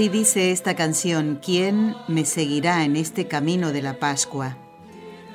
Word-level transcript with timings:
Así 0.00 0.08
dice 0.08 0.50
esta 0.50 0.74
canción, 0.76 1.40
¿quién 1.44 1.94
me 2.08 2.24
seguirá 2.24 2.84
en 2.86 2.96
este 2.96 3.28
camino 3.28 3.70
de 3.70 3.82
la 3.82 3.98
Pascua? 3.98 4.56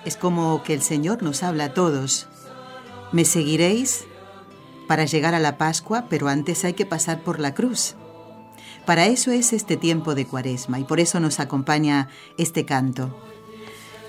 Es 0.06 0.18
como 0.18 0.64
que 0.64 0.74
el 0.74 0.82
Señor 0.82 1.22
nos 1.22 1.44
habla 1.44 1.66
a 1.66 1.74
todos. 1.76 2.28
¿Me 3.12 3.26
seguiréis? 3.26 4.06
Para 4.88 5.06
llegar 5.06 5.36
a 5.36 5.40
la 5.40 5.60
Pascua, 5.60 6.08
pero 6.10 6.30
antes 6.30 6.66
hay 6.66 6.74
que 6.74 6.88
pasar 6.88 7.22
por 7.22 7.40
la 7.40 7.54
cruz. 7.54 7.94
Para 8.88 9.06
eso 9.06 9.30
es 9.30 9.54
este 9.54 9.78
tiempo 9.78 10.16
de 10.16 10.26
cuaresma 10.26 10.80
y 10.80 10.84
por 10.84 11.00
eso 11.00 11.20
nos 11.20 11.40
acompaña 11.40 12.10
este 12.40 12.66
canto. 12.66 13.16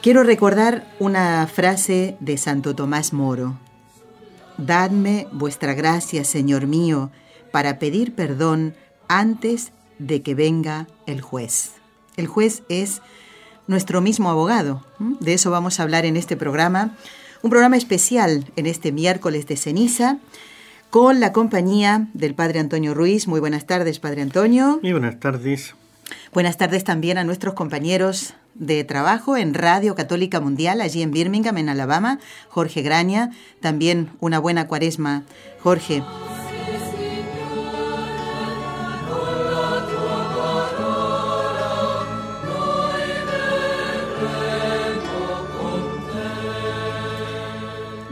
Quiero 0.00 0.22
recordar 0.22 0.90
una 0.98 1.46
frase 1.48 2.16
de 2.20 2.38
Santo 2.38 2.74
Tomás 2.74 3.12
Moro. 3.12 3.58
Dadme 4.56 5.28
vuestra 5.32 5.74
gracia, 5.74 6.24
Señor 6.24 6.66
mío, 6.66 7.10
para 7.52 7.78
pedir 7.78 8.14
perdón 8.14 8.74
antes 9.06 9.72
de 9.98 10.22
que 10.22 10.34
venga 10.34 10.86
el 11.06 11.20
juez. 11.20 11.72
El 12.16 12.26
juez 12.26 12.62
es 12.68 13.02
nuestro 13.66 14.00
mismo 14.00 14.30
abogado. 14.30 14.84
De 14.98 15.34
eso 15.34 15.50
vamos 15.50 15.78
a 15.78 15.82
hablar 15.82 16.04
en 16.04 16.16
este 16.16 16.36
programa. 16.36 16.94
Un 17.42 17.50
programa 17.50 17.76
especial 17.76 18.50
en 18.56 18.66
este 18.66 18.92
miércoles 18.92 19.46
de 19.46 19.56
ceniza 19.56 20.18
con 20.90 21.20
la 21.20 21.32
compañía 21.32 22.08
del 22.14 22.34
Padre 22.34 22.60
Antonio 22.60 22.94
Ruiz. 22.94 23.26
Muy 23.26 23.40
buenas 23.40 23.66
tardes, 23.66 23.98
Padre 23.98 24.22
Antonio. 24.22 24.78
Muy 24.82 24.92
buenas 24.92 25.20
tardes. 25.20 25.74
Buenas 26.32 26.56
tardes 26.56 26.84
también 26.84 27.18
a 27.18 27.24
nuestros 27.24 27.54
compañeros 27.54 28.34
de 28.54 28.84
trabajo 28.84 29.36
en 29.36 29.54
Radio 29.54 29.94
Católica 29.94 30.40
Mundial, 30.40 30.80
allí 30.80 31.02
en 31.02 31.10
Birmingham, 31.10 31.58
en 31.58 31.68
Alabama, 31.68 32.18
Jorge 32.48 32.82
Graña. 32.82 33.30
También 33.60 34.10
una 34.20 34.38
buena 34.38 34.66
cuaresma, 34.66 35.24
Jorge. 35.62 36.02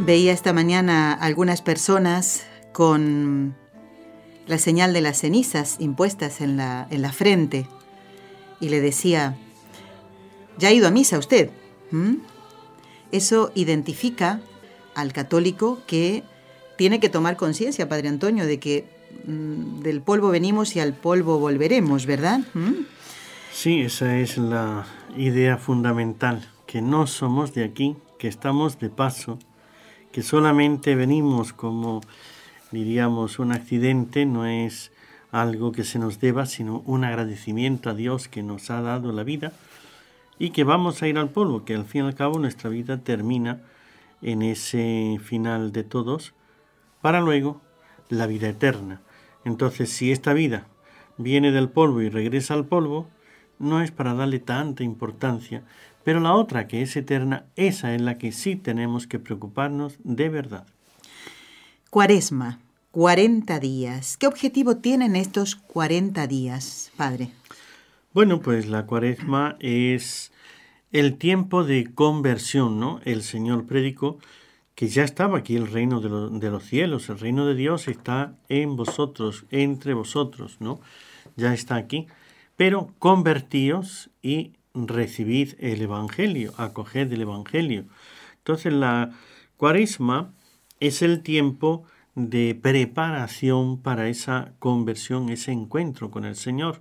Veía 0.05 0.33
esta 0.33 0.53
mañana 0.53 1.15
algunas 1.15 1.63
personas 1.63 2.47
con 2.75 3.57
la 4.47 4.59
señal 4.59 4.93
de 4.93 5.01
las 5.01 5.21
cenizas 5.21 5.77
impuestas 5.79 6.43
en 6.43 6.59
la, 6.59 6.87
en 6.91 7.01
la 7.01 7.11
frente 7.11 7.67
y 8.61 8.69
le 8.69 8.83
decía, 8.83 9.35
¿ya 10.59 10.69
ha 10.69 10.73
ido 10.73 10.89
a 10.89 10.91
misa 10.91 11.19
usted? 11.19 11.49
Eso 13.13 13.51
identifica 13.55 14.43
al 14.95 15.15
católico 15.15 15.81
que 15.87 16.23
tiene 16.77 17.01
que 17.01 17.09
tomar 17.09 17.39
conciencia, 17.39 17.89
Padre 17.89 18.09
Antonio, 18.09 18.45
de 18.45 18.61
que 18.61 18.85
mm, 19.27 19.81
del 19.81 20.03
polvo 20.03 20.29
venimos 20.29 20.77
y 20.77 20.81
al 20.81 20.93
polvo 20.93 21.39
volveremos, 21.39 22.05
¿verdad? 22.05 22.41
Sí, 23.55 23.81
esa 23.81 24.19
es 24.19 24.37
la 24.37 24.85
idea 25.17 25.57
fundamental, 25.57 26.47
que 26.67 26.83
no 26.83 27.07
somos 27.07 27.55
de 27.55 27.65
aquí, 27.65 27.97
que 28.19 28.29
estamos 28.29 28.79
de 28.79 28.91
paso 28.91 29.39
que 30.15 30.23
solamente 30.23 30.95
venimos 30.95 31.53
como, 31.53 32.01
diríamos, 32.71 33.41
un 33.41 33.51
accidente, 33.51 34.27
no 34.27 34.47
es 34.47 34.93
algo 35.33 35.73
que 35.73 35.83
se 35.83 35.99
nos 35.99 36.21
deba, 36.21 36.47
sino 36.47 36.85
un 36.87 37.03
agradecimiento 37.03 37.91
a 37.91 37.95
Dios 37.95 38.29
que 38.29 38.45
nos 38.45 38.71
ha 38.71 38.81
dado 38.81 39.11
la 39.11 39.25
vida 39.25 39.53
y 40.39 40.51
que 40.51 40.63
vamos 40.63 41.03
a 41.03 41.09
ir 41.09 41.19
al 41.19 41.31
polvo, 41.31 41.65
que 41.65 41.75
al 41.75 41.85
fin 41.85 42.05
y 42.05 42.07
al 42.07 42.15
cabo 42.15 42.39
nuestra 42.39 42.71
vida 42.71 42.99
termina 42.99 43.63
en 44.23 44.43
ese 44.43 45.19
final 45.21 45.73
de 45.73 45.83
todos, 45.83 46.33
para 47.01 47.21
luego 47.21 47.61
la 48.09 48.29
vida 48.29 48.49
eterna. 48.49 49.01
Entonces, 49.45 49.91
si 49.91 50.13
esta 50.13 50.33
vida 50.33 50.69
viene 51.19 51.51
del 51.51 51.71
polvo 51.71 52.03
y 52.03 52.09
regresa 52.09 52.55
al 52.55 52.67
polvo, 52.67 53.09
no 53.59 53.83
es 53.83 53.91
para 53.91 54.15
darle 54.15 54.39
tanta 54.39 54.85
importancia, 54.85 55.65
pero 56.05 56.21
la 56.21 56.35
otra, 56.35 56.69
que 56.69 56.83
es 56.83 56.95
eterna, 56.97 57.47
esa 57.57 57.95
es 57.95 58.01
la 58.01 58.19
que 58.19 58.31
sí 58.31 58.57
tenemos 58.57 59.07
que 59.07 59.19
preocuparnos 59.19 59.97
de 60.05 60.29
verdad. 60.29 60.67
Cuaresma, 61.91 62.61
40 62.91 63.59
días. 63.59 64.17
¿Qué 64.17 64.27
objetivo 64.27 64.77
tienen 64.77 65.17
estos 65.17 65.57
40 65.57 66.27
días, 66.27 66.93
Padre? 66.97 67.31
Bueno, 68.13 68.41
pues 68.41 68.67
la 68.67 68.87
cuaresma 68.87 69.57
es 69.59 70.31
el 70.93 71.17
tiempo 71.17 71.65
de 71.65 71.93
conversión, 71.93 72.79
¿no? 72.79 73.01
El 73.05 73.23
Señor 73.23 73.67
predicó 73.67 74.19
que 74.75 74.89
ya 74.89 75.03
estaba 75.03 75.39
aquí 75.39 75.57
el 75.57 75.67
reino 75.67 76.01
de, 76.01 76.39
de, 76.39 76.51
los 76.51 76.65
cielos, 76.65 77.09
el 77.09 77.19
reino 77.19 77.47
de 77.47 77.55
Dios 77.55 77.89
está 77.89 78.37
en 78.49 78.77
vosotros, 78.77 79.45
entre 79.51 79.95
vosotros, 79.95 80.59
¿no? 80.61 80.81
Ya 81.37 81.55
está 81.55 81.77
aquí. 81.77 82.07
Pero 82.57 82.93
convertíos 82.99 84.11
y 84.23 84.53
recibid 84.75 85.55
el 85.59 85.81
Evangelio, 85.81 86.53
acoged 86.57 87.13
el 87.13 87.23
Evangelio. 87.23 87.87
Entonces 88.39 88.73
la 88.73 89.11
cuaresma 89.57 90.35
es 90.81 91.01
el 91.03 91.23
tiempo 91.23 91.85
de 92.15 92.59
preparación 92.61 93.81
para 93.81 94.09
esa 94.09 94.53
conversión, 94.59 95.31
ese 95.31 95.53
encuentro 95.53 96.11
con 96.11 96.25
el 96.25 96.37
Señor. 96.37 96.81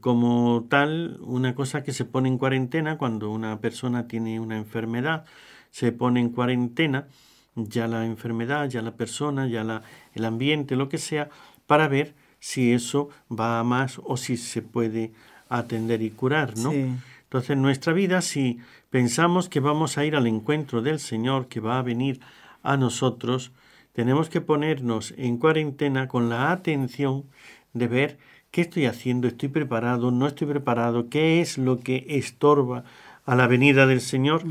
Como 0.00 0.66
tal, 0.68 1.18
una 1.22 1.54
cosa 1.54 1.82
que 1.82 1.92
se 1.92 2.04
pone 2.04 2.28
en 2.28 2.38
cuarentena 2.38 2.98
cuando 2.98 3.30
una 3.30 3.60
persona 3.60 4.08
tiene 4.08 4.40
una 4.40 4.56
enfermedad, 4.56 5.24
se 5.70 5.92
pone 5.92 6.20
en 6.20 6.30
cuarentena 6.30 7.08
ya 7.54 7.86
la 7.86 8.04
enfermedad, 8.04 8.68
ya 8.68 8.82
la 8.82 8.96
persona, 8.96 9.46
ya 9.46 9.64
la, 9.64 9.82
el 10.14 10.24
ambiente, 10.24 10.76
lo 10.76 10.88
que 10.88 10.98
sea, 10.98 11.28
para 11.66 11.88
ver 11.88 12.14
si 12.40 12.72
eso 12.72 13.08
va 13.30 13.60
a 13.60 13.64
más 13.64 14.00
o 14.02 14.16
si 14.16 14.36
se 14.36 14.62
puede 14.62 15.12
atender 15.58 16.02
y 16.02 16.10
curar, 16.10 16.56
¿no? 16.58 16.72
Entonces, 16.72 17.50
en 17.50 17.62
nuestra 17.62 17.92
vida, 17.92 18.20
si 18.20 18.58
pensamos 18.90 19.48
que 19.48 19.60
vamos 19.60 19.96
a 19.96 20.04
ir 20.04 20.16
al 20.16 20.26
encuentro 20.26 20.82
del 20.82 20.98
Señor, 20.98 21.48
que 21.48 21.60
va 21.60 21.78
a 21.78 21.82
venir 21.82 22.20
a 22.62 22.76
nosotros, 22.76 23.52
tenemos 23.92 24.28
que 24.28 24.40
ponernos 24.40 25.14
en 25.16 25.38
cuarentena 25.38 26.08
con 26.08 26.28
la 26.28 26.52
atención 26.52 27.24
de 27.72 27.88
ver 27.88 28.18
qué 28.50 28.62
estoy 28.62 28.86
haciendo, 28.86 29.28
estoy 29.28 29.48
preparado, 29.48 30.10
no 30.10 30.26
estoy 30.26 30.46
preparado, 30.46 31.08
qué 31.08 31.40
es 31.40 31.58
lo 31.58 31.80
que 31.80 32.04
estorba 32.08 32.84
a 33.24 33.34
la 33.34 33.46
venida 33.46 33.86
del 33.86 34.00
Señor 34.00 34.42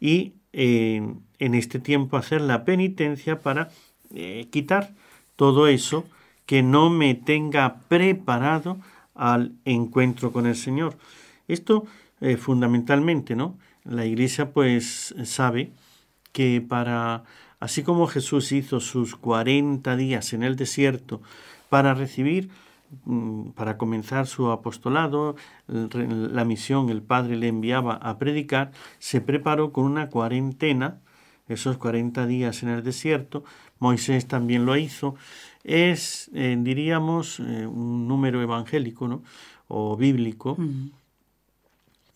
y 0.00 0.34
en 0.52 1.54
este 1.54 1.78
tiempo 1.78 2.16
hacer 2.16 2.40
la 2.40 2.64
penitencia 2.64 3.40
para 3.40 3.70
eh, 4.14 4.48
quitar 4.50 4.90
todo 5.36 5.68
eso 5.68 6.04
que 6.44 6.62
no 6.62 6.90
me 6.90 7.14
tenga 7.14 7.76
preparado 7.88 8.78
al 9.20 9.52
encuentro 9.66 10.32
con 10.32 10.46
el 10.46 10.56
Señor. 10.56 10.96
Esto 11.46 11.84
eh, 12.22 12.38
fundamentalmente, 12.38 13.36
¿no? 13.36 13.58
La 13.84 14.06
Iglesia 14.06 14.52
pues 14.52 15.14
sabe 15.24 15.72
que 16.32 16.64
para, 16.66 17.24
así 17.60 17.82
como 17.82 18.06
Jesús 18.06 18.50
hizo 18.52 18.80
sus 18.80 19.16
40 19.16 19.94
días 19.96 20.32
en 20.32 20.42
el 20.42 20.56
desierto 20.56 21.20
para 21.68 21.92
recibir, 21.92 22.48
mm, 23.04 23.50
para 23.50 23.76
comenzar 23.76 24.26
su 24.26 24.50
apostolado, 24.50 25.36
la 25.66 26.44
misión 26.46 26.88
el 26.88 27.02
Padre 27.02 27.36
le 27.36 27.48
enviaba 27.48 27.94
a 27.96 28.16
predicar, 28.16 28.72
se 28.98 29.20
preparó 29.20 29.70
con 29.70 29.84
una 29.84 30.08
cuarentena, 30.08 31.00
esos 31.46 31.76
40 31.76 32.26
días 32.26 32.62
en 32.62 32.70
el 32.70 32.82
desierto, 32.82 33.44
Moisés 33.80 34.26
también 34.28 34.64
lo 34.64 34.76
hizo, 34.76 35.16
es, 35.64 36.30
eh, 36.34 36.56
diríamos, 36.58 37.40
eh, 37.40 37.66
un 37.66 38.08
número 38.08 38.42
evangélico 38.42 39.08
¿no? 39.08 39.22
o 39.68 39.96
bíblico. 39.96 40.56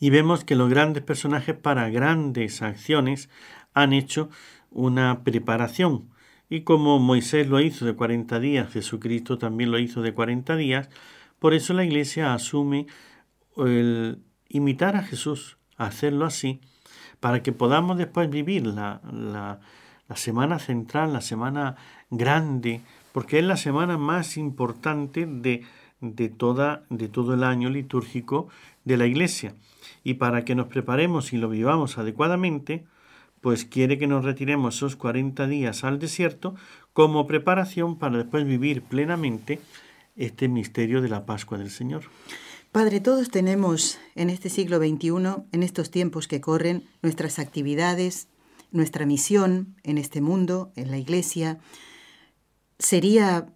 Y 0.00 0.10
vemos 0.10 0.44
que 0.44 0.56
los 0.56 0.68
grandes 0.68 1.02
personajes 1.02 1.56
para 1.56 1.88
grandes 1.90 2.62
acciones 2.62 3.28
han 3.74 3.92
hecho 3.92 4.28
una 4.70 5.22
preparación. 5.22 6.08
Y 6.50 6.60
como 6.60 6.98
Moisés 6.98 7.48
lo 7.48 7.60
hizo 7.60 7.86
de 7.86 7.94
40 7.94 8.38
días, 8.38 8.70
Jesucristo 8.70 9.38
también 9.38 9.70
lo 9.70 9.78
hizo 9.78 10.02
de 10.02 10.12
40 10.12 10.56
días, 10.56 10.90
por 11.38 11.54
eso 11.54 11.74
la 11.74 11.84
Iglesia 11.84 12.34
asume 12.34 12.86
el 13.56 14.18
imitar 14.48 14.96
a 14.96 15.02
Jesús, 15.02 15.56
hacerlo 15.76 16.26
así, 16.26 16.60
para 17.20 17.42
que 17.42 17.52
podamos 17.52 17.96
después 17.96 18.28
vivir 18.28 18.66
la, 18.66 19.00
la, 19.10 19.60
la 20.08 20.16
semana 20.16 20.58
central, 20.58 21.12
la 21.12 21.20
semana 21.20 21.76
grande, 22.10 22.82
porque 23.14 23.38
es 23.38 23.44
la 23.44 23.56
semana 23.56 23.96
más 23.96 24.36
importante 24.36 25.24
de, 25.24 25.62
de, 26.00 26.28
toda, 26.28 26.82
de 26.90 27.06
todo 27.06 27.34
el 27.34 27.44
año 27.44 27.70
litúrgico 27.70 28.48
de 28.84 28.96
la 28.96 29.06
Iglesia. 29.06 29.54
Y 30.02 30.14
para 30.14 30.44
que 30.44 30.56
nos 30.56 30.66
preparemos 30.66 31.32
y 31.32 31.36
lo 31.36 31.48
vivamos 31.48 31.96
adecuadamente, 31.96 32.84
pues 33.40 33.64
quiere 33.64 33.98
que 33.98 34.08
nos 34.08 34.24
retiremos 34.24 34.74
esos 34.74 34.96
40 34.96 35.46
días 35.46 35.84
al 35.84 36.00
desierto 36.00 36.56
como 36.92 37.28
preparación 37.28 38.00
para 38.00 38.18
después 38.18 38.44
vivir 38.44 38.82
plenamente 38.82 39.60
este 40.16 40.48
misterio 40.48 41.00
de 41.00 41.08
la 41.08 41.24
Pascua 41.24 41.56
del 41.56 41.70
Señor. 41.70 42.02
Padre, 42.72 42.98
todos 42.98 43.30
tenemos 43.30 44.00
en 44.16 44.28
este 44.28 44.50
siglo 44.50 44.78
XXI, 44.78 45.44
en 45.52 45.62
estos 45.62 45.92
tiempos 45.92 46.26
que 46.26 46.40
corren, 46.40 46.82
nuestras 47.00 47.38
actividades, 47.38 48.26
nuestra 48.72 49.06
misión 49.06 49.76
en 49.84 49.98
este 49.98 50.20
mundo, 50.20 50.72
en 50.74 50.90
la 50.90 50.98
Iglesia. 50.98 51.60
Sería 52.78 53.46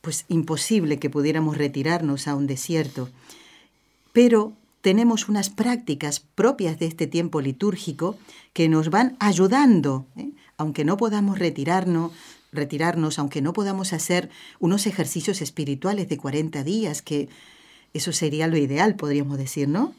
pues 0.00 0.24
imposible 0.28 0.98
que 0.98 1.10
pudiéramos 1.10 1.58
retirarnos 1.58 2.28
a 2.28 2.34
un 2.34 2.46
desierto, 2.46 3.08
pero 4.12 4.52
tenemos 4.80 5.28
unas 5.28 5.50
prácticas 5.50 6.20
propias 6.20 6.78
de 6.78 6.86
este 6.86 7.06
tiempo 7.06 7.40
litúrgico 7.40 8.16
que 8.52 8.68
nos 8.68 8.90
van 8.90 9.16
ayudando, 9.18 10.06
¿eh? 10.16 10.30
aunque 10.56 10.84
no 10.84 10.96
podamos 10.96 11.38
retirarnos, 11.38 12.12
retirarnos, 12.52 13.18
aunque 13.18 13.42
no 13.42 13.52
podamos 13.52 13.92
hacer 13.92 14.30
unos 14.60 14.86
ejercicios 14.86 15.42
espirituales 15.42 16.08
de 16.08 16.16
40 16.16 16.64
días 16.64 17.02
que 17.02 17.28
eso 17.92 18.12
sería 18.12 18.46
lo 18.46 18.56
ideal, 18.56 18.96
podríamos 18.96 19.38
decir, 19.38 19.68
¿no? 19.68 19.94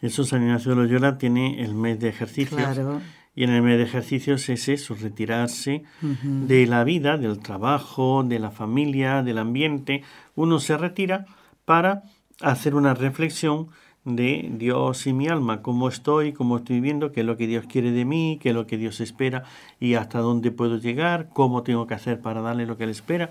Eso 0.00 0.24
San 0.24 0.42
Ignacio 0.42 0.70
de 0.70 0.76
Loyola 0.76 1.18
tiene 1.18 1.62
el 1.62 1.74
mes 1.74 1.98
de 1.98 2.08
ejercicios. 2.08 2.60
Claro. 2.60 3.00
Y 3.34 3.44
en 3.44 3.50
el 3.50 3.62
mes 3.62 3.78
de 3.78 3.84
ejercicios 3.84 4.48
es 4.48 4.68
eso, 4.68 4.94
retirarse 4.94 5.82
de 6.00 6.66
la 6.66 6.84
vida, 6.84 7.18
del 7.18 7.40
trabajo, 7.40 8.22
de 8.24 8.38
la 8.38 8.50
familia, 8.50 9.22
del 9.22 9.38
ambiente. 9.38 10.02
Uno 10.36 10.60
se 10.60 10.76
retira 10.76 11.26
para 11.64 12.04
hacer 12.40 12.74
una 12.74 12.94
reflexión 12.94 13.68
de 14.04 14.50
Dios 14.52 15.06
y 15.06 15.12
mi 15.12 15.28
alma, 15.28 15.62
cómo 15.62 15.88
estoy, 15.88 16.32
cómo 16.32 16.58
estoy 16.58 16.76
viviendo, 16.76 17.10
qué 17.10 17.20
es 17.20 17.26
lo 17.26 17.36
que 17.36 17.46
Dios 17.46 17.64
quiere 17.66 17.90
de 17.90 18.04
mí, 18.04 18.38
qué 18.40 18.50
es 18.50 18.54
lo 18.54 18.66
que 18.66 18.76
Dios 18.76 19.00
espera 19.00 19.44
y 19.80 19.94
hasta 19.94 20.20
dónde 20.20 20.50
puedo 20.50 20.76
llegar, 20.76 21.30
cómo 21.32 21.62
tengo 21.62 21.86
que 21.86 21.94
hacer 21.94 22.20
para 22.20 22.42
darle 22.42 22.66
lo 22.66 22.76
que 22.76 22.84
Él 22.84 22.90
espera. 22.90 23.30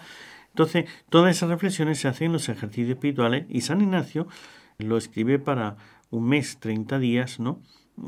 Entonces, 0.50 0.86
todas 1.10 1.36
esas 1.36 1.50
reflexiones 1.50 2.00
se 2.00 2.08
hacen 2.08 2.28
en 2.28 2.34
los 2.34 2.50
ejercicios 2.50 2.90
espirituales 2.90 3.46
y 3.50 3.62
San 3.62 3.82
Ignacio 3.82 4.28
lo 4.80 4.98
escribe 4.98 5.40
para 5.40 5.78
un 6.10 6.28
mes, 6.28 6.60
30 6.60 7.00
días, 7.00 7.40
¿no? 7.40 7.60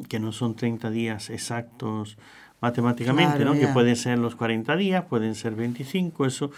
Que 0.10 0.20
no 0.20 0.32
son 0.32 0.56
30 0.56 0.90
días 0.90 1.30
exactos 1.30 2.18
matemáticamente, 2.62 3.46
¿no? 3.46 3.54
Que 3.54 3.68
pueden 3.68 3.96
ser 3.96 4.18
los 4.18 4.36
40 4.36 4.76
días, 4.76 5.06
pueden 5.06 5.36
ser 5.36 5.56
25, 5.56 6.26
eso 6.26 6.52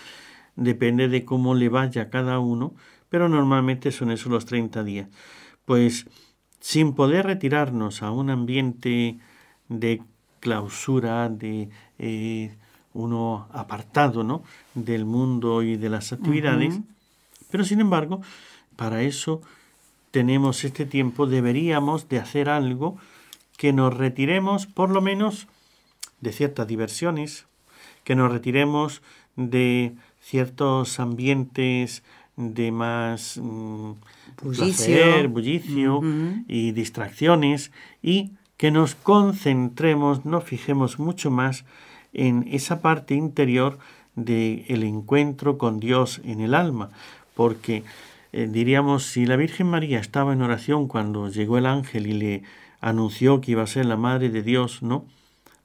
depende 0.55 1.07
de 1.07 1.25
cómo 1.25 1.53
le 1.53 1.69
vaya 1.69 2.03
a 2.03 2.09
cada 2.09 2.39
uno, 2.39 2.73
pero 3.09 3.27
normalmente 3.27 3.91
son 3.91 4.11
esos 4.11 4.31
los 4.31 4.45
30 4.45 4.83
días. 4.83 5.07
Pues 5.65 6.07
sin 6.59 6.93
poder 6.93 7.25
retirarnos 7.25 8.03
a 8.03 8.11
un 8.11 8.29
ambiente 8.29 9.17
de 9.69 10.01
clausura, 10.39 11.29
de 11.29 11.69
eh, 11.99 12.55
uno 12.93 13.47
apartado 13.51 14.23
¿no? 14.23 14.43
del 14.73 15.05
mundo 15.05 15.61
y 15.61 15.77
de 15.77 15.89
las 15.89 16.13
actividades, 16.13 16.79
pero 17.51 17.63
sin 17.63 17.79
embargo, 17.81 18.21
para 18.75 19.01
eso 19.01 19.41
tenemos 20.11 20.63
este 20.63 20.85
tiempo, 20.85 21.27
deberíamos 21.27 22.09
de 22.09 22.19
hacer 22.19 22.49
algo 22.49 22.97
que 23.57 23.73
nos 23.73 23.95
retiremos 23.95 24.67
por 24.67 24.89
lo 24.89 25.01
menos 25.01 25.47
de 26.21 26.31
ciertas 26.31 26.67
diversiones, 26.67 27.45
que 28.03 28.15
nos 28.15 28.31
retiremos 28.31 29.01
de 29.35 29.93
ciertos 30.21 30.99
ambientes 30.99 32.03
de 32.37 32.71
más 32.71 33.37
mm, 33.41 33.91
bullicio, 34.41 35.29
bullicio 35.29 36.01
y 36.47 36.71
distracciones 36.71 37.71
y 38.01 38.31
que 38.57 38.71
nos 38.71 38.95
concentremos, 38.95 40.25
nos 40.25 40.43
fijemos 40.43 40.99
mucho 40.99 41.31
más 41.31 41.65
en 42.13 42.47
esa 42.51 42.81
parte 42.81 43.15
interior 43.15 43.77
del 44.15 44.65
el 44.67 44.83
encuentro 44.83 45.57
con 45.57 45.79
Dios 45.79 46.21
en 46.23 46.41
el 46.41 46.55
alma, 46.55 46.89
porque 47.35 47.83
eh, 48.33 48.47
diríamos, 48.49 49.03
si 49.03 49.25
la 49.25 49.35
Virgen 49.35 49.67
María 49.67 49.99
estaba 49.99 50.33
en 50.33 50.41
oración 50.41 50.87
cuando 50.87 51.29
llegó 51.29 51.57
el 51.57 51.67
ángel 51.67 52.07
y 52.07 52.13
le 52.13 52.43
anunció 52.87 53.41
que 53.41 53.51
iba 53.51 53.63
a 53.63 53.67
ser 53.67 53.85
la 53.85 53.97
Madre 53.97 54.29
de 54.29 54.43
Dios, 54.43 54.81
¿no? 54.81 55.05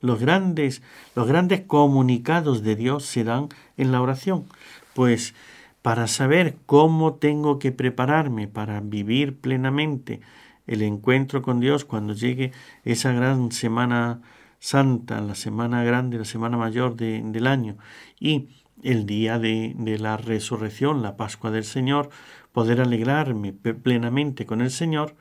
Los 0.00 0.18
grandes, 0.18 0.82
los 1.14 1.28
grandes 1.28 1.60
comunicados 1.60 2.62
de 2.62 2.74
Dios 2.76 3.04
se 3.04 3.24
dan 3.24 3.48
en 3.76 3.92
la 3.92 4.00
oración. 4.00 4.46
Pues 4.94 5.34
para 5.82 6.06
saber 6.06 6.56
cómo 6.66 7.14
tengo 7.14 7.58
que 7.58 7.72
prepararme 7.72 8.48
para 8.48 8.80
vivir 8.80 9.36
plenamente 9.36 10.20
el 10.66 10.82
encuentro 10.82 11.42
con 11.42 11.60
Dios 11.60 11.84
cuando 11.84 12.14
llegue 12.14 12.52
esa 12.84 13.12
gran 13.12 13.52
semana 13.52 14.20
Santa, 14.58 15.20
la 15.20 15.34
semana 15.34 15.82
grande, 15.82 16.18
la 16.18 16.24
semana 16.24 16.56
mayor 16.56 16.94
del 16.94 17.46
año, 17.48 17.78
y 18.20 18.48
el 18.84 19.06
día 19.06 19.40
de, 19.40 19.74
la 19.98 20.16
resurrección, 20.16 21.02
la 21.02 21.16
Pascua 21.16 21.50
del 21.50 21.64
Señor, 21.64 22.10
poder 22.52 22.80
alegrarme 22.80 23.52
plenamente 23.52 24.46
con 24.46 24.60
el 24.60 24.70
Señor, 24.70 25.16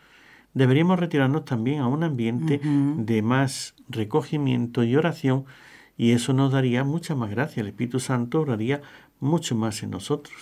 deberíamos 0.53 0.99
retirarnos 0.99 1.45
también 1.45 1.79
a 1.79 1.87
un 1.87 2.03
ambiente 2.03 2.59
de 2.63 3.21
más 3.21 3.75
recogimiento 3.89 4.83
y 4.83 4.95
oración, 4.95 5.45
y 5.97 6.11
eso 6.11 6.33
nos 6.33 6.51
daría 6.51 6.83
mucha 6.83 7.15
más 7.15 7.29
gracia. 7.29 7.61
El 7.61 7.67
Espíritu 7.67 7.99
Santo 7.99 8.41
oraría 8.41 8.81
mucho 9.19 9.55
más 9.55 9.83
en 9.83 9.91
nosotros. 9.91 10.35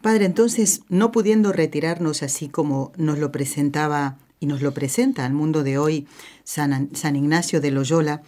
Padre, 0.00 0.24
entonces, 0.24 0.82
no 0.88 1.12
pudiendo 1.12 1.52
retirarnos 1.52 2.22
así 2.22 2.48
como 2.48 2.92
nos 2.96 3.18
lo 3.18 3.30
presentaba 3.30 4.18
y 4.40 4.46
nos 4.46 4.62
lo 4.62 4.74
presenta 4.74 5.24
al 5.24 5.32
mundo 5.32 5.62
de 5.62 5.78
hoy 5.78 6.08
San, 6.42 6.94
San 6.94 7.14
Ignacio 7.14 7.60
de 7.60 7.70
Loyola. 7.70 8.22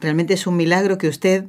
Realmente 0.00 0.34
es 0.34 0.46
un 0.46 0.56
milagro 0.56 0.98
que 0.98 1.08
usted 1.08 1.46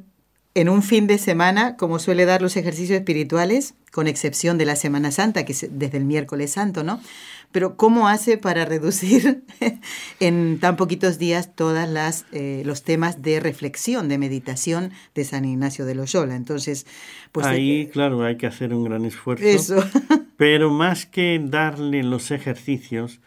en 0.54 0.68
un 0.68 0.82
fin 0.82 1.06
de 1.06 1.18
semana, 1.18 1.76
como 1.76 1.98
suele 1.98 2.24
dar 2.24 2.42
los 2.42 2.56
ejercicios 2.56 2.98
espirituales, 2.98 3.74
con 3.92 4.06
excepción 4.06 4.58
de 4.58 4.66
la 4.66 4.76
Semana 4.76 5.10
Santa, 5.10 5.44
que 5.44 5.52
es 5.52 5.68
desde 5.70 5.98
el 5.98 6.04
miércoles 6.04 6.52
santo, 6.52 6.82
¿no? 6.82 7.00
Pero 7.50 7.76
¿cómo 7.76 8.08
hace 8.08 8.36
para 8.36 8.66
reducir 8.66 9.42
en 10.20 10.58
tan 10.60 10.76
poquitos 10.76 11.18
días 11.18 11.54
todas 11.54 11.88
las 11.88 12.26
eh, 12.32 12.62
los 12.66 12.82
temas 12.82 13.22
de 13.22 13.40
reflexión, 13.40 14.08
de 14.08 14.18
meditación 14.18 14.92
de 15.14 15.24
San 15.24 15.46
Ignacio 15.46 15.86
de 15.86 15.94
Loyola? 15.94 16.36
Entonces, 16.36 16.86
pues 17.32 17.46
ahí, 17.46 17.82
eh, 17.82 17.90
claro, 17.90 18.22
hay 18.22 18.36
que 18.36 18.46
hacer 18.46 18.74
un 18.74 18.84
gran 18.84 19.06
esfuerzo. 19.06 19.44
Eso. 19.44 19.82
pero 20.36 20.70
más 20.70 21.06
que 21.06 21.40
darle 21.42 22.02
los 22.02 22.30
ejercicios, 22.30 23.20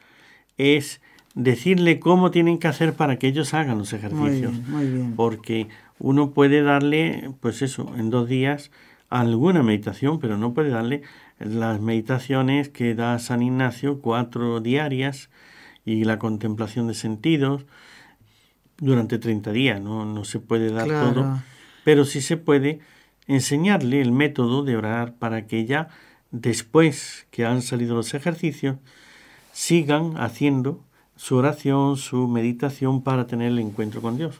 es 0.58 1.01
decirle 1.34 2.00
cómo 2.00 2.30
tienen 2.30 2.60
que 2.60 2.68
hacer 2.68 2.94
para 2.94 3.18
que 3.18 3.28
ellos 3.28 3.54
hagan 3.54 3.80
los 3.80 3.94
ejercicios. 3.94 4.54
Muy 4.68 4.86
bien, 4.86 5.13
Porque 5.16 5.68
uno 6.01 6.31
puede 6.31 6.63
darle, 6.63 7.31
pues 7.39 7.62
eso, 7.62 7.93
en 7.96 8.10
dos 8.10 8.27
días 8.27 8.72
alguna 9.10 9.62
meditación, 9.62 10.20
pero 10.20 10.38
no 10.38 10.53
puede 10.53 10.70
darle 10.70 11.03
las 11.38 11.79
meditaciones 11.79 12.70
que 12.70 12.96
da 12.96 13.20
San 13.20 13.43
Ignacio, 13.43 14.00
cuatro 14.01 14.62
diarias, 14.62 15.29
y 15.86 16.03
la 16.03 16.17
contemplación 16.17 16.88
de 16.88 16.93
sentidos 16.93 17.65
durante 18.77 19.20
30 19.20 19.51
días. 19.51 19.81
No, 19.81 20.05
no 20.05 20.24
se 20.25 20.39
puede 20.39 20.72
dar 20.72 20.88
todo, 20.88 21.39
pero 21.84 22.05
sí 22.05 22.22
se 22.22 22.38
puede 22.38 22.79
enseñarle 23.27 24.01
el 24.01 24.12
método 24.12 24.63
de 24.63 24.77
orar 24.77 25.15
para 25.15 25.46
que 25.46 25.65
ya 25.65 25.89
después 26.31 27.27
que 27.29 27.46
han 27.46 27.62
salido 27.62 27.96
los 27.96 28.13
ejercicios, 28.13 28.77
sigan 29.51 30.17
haciendo 30.17 30.84
su 31.15 31.36
oración, 31.36 31.98
su 31.98 32.27
meditación 32.27 33.03
para 33.03 33.27
tener 33.27 33.50
el 33.50 33.60
encuentro 33.60 34.01
con 34.01 34.17
Dios. 34.17 34.39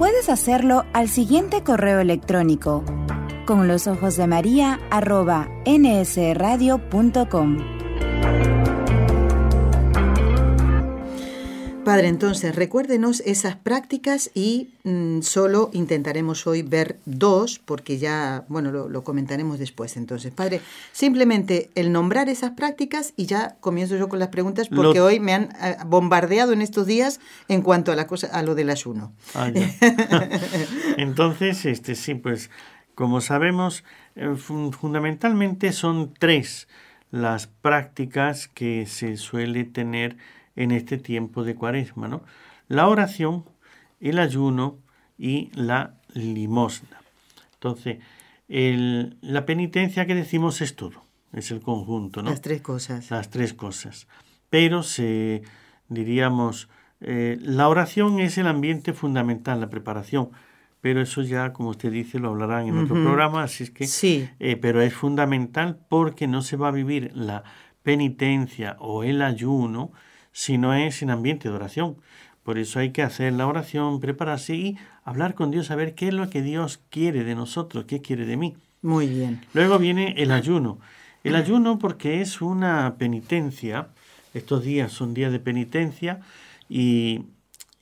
Puedes 0.00 0.30
hacerlo 0.30 0.86
al 0.94 1.10
siguiente 1.10 1.62
correo 1.62 2.00
electrónico 2.00 2.82
con 3.44 3.68
los 3.68 3.86
ojos 3.86 4.16
de 4.16 4.26
María 4.26 4.80
arroba 4.90 5.46
nsradio.com. 5.66 7.58
Padre, 11.90 12.06
entonces 12.06 12.54
recuérdenos 12.54 13.18
esas 13.26 13.56
prácticas 13.56 14.30
y 14.32 14.68
mm, 14.84 15.22
solo 15.22 15.70
intentaremos 15.72 16.46
hoy 16.46 16.62
ver 16.62 17.00
dos, 17.04 17.58
porque 17.58 17.98
ya, 17.98 18.44
bueno, 18.46 18.70
lo, 18.70 19.02
comentaremos 19.02 19.58
después. 19.58 19.96
Entonces, 19.96 20.32
Padre, 20.32 20.60
simplemente 20.92 21.68
el 21.74 21.90
nombrar 21.90 22.28
esas 22.28 22.52
prácticas 22.52 23.12
y 23.16 23.26
ya 23.26 23.56
comienzo 23.58 23.96
yo 23.96 24.08
con 24.08 24.20
las 24.20 24.28
preguntas, 24.28 24.68
porque 24.68 25.00
hoy 25.00 25.18
me 25.18 25.34
han 25.34 25.48
eh, 25.60 25.78
bombardeado 25.84 26.52
en 26.52 26.62
estos 26.62 26.86
días 26.86 27.18
en 27.48 27.60
cuanto 27.60 27.90
a 27.90 27.96
la 27.96 28.06
cosa, 28.06 28.28
a 28.28 28.42
lo 28.42 28.54
del 28.54 28.70
ayuno. 28.70 29.12
Ah, 29.34 29.50
entonces, 30.96 31.66
este 31.66 31.96
sí, 31.96 32.14
pues 32.14 32.50
como 32.94 33.20
sabemos, 33.20 33.82
eh, 34.14 34.36
fundamentalmente 34.36 35.72
son 35.72 36.14
tres 36.16 36.68
las 37.10 37.48
prácticas 37.48 38.46
que 38.46 38.86
se 38.86 39.16
suele 39.16 39.64
tener 39.64 40.16
en 40.62 40.72
este 40.72 40.98
tiempo 40.98 41.42
de 41.42 41.54
cuaresma, 41.54 42.06
¿no? 42.06 42.22
La 42.68 42.88
oración, 42.88 43.44
el 43.98 44.18
ayuno 44.18 44.78
y 45.16 45.50
la 45.54 45.94
limosna. 46.12 47.00
Entonces, 47.54 47.98
la 48.48 49.46
penitencia 49.46 50.06
que 50.06 50.14
decimos 50.14 50.60
es 50.60 50.76
todo, 50.76 51.02
es 51.32 51.50
el 51.50 51.60
conjunto, 51.60 52.22
¿no? 52.22 52.30
Las 52.30 52.42
tres 52.42 52.60
cosas. 52.60 53.10
Las 53.10 53.30
tres 53.30 53.54
cosas. 53.54 54.06
Pero 54.50 54.82
se, 54.82 55.42
diríamos, 55.88 56.68
eh, 57.00 57.38
la 57.40 57.68
oración 57.68 58.20
es 58.20 58.36
el 58.36 58.46
ambiente 58.46 58.92
fundamental, 58.92 59.60
la 59.60 59.70
preparación. 59.70 60.30
Pero 60.82 61.00
eso 61.00 61.22
ya, 61.22 61.52
como 61.52 61.70
usted 61.70 61.90
dice, 61.92 62.18
lo 62.18 62.30
hablarán 62.30 62.66
en 62.66 62.78
otro 62.78 62.94
programa, 62.94 63.42
así 63.42 63.64
es 63.64 63.70
que... 63.70 63.86
Sí. 63.86 64.28
Eh, 64.38 64.56
pero 64.56 64.80
es 64.80 64.94
fundamental 64.94 65.78
porque 65.90 66.26
no 66.26 66.40
se 66.40 66.56
va 66.56 66.68
a 66.68 66.72
vivir 66.72 67.12
la 67.14 67.44
penitencia 67.82 68.76
o 68.78 69.04
el 69.04 69.20
ayuno 69.20 69.92
si 70.32 70.58
no 70.58 70.74
es 70.74 71.02
en 71.02 71.10
ambiente 71.10 71.48
de 71.48 71.54
oración. 71.54 71.96
Por 72.42 72.58
eso 72.58 72.78
hay 72.78 72.90
que 72.90 73.02
hacer 73.02 73.32
la 73.32 73.46
oración, 73.46 74.00
prepararse 74.00 74.54
y 74.54 74.78
hablar 75.04 75.34
con 75.34 75.50
Dios, 75.50 75.70
a 75.70 75.76
ver 75.76 75.94
qué 75.94 76.08
es 76.08 76.14
lo 76.14 76.30
que 76.30 76.42
Dios 76.42 76.80
quiere 76.90 77.24
de 77.24 77.34
nosotros, 77.34 77.84
qué 77.84 78.00
quiere 78.00 78.24
de 78.26 78.36
mí. 78.36 78.56
Muy 78.82 79.06
bien. 79.06 79.40
Luego 79.52 79.78
viene 79.78 80.14
el 80.16 80.30
ayuno. 80.30 80.78
El 81.22 81.36
ayuno 81.36 81.78
porque 81.78 82.22
es 82.22 82.40
una 82.40 82.94
penitencia, 82.96 83.88
estos 84.32 84.64
días 84.64 84.90
son 84.90 85.12
días 85.12 85.32
de 85.32 85.38
penitencia 85.38 86.20
y, 86.68 87.26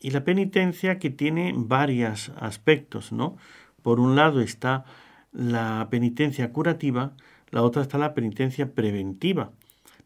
y 0.01 0.11
la 0.11 0.25
penitencia 0.25 0.99
que 0.99 1.11
tiene 1.11 1.53
varios 1.55 2.33
aspectos, 2.41 3.13
¿no? 3.13 3.37
Por 3.83 4.01
un 4.01 4.17
lado 4.17 4.41
está 4.41 4.85
la 5.33 5.87
penitencia 5.89 6.53
curativa, 6.53 7.13
la 7.51 7.63
otra 7.63 7.83
está 7.83 7.97
la 7.97 8.13
penitencia 8.13 8.73
preventiva, 8.73 9.53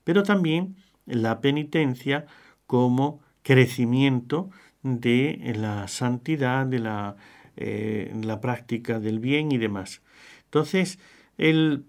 pero 0.05 0.23
también 0.23 0.77
la 1.07 1.41
penitencia 1.41 2.27
como 2.67 3.21
crecimiento 3.43 4.51
de 4.83 5.53
la 5.57 5.89
santidad, 5.89 6.67
de 6.67 6.79
la, 6.79 7.17
eh, 7.57 8.13
la 8.23 8.41
práctica 8.41 8.99
del 9.01 9.19
bien 9.19 9.53
y 9.53 9.59
demás. 9.59 10.03
Entonces, 10.45 10.99
el, 11.39 11.85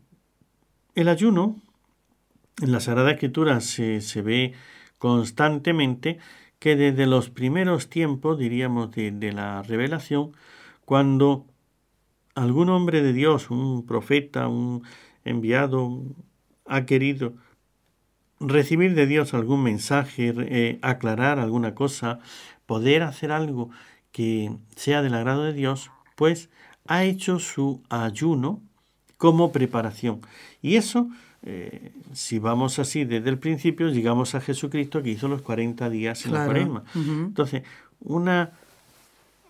el 0.96 1.08
ayuno 1.08 1.56
en 2.62 2.72
la 2.72 2.80
Sagrada 2.80 3.12
Escritura 3.12 3.60
se, 3.62 4.02
se, 4.02 4.22
ve 4.22 4.54
constantemente 5.00 6.20
que 6.60 6.76
desde 6.76 7.08
los 7.08 7.30
primeros 7.30 7.90
tiempos, 7.90 8.38
diríamos, 8.38 8.92
de, 8.92 9.12
de 9.12 9.32
la 9.34 9.64
revelación, 9.64 10.32
cuando 10.86 11.46
algún 12.36 12.70
hombre 12.70 13.02
de 13.02 13.14
Dios, 13.14 13.50
un 13.50 13.86
profeta, 13.86 14.48
un 14.48 14.84
enviado, 15.26 16.04
ha 16.66 16.86
querido 16.86 17.34
recibir 18.40 18.96
de 18.96 19.08
Dios 19.08 19.34
algún 19.34 19.64
mensaje, 19.64 20.34
eh, 20.36 20.80
aclarar 20.82 21.40
alguna 21.40 21.76
cosa, 21.76 22.20
poder 22.66 23.04
hacer 23.04 23.32
algo 23.32 23.70
que 24.12 24.52
sea 24.76 25.02
del 25.02 25.14
agrado 25.14 25.44
de 25.44 25.54
Dios, 25.54 25.92
pues 26.16 26.50
ha 26.88 27.04
hecho 27.04 27.40
su 27.40 27.82
ayuno 27.90 28.62
como 29.18 29.52
preparación. 29.52 30.22
Y 30.62 30.76
eso, 30.76 31.10
eh, 31.44 31.92
si 32.14 32.40
vamos 32.40 32.80
así 32.80 33.06
desde 33.06 33.30
el 33.30 33.40
principio, 33.40 33.90
llegamos 33.90 34.36
a 34.36 34.42
Jesucristo 34.42 35.02
que 35.02 35.12
hizo 35.12 35.28
los 35.28 35.42
40 35.42 35.90
días 35.90 36.26
en 36.26 36.34
la 36.34 36.46
cuaresma. 36.46 36.84
Entonces, 36.96 37.64
una 38.02 38.52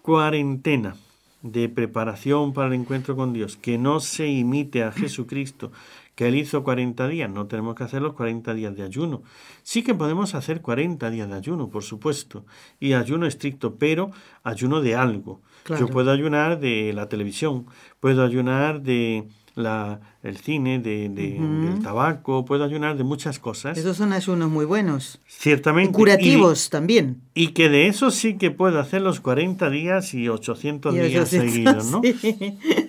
cuarentena 0.02 0.96
de 1.42 1.70
preparación 1.70 2.54
para 2.54 2.68
el 2.70 2.74
encuentro 2.74 3.16
con 3.16 3.34
Dios 3.34 3.58
que 3.58 3.78
no 3.78 4.00
se 4.00 4.28
imite 4.28 4.84
a 4.84 4.92
Jesucristo, 4.92 5.72
que 6.16 6.28
él 6.28 6.36
hizo 6.36 6.64
40 6.64 7.08
días, 7.08 7.30
no 7.30 7.48
tenemos 7.48 7.76
que 7.76 7.84
hacer 7.84 8.02
los 8.02 8.14
40 8.14 8.54
días 8.54 8.76
de 8.76 8.84
ayuno. 8.84 9.24
Sí 9.64 9.84
que 9.84 9.96
podemos 9.96 10.36
hacer 10.36 10.62
40 10.62 11.10
días 11.10 11.28
de 11.28 11.36
ayuno, 11.36 11.70
por 11.70 11.84
supuesto, 11.84 12.46
y 12.80 12.94
ayuno 12.94 13.26
estricto, 13.26 13.76
pero 13.76 14.12
ayuno 14.44 14.82
de 14.82 14.96
algo. 14.96 15.42
Yo 15.68 15.88
puedo 15.88 16.12
ayunar 16.12 16.60
de 16.60 16.92
la 16.94 17.08
televisión, 17.08 17.66
puedo 18.00 18.24
ayunar 18.24 18.82
de 18.82 19.28
la, 19.56 20.02
el 20.24 20.38
cine, 20.38 20.80
de, 20.80 21.10
del 21.10 21.82
tabaco, 21.82 22.44
puedo 22.44 22.64
ayunar 22.64 22.98
de 22.98 23.04
muchas 23.04 23.40
cosas. 23.40 23.78
Esos 23.78 23.98
son 23.98 24.14
ayunos 24.14 24.50
muy 24.50 24.66
buenos. 24.66 25.20
Ciertamente. 25.28 25.92
Y 25.92 25.94
curativos 25.94 26.70
también. 26.70 27.22
Y 27.34 27.50
que 27.50 27.70
de 27.70 27.88
eso 27.88 28.12
sí 28.12 28.38
que 28.38 28.52
puedo 28.52 28.80
hacer 28.80 29.02
los 29.02 29.20
40 29.20 29.70
días 29.70 30.14
y 30.14 30.28
800 30.28 30.94
días 30.94 31.30
seguidos, 31.30 31.92
¿no? 31.92 32.02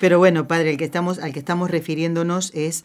Pero 0.00 0.18
bueno, 0.18 0.46
padre, 0.46 0.70
el 0.70 0.76
que 0.76 0.84
estamos, 0.84 1.18
al 1.18 1.32
que 1.32 1.38
estamos 1.38 1.70
refiriéndonos 1.70 2.52
es 2.54 2.84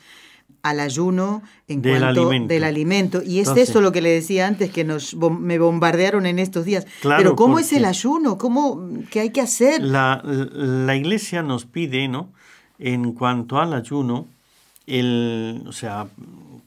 al 0.61 0.79
ayuno 0.79 1.43
en 1.67 1.81
del 1.81 1.99
cuanto 1.99 2.21
alimento. 2.21 2.53
del 2.53 2.63
alimento. 2.63 3.21
Y 3.23 3.39
es 3.39 3.49
eso 3.49 3.81
lo 3.81 3.91
que 3.91 4.01
le 4.01 4.09
decía 4.09 4.47
antes, 4.47 4.71
que 4.71 4.83
nos 4.83 5.15
me 5.15 5.59
bombardearon 5.59 6.25
en 6.25 6.39
estos 6.39 6.65
días. 6.65 6.87
Pero 7.03 7.35
¿cómo 7.35 7.59
es 7.59 7.71
el 7.71 7.85
ayuno? 7.85 8.37
¿Cómo, 8.37 8.89
¿Qué 9.11 9.19
hay 9.19 9.29
que 9.29 9.41
hacer? 9.41 9.83
La, 9.83 10.21
la 10.23 10.95
iglesia 10.95 11.43
nos 11.43 11.65
pide, 11.65 12.07
¿no? 12.07 12.29
En 12.79 13.13
cuanto 13.13 13.59
al 13.59 13.73
ayuno, 13.73 14.27
el, 14.87 15.63
o 15.67 15.71
sea, 15.71 16.07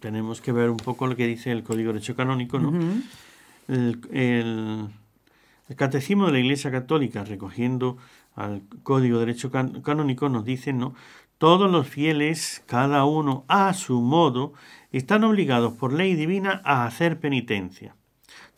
tenemos 0.00 0.40
que 0.40 0.52
ver 0.52 0.70
un 0.70 0.76
poco 0.76 1.06
lo 1.06 1.16
que 1.16 1.26
dice 1.26 1.50
el 1.50 1.62
Código 1.62 1.88
de 1.88 1.94
Derecho 1.94 2.16
Canónico, 2.16 2.58
¿no? 2.58 2.72
el, 3.68 4.00
el, 4.12 4.88
Catecismo 5.76 6.26
de 6.26 6.32
la 6.32 6.38
Iglesia 6.38 6.70
Católica, 6.70 7.24
recogiendo 7.24 7.98
al 8.38 8.62
Código 8.82 9.18
de 9.18 9.26
Derecho 9.26 9.50
Canónico, 9.50 10.28
nos 10.28 10.44
dice, 10.44 10.72
¿no? 10.72 10.94
Todos 11.38 11.70
los 11.70 11.86
fieles, 11.86 12.62
cada 12.66 13.04
uno 13.04 13.44
a 13.48 13.74
su 13.74 14.00
modo, 14.00 14.54
están 14.92 15.24
obligados 15.24 15.74
por 15.74 15.92
ley 15.92 16.14
divina 16.14 16.62
a 16.64 16.86
hacer 16.86 17.20
penitencia. 17.20 17.97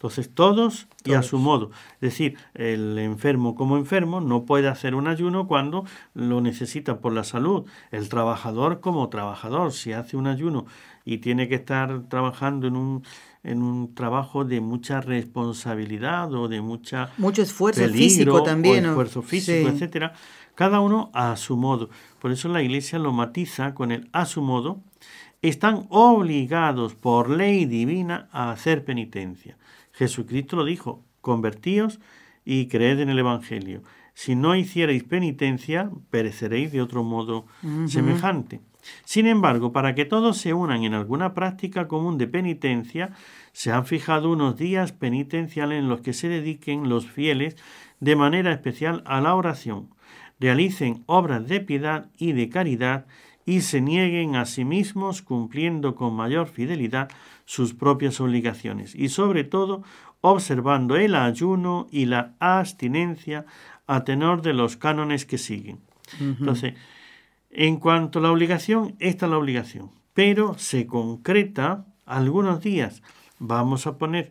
Entonces 0.00 0.30
todos, 0.32 0.88
y 1.04 1.12
a 1.12 1.22
su 1.22 1.36
modo. 1.36 1.72
Es 1.96 2.12
decir, 2.12 2.38
el 2.54 2.98
enfermo 2.98 3.54
como 3.54 3.76
enfermo 3.76 4.22
no 4.22 4.46
puede 4.46 4.66
hacer 4.66 4.94
un 4.94 5.06
ayuno 5.06 5.46
cuando 5.46 5.84
lo 6.14 6.40
necesita 6.40 7.00
por 7.00 7.12
la 7.12 7.22
salud. 7.22 7.66
El 7.90 8.08
trabajador 8.08 8.80
como 8.80 9.10
trabajador, 9.10 9.72
si 9.74 9.92
hace 9.92 10.16
un 10.16 10.26
ayuno 10.26 10.64
y 11.04 11.18
tiene 11.18 11.48
que 11.48 11.56
estar 11.56 12.04
trabajando 12.08 12.66
en 12.66 12.76
un, 12.76 13.02
en 13.44 13.62
un 13.62 13.94
trabajo 13.94 14.46
de 14.46 14.62
mucha 14.62 15.02
responsabilidad 15.02 16.32
o 16.32 16.48
de 16.48 16.62
mucha 16.62 17.10
mucho 17.18 17.42
esfuerzo 17.42 17.86
físico 17.86 18.42
también, 18.42 18.86
esfuerzo 18.86 19.20
físico, 19.20 19.68
etcétera, 19.68 20.14
cada 20.54 20.80
uno 20.80 21.10
a 21.12 21.36
su 21.36 21.58
modo. 21.58 21.90
Por 22.20 22.32
eso 22.32 22.48
la 22.48 22.62
Iglesia 22.62 22.98
lo 22.98 23.12
matiza 23.12 23.74
con 23.74 23.92
el 23.92 24.08
a 24.12 24.24
su 24.24 24.40
modo. 24.40 24.80
Están 25.42 25.86
obligados 25.90 26.94
por 26.94 27.28
ley 27.28 27.66
divina 27.66 28.30
a 28.32 28.50
hacer 28.50 28.82
penitencia. 28.86 29.58
Jesucristo 30.00 30.56
lo 30.56 30.64
dijo, 30.64 31.04
convertíos 31.20 32.00
y 32.42 32.68
creed 32.68 33.00
en 33.00 33.10
el 33.10 33.18
Evangelio. 33.18 33.82
Si 34.14 34.34
no 34.34 34.56
hicierais 34.56 35.04
penitencia, 35.04 35.90
pereceréis 36.08 36.72
de 36.72 36.80
otro 36.80 37.04
modo 37.04 37.44
semejante. 37.86 38.62
Sin 39.04 39.26
embargo, 39.26 39.72
para 39.72 39.94
que 39.94 40.06
todos 40.06 40.38
se 40.38 40.54
unan 40.54 40.84
en 40.84 40.94
alguna 40.94 41.34
práctica 41.34 41.86
común 41.86 42.16
de 42.16 42.28
penitencia, 42.28 43.10
se 43.52 43.72
han 43.72 43.84
fijado 43.84 44.32
unos 44.32 44.56
días 44.56 44.92
penitenciales 44.92 45.78
en 45.78 45.90
los 45.90 46.00
que 46.00 46.14
se 46.14 46.30
dediquen 46.30 46.88
los 46.88 47.06
fieles 47.06 47.56
de 48.00 48.16
manera 48.16 48.52
especial 48.52 49.02
a 49.04 49.20
la 49.20 49.34
oración, 49.34 49.90
realicen 50.38 51.02
obras 51.04 51.46
de 51.46 51.60
piedad 51.60 52.08
y 52.16 52.32
de 52.32 52.48
caridad 52.48 53.04
y 53.44 53.62
se 53.62 53.80
nieguen 53.82 54.36
a 54.36 54.46
sí 54.46 54.64
mismos 54.64 55.22
cumpliendo 55.22 55.94
con 55.94 56.14
mayor 56.14 56.46
fidelidad 56.46 57.10
sus 57.50 57.74
propias 57.74 58.20
obligaciones 58.20 58.94
y 58.94 59.08
sobre 59.08 59.42
todo 59.42 59.82
observando 60.20 60.94
el 60.94 61.16
ayuno 61.16 61.88
y 61.90 62.04
la 62.04 62.36
abstinencia 62.38 63.44
a 63.88 64.04
tenor 64.04 64.40
de 64.40 64.52
los 64.52 64.76
cánones 64.76 65.26
que 65.26 65.36
siguen. 65.36 65.80
Entonces, 66.20 66.74
en 67.50 67.78
cuanto 67.78 68.20
a 68.20 68.22
la 68.22 68.30
obligación, 68.30 68.94
esta 69.00 69.26
es 69.26 69.32
la 69.32 69.38
obligación, 69.38 69.90
pero 70.14 70.56
se 70.58 70.86
concreta 70.86 71.86
algunos 72.06 72.60
días. 72.60 73.02
Vamos 73.40 73.88
a 73.88 73.98
poner 73.98 74.30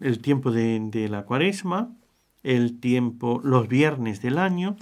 el 0.00 0.18
tiempo 0.18 0.50
de, 0.50 1.06
la 1.08 1.22
cuaresma, 1.22 1.94
el 2.42 2.80
tiempo, 2.80 3.40
los 3.44 3.68
viernes 3.68 4.22
del 4.22 4.38
año 4.38 4.74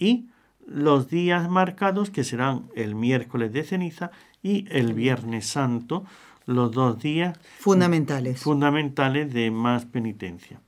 y 0.00 0.26
los 0.66 1.08
días 1.08 1.48
marcados 1.48 2.10
que 2.10 2.24
serán 2.24 2.64
el 2.74 2.96
miércoles 2.96 3.52
de 3.52 3.62
ceniza 3.62 4.10
y 4.42 4.66
el 4.70 4.92
viernes 4.92 5.46
santo, 5.46 6.04
los 6.48 6.72
dos 6.72 6.98
días 6.98 7.38
fundamentales, 7.58 8.40
fundamentales 8.40 9.32
de 9.34 9.50
más 9.50 9.84
penitencia. 9.84 10.60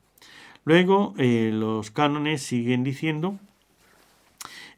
Luego 0.67 1.15
eh, 1.17 1.51
los 1.55 1.91
cánones 1.91 2.43
siguen 2.43 2.85
diciendo, 2.85 3.39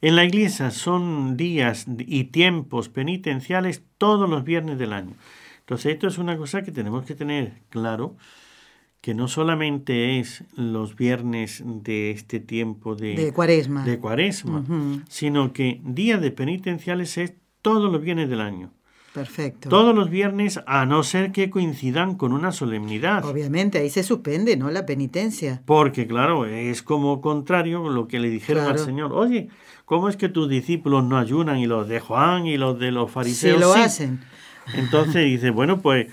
en 0.01 0.15
la 0.15 0.25
iglesia 0.25 0.71
son 0.71 1.37
días 1.37 1.87
y 1.99 2.25
tiempos 2.25 2.89
penitenciales 2.89 3.83
todos 3.99 4.31
los 4.31 4.45
viernes 4.45 4.79
del 4.79 4.93
año. 4.93 5.15
Entonces 5.59 5.95
esto 5.95 6.07
es 6.07 6.19
una 6.19 6.37
cosa 6.37 6.63
que 6.63 6.71
tenemos 6.71 7.05
que 7.05 7.17
tener 7.17 7.55
claro, 7.69 8.17
que 9.01 9.13
no 9.13 9.27
solamente 9.27 10.21
es 10.21 10.45
los 10.55 10.95
viernes 10.95 11.65
de 11.67 12.13
este 12.13 12.39
tiempo 12.39 12.95
de, 12.95 13.33
cuaresma, 13.35 13.85
de 13.85 13.99
cuaresma 13.99 14.65
sino 15.09 15.53
que 15.53 15.81
día 15.83 16.19
de 16.19 16.31
penitenciales 16.31 17.19
es 17.19 17.35
todos 17.61 17.91
los 17.91 18.01
viernes 18.01 18.29
del 18.31 18.41
año. 18.41 18.71
Perfecto. 19.13 19.69
Todos 19.69 19.95
los 19.95 20.09
viernes, 20.09 20.61
a 20.67 20.87
no 20.87 21.03
ser 21.03 21.33
que 21.33 21.51
coincidan 21.51 22.17
con 22.17 22.33
una 22.33 22.51
solemnidad. 22.51 23.25
Obviamente, 23.27 23.79
ahí 23.79 23.91
se 23.91 24.03
suspende, 24.03 24.57
¿no? 24.57 24.71
La 24.71 24.87
penitencia. 24.87 25.63
Porque, 25.67 26.07
claro, 26.07 26.47
es 26.47 26.83
como 26.83 27.21
contrario 27.21 27.91
lo 27.91 28.09
que 28.09 28.19
le 28.19 28.31
dijeron 28.31 28.67
al 28.67 28.79
Señor. 28.79 29.13
Oye, 29.13 29.49
¿cómo 29.85 30.09
es 30.09 30.17
que 30.17 30.31
tus 30.31 30.49
discípulos 30.49 31.05
no 31.05 31.19
ayunan 31.19 31.59
y 31.59 31.67
los 31.67 31.89
de 31.89 32.01
Juan 32.01 32.47
y 32.47 32.57
los 32.57 32.79
de 32.79 32.91
los 32.91 33.11
fariseos 33.11 33.57
sí? 33.57 33.61
lo 33.61 33.75
hacen. 33.75 34.21
Entonces 34.75 35.25
dice, 35.27 35.51
bueno, 35.51 35.83
pues 35.83 36.07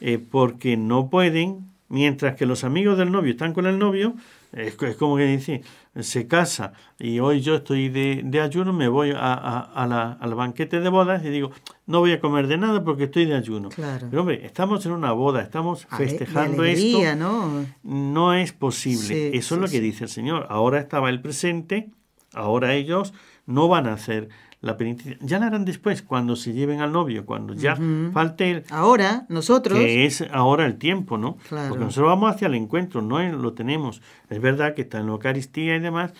eh, 0.00 0.18
porque 0.18 0.78
no 0.78 1.10
pueden, 1.10 1.70
mientras 1.88 2.36
que 2.36 2.46
los 2.46 2.64
amigos 2.64 2.96
del 2.96 3.12
novio 3.12 3.32
están 3.32 3.52
con 3.52 3.66
el 3.66 3.78
novio, 3.78 4.14
es, 4.52 4.74
como 4.96 5.16
que 5.16 5.26
dice, 5.26 5.62
se 6.00 6.26
casa 6.26 6.72
y 6.98 7.20
hoy 7.20 7.40
yo 7.40 7.56
estoy 7.56 7.88
de, 7.88 8.40
ayuno, 8.40 8.72
me 8.72 8.88
voy 8.88 9.10
a, 9.14 9.86
la, 9.88 10.18
al 10.20 10.34
banquete 10.34 10.80
de 10.80 10.88
bodas 10.88 11.24
y 11.24 11.30
digo, 11.30 11.50
no 11.86 12.00
voy 12.00 12.12
a 12.12 12.20
comer 12.20 12.46
de 12.46 12.56
nada 12.56 12.82
porque 12.82 13.04
estoy 13.04 13.26
de 13.26 13.36
ayuno. 13.36 13.68
Pero 13.68 14.20
hombre, 14.20 14.44
estamos 14.44 14.84
en 14.86 14.92
una 14.92 15.12
boda, 15.12 15.42
estamos 15.42 15.86
festejando 15.86 16.64
esto. 16.64 17.16
¿no? 17.16 17.66
no 17.82 18.34
es 18.34 18.52
posible. 18.52 19.36
Eso 19.36 19.54
es 19.54 19.60
lo 19.60 19.68
que 19.68 19.80
dice 19.80 20.04
el 20.04 20.10
Señor. 20.10 20.46
Ahora 20.50 20.80
estaba 20.80 21.10
el 21.10 21.20
presente, 21.20 21.90
ahora 22.34 22.74
ellos 22.74 23.14
no 23.46 23.68
van 23.68 23.86
a 23.86 23.94
hacer 23.94 24.28
la 24.60 24.76
penitencia. 24.76 25.18
Ya 25.20 25.38
la 25.38 25.46
harán 25.46 25.64
después, 25.64 26.02
cuando 26.02 26.36
se 26.36 26.52
lleven 26.52 26.80
al 26.80 26.92
novio, 26.92 27.24
cuando 27.24 27.54
ya 27.54 27.78
falte 28.12 28.50
el... 28.50 28.64
Ahora, 28.70 29.26
nosotros... 29.28 29.78
Que 29.78 30.04
es 30.04 30.24
ahora 30.32 30.66
el 30.66 30.76
tiempo, 30.76 31.16
¿no? 31.18 31.38
Porque 31.48 31.84
nosotros 31.84 32.08
vamos 32.08 32.34
hacia 32.34 32.48
el 32.48 32.54
encuentro, 32.54 33.00
no 33.02 33.22
lo 33.22 33.52
tenemos. 33.54 34.02
Es 34.28 34.40
verdad 34.40 34.74
que 34.74 34.82
está 34.82 34.98
en 34.98 35.06
la 35.06 35.12
Eucaristía 35.12 35.76
y 35.76 35.80
demás, 35.80 36.12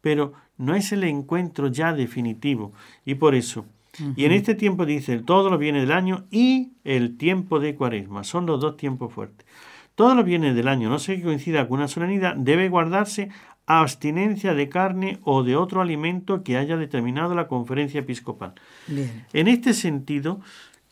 pero 0.00 0.34
no 0.58 0.74
es 0.74 0.92
el 0.92 1.04
encuentro 1.04 1.68
ya 1.68 1.92
definitivo. 1.92 2.72
Y 3.04 3.14
por 3.14 3.34
eso... 3.34 3.66
Y 4.14 4.26
en 4.26 4.32
este 4.32 4.54
tiempo 4.54 4.84
dice, 4.84 5.18
todo 5.20 5.48
lo 5.48 5.56
viene 5.56 5.80
del 5.80 5.92
año 5.92 6.26
y 6.30 6.72
el 6.84 7.16
tiempo 7.16 7.60
de 7.60 7.74
cuaresma. 7.74 8.24
Son 8.24 8.44
los 8.44 8.60
dos 8.60 8.76
tiempos 8.76 9.10
fuertes. 9.10 9.46
Todo 9.94 10.14
lo 10.14 10.22
viene 10.22 10.52
del 10.52 10.68
año, 10.68 10.90
no 10.90 10.98
sé 10.98 11.16
que 11.16 11.22
coincida 11.22 11.66
con 11.66 11.78
una 11.78 11.88
solemnidad, 11.88 12.36
debe 12.36 12.68
guardarse 12.68 13.30
abstinencia 13.66 14.54
de 14.54 14.68
carne 14.68 15.18
o 15.22 15.42
de 15.42 15.56
otro 15.56 15.80
alimento 15.80 16.42
que 16.42 16.56
haya 16.56 16.76
determinado 16.76 17.34
la 17.34 17.48
conferencia 17.48 18.00
episcopal. 18.00 18.54
En 19.32 19.48
este 19.48 19.74
sentido, 19.74 20.40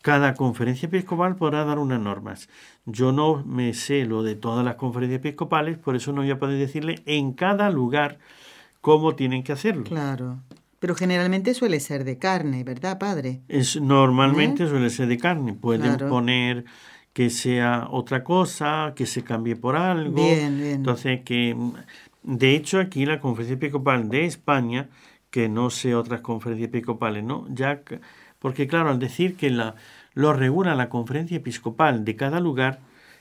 cada 0.01 0.35
conferencia 0.35 0.87
episcopal 0.87 1.35
podrá 1.35 1.63
dar 1.63 1.79
unas 1.79 1.99
normas. 1.99 2.49
Yo 2.85 3.11
no 3.11 3.43
me 3.45 3.73
sé 3.73 4.05
lo 4.05 4.23
de 4.23 4.35
todas 4.35 4.63
las 4.63 4.75
conferencias 4.75 5.19
episcopales, 5.19 5.77
por 5.77 5.95
eso 5.95 6.11
no 6.11 6.21
voy 6.21 6.31
a 6.31 6.37
poder 6.37 6.59
decirle 6.59 7.01
en 7.05 7.33
cada 7.33 7.69
lugar 7.69 8.19
cómo 8.81 9.15
tienen 9.15 9.41
que 9.41 9.53
hacerlo. 9.53 9.85
Claro. 9.85 10.39
Pero 10.79 10.93
generalmente 10.93 11.53
suele 11.55 11.79
ser 11.79 12.03
de 12.03 12.19
carne, 12.19 12.63
¿verdad, 12.63 12.99
padre? 12.99 13.41
Es, 13.47 13.81
normalmente 13.81 14.65
¿Eh? 14.65 14.67
suele 14.67 14.89
ser 14.91 15.07
de 15.07 15.17
carne. 15.17 15.53
Pueden 15.53 15.97
poner 15.97 16.65
que 17.13 17.29
sea 17.29 17.87
otra 17.89 18.23
cosa, 18.23 18.93
que 18.95 19.05
se 19.05 19.23
cambie 19.23 19.55
por 19.55 19.77
algo. 19.77 20.13
Bien, 20.23 20.59
bien. 20.59 20.73
Entonces, 20.73 21.21
que 21.23 21.55
de 22.27 22.55
hecho, 22.55 22.79
aquí 22.79 23.05
la 23.05 23.19
Conferencia 23.19 23.53
Episcopal 23.53 24.09
de 24.09 24.25
España, 24.25 24.89
que 25.29 25.47
no 25.47 25.69
sé 25.69 25.93
otras 25.93 26.21
conferencias 26.21 26.69
episcopales, 26.69 27.23
¿no? 27.23 27.45
Ya, 27.49 27.83
porque 28.39 28.67
claro, 28.67 28.89
al 28.89 28.97
decir 28.97 29.35
que 29.35 29.51
la, 29.51 29.75
lo 30.15 30.33
regula 30.33 30.73
la 30.73 30.89
Conferencia 30.89 31.37
Episcopal 31.37 32.03
de 32.03 32.15
cada 32.15 32.39
lugar, 32.39 32.79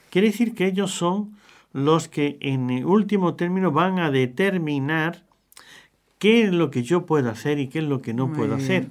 quiere 0.09 0.29
decir 0.29 0.55
que 0.55 0.67
ellos 0.67 0.91
son 0.91 1.37
los 1.75 2.09
que 2.09 2.39
en 2.41 2.71
el 2.71 2.87
último 2.87 3.35
término 3.35 3.73
van 3.73 3.99
a 3.99 4.11
determinar 4.11 5.25
qué 6.19 6.45
es 6.45 6.53
lo 6.53 6.71
que 6.71 6.83
yo 6.83 7.05
puedo 7.05 7.29
hacer 7.29 7.59
y 7.59 7.69
qué 7.69 7.81
es 7.81 7.85
lo 7.85 8.01
que 8.01 8.15
no 8.15 8.33
puedo 8.33 8.55
hacer. 8.55 8.89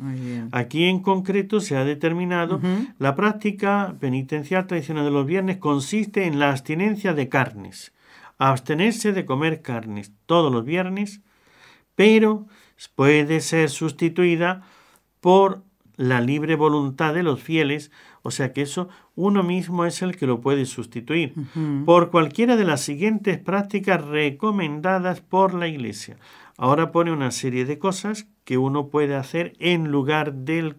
Aquí 0.52 0.84
en 0.84 1.00
concreto 1.00 1.60
se 1.60 1.76
ha 1.76 1.86
determinado 1.86 2.62
la 3.00 3.16
práctica 3.16 3.96
penitencial 4.00 4.68
tradicional 4.68 5.06
de 5.06 5.12
los 5.12 5.26
viernes 5.26 5.58
consiste 5.58 6.26
en 6.26 6.38
la 6.38 6.52
abstinencia 6.52 7.16
de 7.16 7.30
carnes 7.30 7.94
abstenerse 8.50 9.14
de 9.14 9.26
comer 9.26 9.62
carnes 9.62 10.12
todos 10.26 10.52
los 10.52 10.66
viernes, 10.66 11.22
pero 11.96 12.48
puede 12.96 13.40
ser 13.42 13.70
sustituida 13.70 14.64
por 15.22 15.64
la 15.96 16.22
libre 16.22 16.56
voluntad 16.56 17.14
de 17.14 17.24
los 17.24 17.42
fieles, 17.42 17.92
o 18.24 18.32
sea 18.32 18.52
que 18.52 18.64
eso 18.64 18.90
uno 19.16 19.44
mismo 19.44 19.86
es 19.86 20.02
el 20.02 20.16
que 20.18 20.26
lo 20.26 20.42
puede 20.42 20.66
sustituir, 20.66 21.34
por 21.86 22.10
cualquiera 22.10 22.56
de 22.56 22.64
las 22.64 22.82
siguientes 22.82 23.38
prácticas 23.38 24.04
recomendadas 24.04 25.22
por 25.22 25.54
la 25.54 25.68
Iglesia. 25.68 26.18
Ahora 26.58 26.92
pone 26.92 27.12
una 27.12 27.32
serie 27.32 27.66
de 27.66 27.80
cosas 27.80 28.28
que 28.44 28.58
uno 28.58 28.90
puede 28.90 29.16
hacer 29.16 29.54
en 29.60 29.92
lugar 29.92 30.34
del 30.34 30.78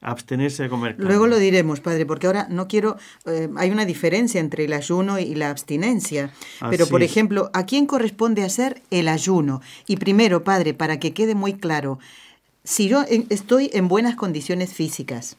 abstenerse 0.00 0.62
de 0.62 0.68
comer 0.68 0.96
carne. 0.96 1.08
Luego 1.08 1.26
lo 1.26 1.38
diremos, 1.38 1.80
padre, 1.80 2.06
porque 2.06 2.26
ahora 2.26 2.46
no 2.50 2.68
quiero, 2.68 2.96
eh, 3.26 3.48
hay 3.56 3.70
una 3.70 3.84
diferencia 3.84 4.40
entre 4.40 4.64
el 4.64 4.72
ayuno 4.72 5.18
y 5.18 5.34
la 5.34 5.50
abstinencia. 5.50 6.32
Pero, 6.70 6.86
por 6.86 7.02
ejemplo, 7.02 7.50
¿a 7.52 7.66
quién 7.66 7.86
corresponde 7.86 8.42
hacer 8.42 8.82
el 8.90 9.08
ayuno? 9.08 9.60
Y 9.86 9.96
primero, 9.96 10.42
padre, 10.44 10.74
para 10.74 10.98
que 10.98 11.12
quede 11.12 11.34
muy 11.34 11.54
claro, 11.54 11.98
si 12.64 12.88
yo 12.88 13.04
estoy 13.28 13.70
en 13.72 13.88
buenas 13.88 14.16
condiciones 14.16 14.72
físicas, 14.72 15.36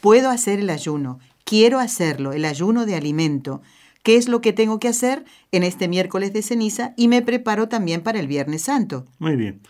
puedo 0.00 0.30
hacer 0.30 0.60
el 0.60 0.70
ayuno, 0.70 1.18
quiero 1.44 1.78
hacerlo, 1.78 2.32
el 2.32 2.44
ayuno 2.44 2.86
de 2.86 2.94
alimento. 2.94 3.62
¿Qué 4.02 4.16
es 4.16 4.28
lo 4.28 4.40
que 4.40 4.52
tengo 4.52 4.78
que 4.78 4.88
hacer 4.88 5.24
en 5.52 5.64
este 5.64 5.88
miércoles 5.88 6.32
de 6.32 6.42
ceniza? 6.42 6.94
Y 6.96 7.08
me 7.08 7.20
preparo 7.20 7.68
también 7.68 8.00
para 8.00 8.20
el 8.20 8.26
Viernes 8.26 8.62
Santo. 8.62 9.04
Muy 9.18 9.36
bien. 9.36 9.60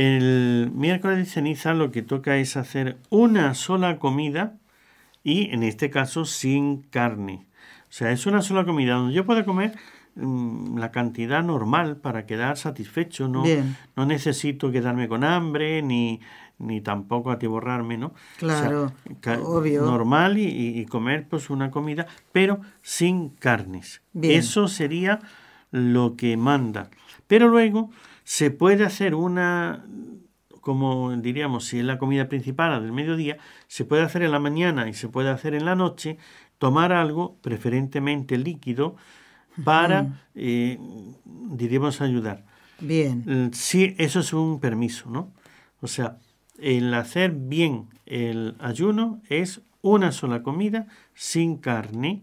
El 0.00 0.70
miércoles 0.74 1.18
de 1.18 1.26
ceniza 1.26 1.74
lo 1.74 1.90
que 1.90 2.00
toca 2.00 2.38
es 2.38 2.56
hacer 2.56 2.96
una 3.10 3.52
sola 3.52 3.98
comida 3.98 4.56
y 5.22 5.50
en 5.50 5.62
este 5.62 5.90
caso 5.90 6.24
sin 6.24 6.80
carne. 6.80 7.46
O 7.82 7.92
sea, 7.92 8.10
es 8.10 8.24
una 8.24 8.40
sola 8.40 8.64
comida 8.64 8.94
donde 8.94 9.12
yo 9.12 9.26
pueda 9.26 9.44
comer 9.44 9.74
mm, 10.14 10.78
la 10.78 10.90
cantidad 10.90 11.42
normal 11.42 11.98
para 11.98 12.24
quedar 12.24 12.56
satisfecho. 12.56 13.28
No, 13.28 13.44
no 13.94 14.06
necesito 14.06 14.72
quedarme 14.72 15.06
con 15.06 15.22
hambre 15.22 15.82
ni, 15.82 16.22
ni 16.56 16.80
tampoco 16.80 17.30
atiborrarme, 17.30 17.98
¿no? 17.98 18.14
Claro, 18.38 18.94
obvio. 19.44 19.82
Normal 19.82 20.38
y, 20.38 20.82
comer 20.86 21.26
pues 21.28 21.50
una 21.50 21.70
comida, 21.70 22.06
pero 22.32 22.62
sin 22.80 23.28
carnes. 23.28 24.00
Eso 24.22 24.66
sería 24.66 25.20
lo 25.70 26.16
que 26.16 26.38
manda. 26.38 26.88
Pero 27.26 27.48
luego 27.48 27.90
se 28.24 28.50
puede 28.50 28.84
hacer 28.84 29.14
una, 29.14 29.84
como 30.60 31.14
diríamos, 31.16 31.66
si 31.66 31.78
es 31.78 31.84
la 31.84 31.98
comida 31.98 32.28
principal 32.28 32.80
del 32.82 32.92
mediodía, 32.92 33.38
se 33.66 33.84
puede 33.84 34.02
hacer 34.02 34.22
en 34.22 34.32
la 34.32 34.38
mañana 34.38 34.88
y 34.88 34.94
se 34.94 35.08
puede 35.08 35.30
hacer 35.30 35.54
en 35.54 35.64
la 35.64 35.74
noche, 35.74 36.18
tomar 36.58 36.92
algo, 36.92 37.36
preferentemente 37.42 38.38
líquido, 38.38 38.96
para, 39.64 40.24
eh, 40.34 40.78
diríamos, 41.24 42.00
ayudar. 42.00 42.44
Bien. 42.80 43.50
Sí, 43.52 43.94
eso 43.98 44.20
es 44.20 44.32
un 44.32 44.60
permiso, 44.60 45.10
¿no? 45.10 45.32
O 45.80 45.86
sea, 45.86 46.18
el 46.58 46.92
hacer 46.94 47.32
bien 47.32 47.88
el 48.06 48.56
ayuno 48.58 49.20
es 49.28 49.62
una 49.82 50.12
sola 50.12 50.42
comida 50.42 50.86
sin 51.14 51.56
carne, 51.56 52.22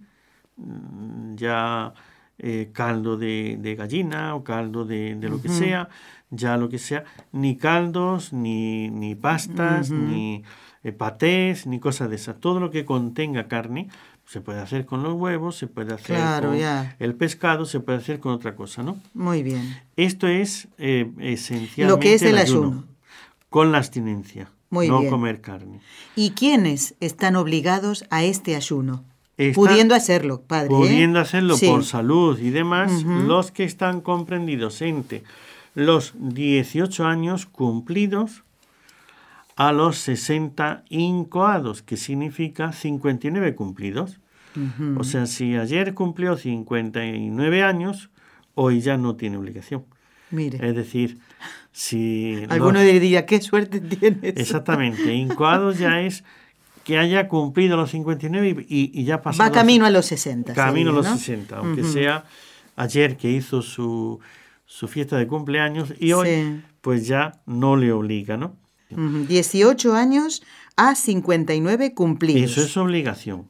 mm, 0.57 1.35
ya 1.35 1.93
eh, 2.39 2.69
caldo 2.71 3.17
de, 3.17 3.75
gallina 3.77 4.35
o 4.35 4.43
caldo 4.43 4.85
de, 4.85 5.17
lo 5.21 5.41
que 5.41 5.49
sea, 5.49 5.89
ya 6.29 6.57
lo 6.57 6.69
que 6.69 6.77
sea, 6.77 7.03
ni 7.31 7.57
caldos, 7.57 8.33
ni, 8.33 8.89
ni 8.89 9.15
pastas, 9.15 9.89
ni 9.89 10.43
eh, 10.83 10.91
patés, 10.91 11.65
ni 11.65 11.79
cosas 11.79 12.09
de 12.09 12.15
esas. 12.15 12.39
Todo 12.39 12.59
lo 12.59 12.69
que 12.69 12.85
contenga 12.85 13.47
carne 13.47 13.89
se 14.27 14.41
puede 14.41 14.59
hacer 14.59 14.85
con 14.85 15.03
los 15.03 15.13
huevos, 15.13 15.55
se 15.55 15.67
puede 15.67 15.93
hacer 15.93 16.19
con 16.41 16.55
el 16.99 17.15
pescado, 17.15 17.65
se 17.65 17.79
puede 17.79 17.97
hacer 17.97 18.19
con 18.19 18.33
otra 18.33 18.55
cosa, 18.55 18.83
¿no? 18.83 19.01
Muy 19.13 19.41
bien. 19.41 19.81
Esto 19.95 20.27
es 20.27 20.67
eh, 20.77 21.11
esencialmente 21.19 21.85
lo 21.87 21.99
que 21.99 22.13
es 22.13 22.21
el 22.21 22.37
ayuno, 22.37 22.85
con 23.49 23.71
la 23.71 23.79
abstinencia, 23.79 24.51
no 24.69 25.09
comer 25.09 25.41
carne. 25.41 25.79
¿Y 26.15 26.31
quiénes 26.31 26.95
están 26.99 27.35
obligados 27.37 28.05
a 28.09 28.23
este 28.23 28.55
ayuno? 28.55 29.05
Pudiendo 29.53 29.95
hacerlo, 29.95 30.41
padre. 30.41 30.67
¿eh? 30.67 30.77
Pudiendo 30.77 31.19
hacerlo 31.19 31.55
por 31.57 31.83
salud 31.83 32.39
y 32.39 32.49
demás, 32.49 33.03
los 33.03 33.51
que 33.51 33.63
están 33.63 34.01
comprendidos 34.01 34.81
entre 34.81 35.23
los 35.75 36.13
18 36.17 37.05
años 37.05 37.45
cumplidos 37.45 38.43
a 39.55 39.71
los 39.71 39.97
60 39.97 40.83
incoados, 40.89 41.81
que 41.81 41.97
significa 41.97 42.71
59 42.71 43.55
cumplidos. 43.55 44.19
O 44.97 45.03
sea, 45.03 45.27
si 45.27 45.55
ayer 45.55 45.93
cumplió 45.93 46.35
59 46.35 47.63
años, 47.63 48.09
hoy 48.55 48.81
ya 48.81 48.97
no 48.97 49.15
tiene 49.15 49.37
obligación. 49.37 49.85
Mire. 50.31 50.67
Es 50.67 50.75
decir, 50.75 51.19
si... 51.71 52.43
Alguno 52.49 52.81
diría, 52.81 53.27
qué 53.27 53.39
suerte 53.39 53.79
tienes. 53.79 54.35
Exactamente, 54.35 55.13
incoados 55.13 55.77
ya 55.77 56.01
es 56.01 56.23
que 56.87 56.97
haya 56.97 57.27
cumplido 57.27 57.75
los 57.75 57.91
59 57.91 58.65
y, 58.69 58.97
y 58.97 59.03
ya 59.03 59.21
pasó. 59.21 59.43
Va 59.43 59.51
camino 59.51 59.85
a 59.85 59.89
los 59.89 60.05
60. 60.05 60.53
Camino 60.53 60.91
a 60.91 60.93
los 60.93 61.05
60, 61.05 61.57
aunque 61.57 61.83
sea 61.83 62.23
ayer 62.77 63.17
que 63.17 63.29
hizo 63.29 63.61
su, 63.61 64.21
su 64.65 64.87
fiesta 64.87 65.17
de 65.17 65.27
cumpleaños 65.27 65.93
y 65.99 66.13
hoy 66.13 66.63
pues 66.79 67.05
ya 67.05 67.41
no 67.45 67.75
le 67.75 67.91
obliga, 67.91 68.37
¿no? 68.37 68.55
18 68.89 69.95
años 69.95 70.43
a 70.77 70.95
59 70.95 71.93
cumplidos. 71.93 72.51
Eso 72.51 72.61
es 72.61 72.77
obligación. 72.77 73.49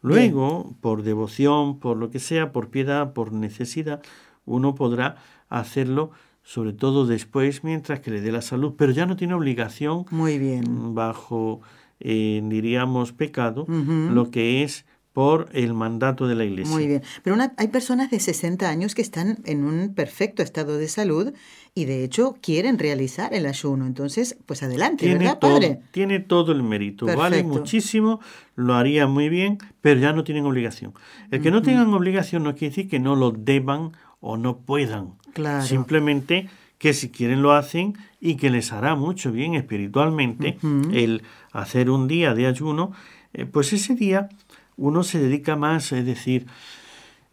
Luego, 0.00 0.74
por 0.80 1.04
devoción, 1.04 1.78
por 1.78 1.96
lo 1.96 2.10
que 2.10 2.18
sea, 2.18 2.50
por 2.50 2.70
piedad, 2.70 3.12
por 3.12 3.32
necesidad, 3.32 4.02
uno 4.44 4.74
podrá 4.74 5.18
hacerlo 5.48 6.10
sobre 6.42 6.72
todo 6.72 7.06
después 7.06 7.62
mientras 7.62 8.00
que 8.00 8.10
le 8.10 8.20
dé 8.20 8.32
la 8.32 8.42
salud, 8.42 8.74
pero 8.76 8.90
ya 8.90 9.06
no 9.06 9.14
tiene 9.14 9.34
obligación 9.34 10.04
Muy 10.10 10.38
bien. 10.38 10.96
bajo, 10.96 11.60
eh, 12.04 12.40
diríamos, 12.44 13.12
pecado, 13.12 13.66
lo 13.68 14.30
que 14.30 14.62
es 14.62 14.84
por 15.12 15.48
el 15.52 15.74
mandato 15.74 16.26
de 16.26 16.34
la 16.34 16.44
Iglesia. 16.44 16.72
Muy 16.72 16.86
bien. 16.86 17.02
Pero 17.22 17.36
hay 17.56 17.68
personas 17.68 18.10
de 18.10 18.18
60 18.18 18.68
años 18.68 18.94
que 18.94 19.02
están 19.02 19.38
en 19.44 19.64
un 19.64 19.94
perfecto 19.94 20.42
estado 20.42 20.78
de 20.78 20.88
salud 20.88 21.34
y 21.74 21.84
de 21.84 22.02
hecho 22.02 22.36
quieren 22.40 22.78
realizar 22.78 23.34
el 23.34 23.46
ayuno. 23.46 23.86
Entonces, 23.86 24.38
pues 24.46 24.62
adelante, 24.62 25.04
tiene 25.04 25.18
¿verdad, 25.18 25.38
todo, 25.38 25.54
padre? 25.54 25.80
Tiene 25.90 26.20
todo 26.20 26.52
el 26.52 26.62
mérito. 26.62 27.06
Vale 27.06 27.44
muchísimo, 27.44 28.20
lo 28.54 28.74
haría 28.74 29.06
muy 29.06 29.28
bien, 29.28 29.58
pero 29.82 30.00
ya 30.00 30.12
no 30.12 30.24
tienen 30.24 30.46
obligación. 30.46 30.94
El 31.30 31.42
que 31.42 31.50
no 31.50 31.60
tengan 31.60 31.92
obligación 31.92 32.42
no 32.42 32.54
quiere 32.54 32.70
decir 32.70 32.88
que 32.88 32.98
no 32.98 33.14
lo 33.14 33.32
deban 33.32 33.92
o 34.20 34.38
no 34.38 34.58
puedan. 34.60 35.14
Claro. 35.34 35.64
Simplemente 35.64 36.48
que 36.82 36.94
si 36.94 37.10
quieren 37.10 37.42
lo 37.42 37.52
hacen 37.52 37.96
y 38.20 38.34
que 38.34 38.50
les 38.50 38.72
hará 38.72 38.96
mucho 38.96 39.30
bien 39.30 39.54
espiritualmente 39.54 40.58
el 40.92 41.22
hacer 41.52 41.88
un 41.88 42.08
día 42.08 42.34
de 42.34 42.48
ayuno, 42.48 42.90
eh, 43.34 43.46
pues 43.46 43.72
ese 43.72 43.94
día 43.94 44.28
uno 44.76 45.04
se 45.04 45.20
dedica 45.20 45.54
más, 45.54 45.92
es 45.92 46.04
decir, 46.04 46.48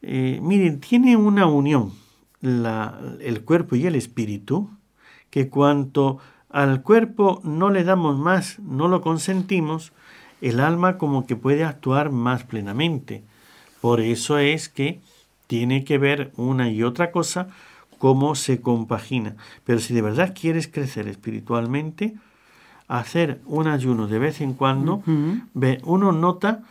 eh, 0.04 0.38
miren, 0.44 0.80
tiene 0.80 1.18
una 1.18 1.48
unión 1.48 1.94
la, 2.42 3.00
el 3.22 3.44
cuerpo 3.44 3.76
y 3.76 3.88
el 3.88 3.96
espíritu, 3.96 4.70
que 5.32 5.50
cuanto 5.50 6.20
al 6.52 6.84
cuerpo 6.84 7.42
no 7.44 7.72
le 7.72 7.84
damos 7.84 8.20
más, 8.20 8.60
no 8.60 8.88
lo 8.88 9.02
consentimos, 9.02 9.94
el 10.42 10.60
alma 10.60 11.00
como 11.00 11.26
que 11.26 11.36
puede 11.36 11.64
actuar 11.64 12.12
más 12.12 12.44
plenamente. 12.44 13.24
Por 13.82 14.00
eso 14.00 14.38
es 14.38 14.70
que 14.70 15.02
tiene 15.48 15.86
que 15.86 15.98
ver 15.98 16.32
una 16.36 16.70
y 16.70 16.84
otra 16.84 17.10
cosa 17.10 17.48
cómo 18.00 18.34
se 18.34 18.62
compagina. 18.62 19.36
Pero 19.64 19.80
si 19.80 19.94
de 19.94 20.02
verdad 20.02 20.34
quieres 20.34 20.68
crecer 20.68 21.08
espiritualmente, 21.08 22.16
hacer 22.88 23.40
un 23.46 23.68
ayuno 23.68 24.08
de 24.08 24.18
vez 24.18 24.42
en 24.42 24.54
cuando, 24.54 25.04
uno 25.84 26.12
nota 26.12 26.64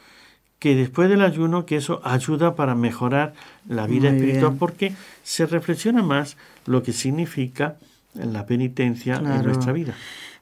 que 0.58 0.74
después 0.74 1.08
del 1.08 1.22
ayuno, 1.22 1.64
que 1.66 1.76
eso 1.76 2.00
ayuda 2.02 2.56
para 2.56 2.74
mejorar 2.74 3.34
la 3.68 3.86
vida 3.86 4.08
espiritual, 4.08 4.56
porque 4.58 4.92
se 5.22 5.46
reflexiona 5.46 6.02
más 6.02 6.36
lo 6.66 6.82
que 6.82 6.92
significa 6.92 7.76
la 8.14 8.44
penitencia 8.46 9.16
en 9.16 9.44
nuestra 9.44 9.72
vida. 9.72 9.94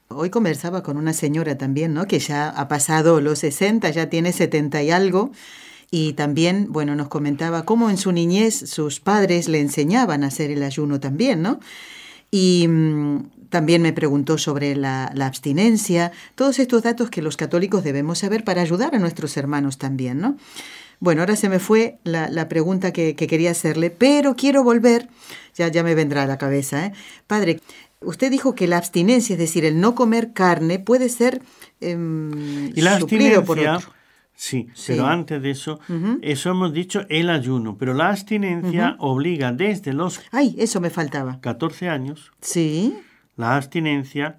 Hoy 0.09 0.31
conversaba 0.31 0.83
con 0.83 0.97
una 0.97 1.13
señora 1.13 1.59
también, 1.59 1.93
¿no? 1.93 2.07
Que 2.07 2.21
ya 2.21 2.49
ha 2.49 2.69
pasado 2.69 3.21
los 3.21 3.41
60, 3.41 3.91
ya 3.91 4.09
tiene 4.09 4.33
70 4.33 4.83
y 4.85 4.91
algo. 4.93 5.33
Y 5.91 6.15
también, 6.15 6.73
bueno, 6.73 6.97
nos 6.97 7.09
comentaba 7.09 7.65
cómo 7.65 7.91
en 7.91 7.97
su 7.97 8.13
niñez 8.13 8.55
sus 8.55 9.01
padres 9.01 9.49
le 9.49 9.61
enseñaban 9.61 10.25
a 10.25 10.29
hacer 10.29 10.51
el 10.51 10.63
ayuno 10.63 10.99
también, 11.01 11.43
¿no? 11.43 11.61
Y 12.31 12.67
mm, 12.69 13.49
también 13.51 13.83
me 13.83 13.93
preguntó 13.93 14.39
sobre 14.39 14.75
la, 14.75 15.07
abstinencia, 15.07 16.13
todos 16.35 16.59
estos 16.59 16.83
datos 16.83 17.11
que 17.11 17.23
los 17.23 17.37
católicos 17.37 17.85
debemos 17.85 18.19
saber 18.19 18.45
para 18.45 18.63
ayudar 18.63 18.95
a 18.95 18.99
nuestros 18.99 19.37
hermanos 19.37 19.79
también, 19.79 20.19
¿no? 20.21 20.37
Bueno, 20.99 21.21
ahora 21.21 21.37
se 21.37 21.49
me 21.49 21.59
fue 21.59 21.99
la, 22.05 22.49
pregunta 22.49 22.93
que, 22.93 23.15
quería 23.15 23.51
hacerle, 23.51 23.91
pero 23.91 24.35
quiero 24.35 24.65
volver, 24.65 25.09
ya, 25.55 25.69
ya 25.69 25.83
me 25.83 25.95
vendrá 25.95 26.23
a 26.23 26.27
la 26.27 26.39
cabeza, 26.39 26.87
¿eh? 26.87 26.93
Padre, 27.27 27.61
usted 28.01 28.31
dijo 28.31 28.55
que 28.55 28.67
la 28.67 28.79
abstinencia, 28.79 29.35
es 29.35 29.39
decir, 29.39 29.65
el 29.65 29.79
no 29.81 29.95
comer 29.95 30.33
carne, 30.33 30.79
puede 30.79 31.09
ser 31.11 31.43
eh, 31.81 31.97
¿Y 32.75 32.81
la 32.81 32.99
suplido 32.99 33.45
por 33.45 33.59
otro. 33.59 33.97
Sí, 34.37 34.69
pero 34.87 35.07
antes 35.07 35.43
de 35.43 35.51
eso, 35.51 35.81
eso 36.23 36.51
hemos 36.51 36.73
dicho 36.73 37.07
el 37.09 37.31
ayuno, 37.31 37.77
pero 37.79 37.95
la 37.95 38.11
abstinencia 38.11 38.97
obliga 38.99 39.51
desde 39.53 39.93
los... 39.93 40.21
Ay, 40.31 40.55
eso 40.59 40.81
me 40.81 40.91
faltaba. 40.91 41.41
14 41.41 41.89
años. 41.89 42.33
Sí 42.41 42.95
la 43.37 43.57
abstinencia 43.57 44.39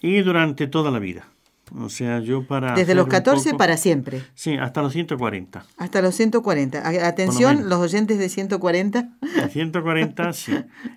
y 0.00 0.20
durante 0.20 0.66
toda 0.66 0.90
la 0.90 0.98
vida. 0.98 1.28
O 1.76 1.88
sea, 1.88 2.20
yo 2.20 2.46
para... 2.46 2.74
Desde 2.74 2.94
los 2.94 3.06
14 3.06 3.54
para 3.54 3.76
siempre. 3.78 4.22
Sí, 4.34 4.54
hasta 4.54 4.82
los 4.82 4.92
140. 4.92 5.64
Hasta 5.78 6.02
los 6.02 6.14
140. 6.14 7.06
Atención, 7.06 7.68
los 7.68 7.78
oyentes 7.78 8.18
de 8.18 8.28
140. 8.28 9.08
De 9.20 9.48
140, 9.48 10.32
sí. 10.34 10.52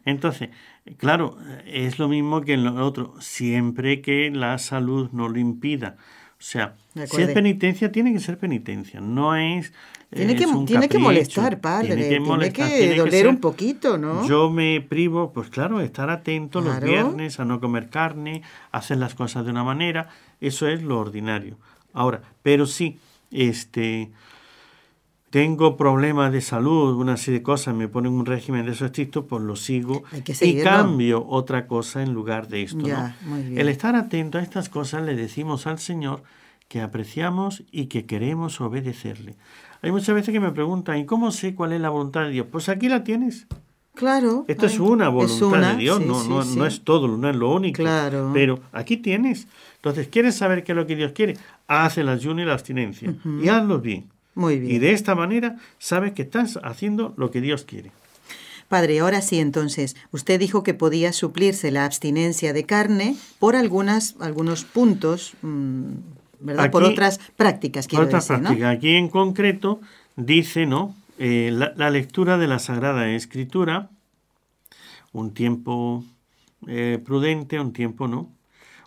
Entonces, 0.06 0.50
claro, 0.98 1.38
es 1.66 2.00
lo 2.00 2.10
mismo 2.10 2.42
que 2.42 2.54
en 2.54 2.66
lo 2.66 2.86
otro, 2.86 3.16
siempre 3.22 4.02
que 4.02 4.30
la 4.30 4.58
salud 4.58 5.10
no 5.14 5.30
lo 5.30 5.40
impida. 5.40 5.96
O 6.34 6.44
sea, 6.44 6.76
si 7.06 7.22
es 7.22 7.32
penitencia, 7.32 7.92
tiene 7.92 8.14
que 8.14 8.20
ser 8.20 8.38
penitencia. 8.38 9.00
No 9.00 9.36
es 9.36 9.72
tiene, 10.14 10.36
que, 10.36 10.48
tiene 10.66 10.88
que 10.88 11.00
molestar, 11.00 11.60
padre. 11.60 11.96
Tiene 11.96 12.54
que, 12.54 12.96
doler 12.96 13.28
un 13.28 13.38
poquito, 13.38 13.98
¿no? 13.98 14.26
Yo 14.26 14.50
me 14.50 14.80
privo, 14.80 15.34
pues 15.34 15.50
claro, 15.50 15.82
estar 15.82 16.10
atento 16.10 16.62
los 16.62 16.80
viernes 16.80 17.40
a 17.40 17.46
no 17.46 17.60
comer 17.60 17.90
carne, 17.90 18.42
hacer 18.72 18.98
las 18.98 19.16
cosas 19.16 19.44
de 19.44 19.52
una 19.52 19.66
manera. 19.66 20.08
Eso 20.40 20.68
es 20.68 20.82
lo 20.82 21.00
ordinario. 21.00 21.58
Ahora, 21.94 22.22
pero 22.42 22.66
sí, 22.68 23.00
este, 23.32 24.12
tengo 25.30 25.76
problemas 25.76 26.32
de 26.32 26.40
salud, 26.40 26.96
una 26.96 27.18
serie 27.18 27.40
de 27.40 27.44
cosas, 27.44 27.76
me 27.76 27.90
ponen 27.90 28.14
un 28.14 28.26
régimen 28.26 28.66
de 28.66 28.72
esos 28.72 28.88
estricto, 28.88 29.26
pues 29.26 29.44
lo 29.44 29.58
sigo 29.58 30.04
y 30.42 30.62
cambio 30.62 31.26
otra 31.28 31.68
cosa 31.68 32.02
en 32.02 32.14
lugar 32.14 32.48
de 32.48 32.64
esto. 32.64 32.86
El 33.56 33.68
estar 33.68 33.96
atento 33.96 34.38
a 34.38 34.42
estas 34.42 34.70
cosas 34.70 35.04
le 35.04 35.16
decimos 35.16 35.68
al 35.68 35.80
Señor 35.80 36.24
que 36.68 36.82
apreciamos 36.82 37.64
y 37.72 37.86
que 37.86 38.06
queremos 38.06 38.60
obedecerle. 38.62 39.36
Hay 39.82 39.92
muchas 39.92 40.16
veces 40.16 40.34
que 40.34 40.40
me 40.40 40.52
preguntan, 40.52 40.98
¿y 40.98 41.06
cómo 41.06 41.32
sé 41.32 41.56
cuál 41.56 41.74
es 41.74 41.82
la 41.82 41.90
voluntad 41.90 42.24
de 42.24 42.32
Dios? 42.32 42.48
Pues 42.52 42.68
aquí 42.70 42.90
la 42.90 43.04
tienes. 43.04 43.48
Claro. 43.94 44.46
Esto 44.48 44.68
es 44.68 44.80
una 44.80 45.10
voluntad 45.10 45.74
de 45.74 45.78
Dios, 45.78 46.00
no, 46.00 46.24
no, 46.24 46.44
no, 46.44 46.66
es 46.66 46.82
todo, 46.82 47.08
no 47.08 47.30
es 47.30 47.36
lo 47.36 47.52
único. 47.52 47.78
Claro. 47.78 48.32
Pero 48.34 48.60
aquí 48.72 48.98
tienes. 48.98 49.48
Entonces, 49.78 50.08
¿quieres 50.08 50.36
saber 50.36 50.64
qué 50.64 50.74
es 50.74 50.76
lo 50.76 50.86
que 50.86 50.96
Dios 50.96 51.14
quiere? 51.14 51.36
Haz 51.68 51.98
el 51.98 52.10
ayuno 52.10 52.42
y 52.42 52.46
la 52.46 52.54
abstinencia. 52.54 53.16
Y 53.42 53.50
hazlo 53.50 53.80
bien. 53.80 54.06
Muy 54.36 54.60
bien. 54.60 54.76
Y 54.76 54.80
de 54.80 54.92
esta 54.92 55.16
manera 55.16 55.58
sabes 55.80 56.14
que 56.14 56.22
estás 56.22 56.60
haciendo 56.64 57.16
lo 57.18 57.32
que 57.32 57.42
Dios 57.42 57.64
quiere. 57.64 57.92
Padre, 58.68 59.00
ahora 59.00 59.22
sí, 59.22 59.40
entonces, 59.40 59.96
usted 60.12 60.40
dijo 60.40 60.62
que 60.62 60.74
podía 60.74 61.14
suplirse 61.14 61.72
la 61.72 61.86
abstinencia 61.86 62.52
de 62.54 62.66
carne 62.66 63.16
por 63.40 63.56
algunas, 63.56 64.16
algunos 64.20 64.66
puntos, 64.66 65.34
mm, 65.42 65.92
¿verdad? 66.40 66.72
por 66.72 66.84
otras 66.84 67.20
prácticas, 67.36 67.88
quiero 67.88 68.06
otras 68.06 68.28
prácticas. 68.28 68.76
Aquí 68.76 68.96
en 68.96 69.10
concreto 69.10 69.82
dice, 70.16 70.66
¿no? 70.66 70.96
Eh, 71.20 71.52
la, 71.52 71.90
lectura 71.90 72.38
de 72.38 72.48
la 72.48 72.60
Sagrada 72.60 73.10
Escritura, 73.10 73.90
un 75.14 75.34
tiempo 75.34 76.04
eh, 76.68 77.02
prudente, 77.04 77.60
un 77.60 77.74
tiempo 77.74 78.08
no. 78.08 78.30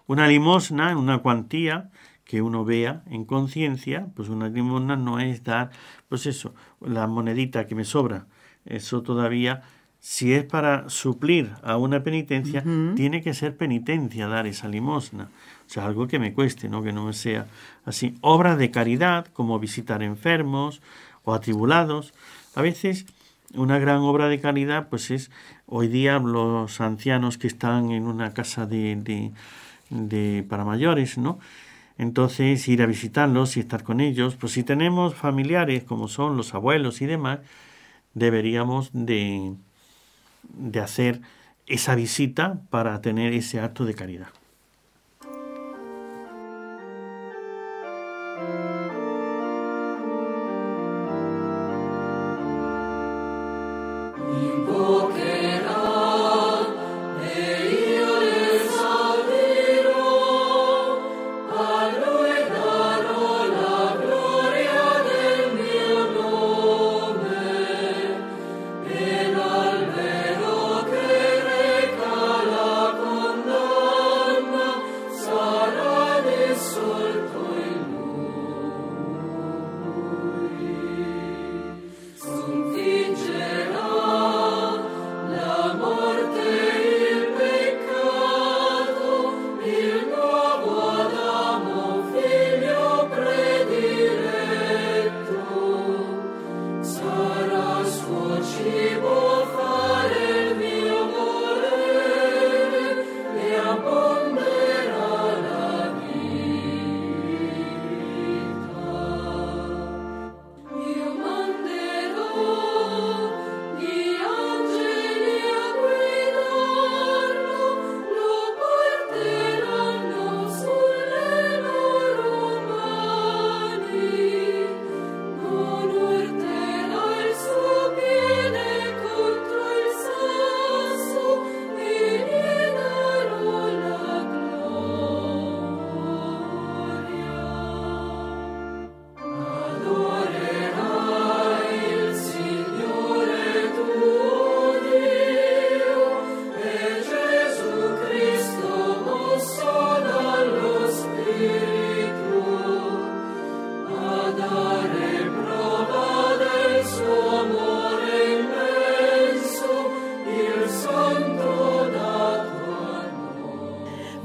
Una 0.06 0.28
limosna, 0.28 0.96
una 0.96 1.18
cuantía 1.18 1.90
que 2.24 2.42
uno 2.42 2.64
vea 2.64 3.02
en 3.10 3.24
conciencia, 3.24 4.06
pues 4.14 4.28
una 4.28 4.48
limosna 4.48 4.94
no 4.94 5.18
es 5.18 5.42
dar, 5.42 5.70
pues 6.08 6.26
eso, 6.26 6.54
la 6.80 7.08
monedita 7.08 7.66
que 7.66 7.74
me 7.74 7.84
sobra. 7.84 8.26
Eso 8.64 9.02
todavía, 9.02 9.62
si 9.98 10.32
es 10.32 10.44
para 10.44 10.88
suplir 10.88 11.50
a 11.64 11.76
una 11.76 12.04
penitencia, 12.04 12.62
tiene 12.94 13.22
que 13.22 13.34
ser 13.34 13.56
penitencia 13.56 14.28
dar 14.28 14.46
esa 14.46 14.68
limosna. 14.68 15.30
O 15.70 15.72
sea, 15.72 15.86
algo 15.86 16.08
que 16.08 16.18
me 16.18 16.34
cueste, 16.34 16.68
¿no? 16.68 16.82
Que 16.82 16.92
no 16.92 17.04
me 17.04 17.12
sea 17.12 17.46
así. 17.84 18.16
Obras 18.22 18.58
de 18.58 18.72
caridad, 18.72 19.26
como 19.32 19.60
visitar 19.60 20.02
enfermos 20.02 20.82
o 21.22 21.32
atribulados. 21.32 22.12
A 22.56 22.62
veces 22.62 23.06
una 23.54 23.78
gran 23.78 23.98
obra 23.98 24.26
de 24.26 24.40
caridad, 24.40 24.88
pues 24.88 25.12
es 25.12 25.30
hoy 25.66 25.86
día 25.86 26.18
los 26.18 26.80
ancianos 26.80 27.38
que 27.38 27.46
están 27.46 27.92
en 27.92 28.08
una 28.08 28.34
casa 28.34 28.66
de, 28.66 28.96
de, 28.96 29.30
de 29.90 30.44
para 30.48 30.64
mayores, 30.64 31.18
¿no? 31.18 31.38
Entonces 31.98 32.66
ir 32.66 32.82
a 32.82 32.86
visitarlos 32.86 33.56
y 33.56 33.60
estar 33.60 33.84
con 33.84 34.00
ellos. 34.00 34.34
Pues 34.34 34.54
si 34.54 34.64
tenemos 34.64 35.14
familiares 35.14 35.84
como 35.84 36.08
son 36.08 36.36
los 36.36 36.52
abuelos 36.52 37.00
y 37.00 37.06
demás, 37.06 37.38
deberíamos 38.14 38.90
de, 38.92 39.54
de 40.48 40.80
hacer 40.80 41.20
esa 41.68 41.94
visita 41.94 42.60
para 42.70 43.00
tener 43.00 43.32
ese 43.34 43.60
acto 43.60 43.84
de 43.84 43.94
caridad. 43.94 44.30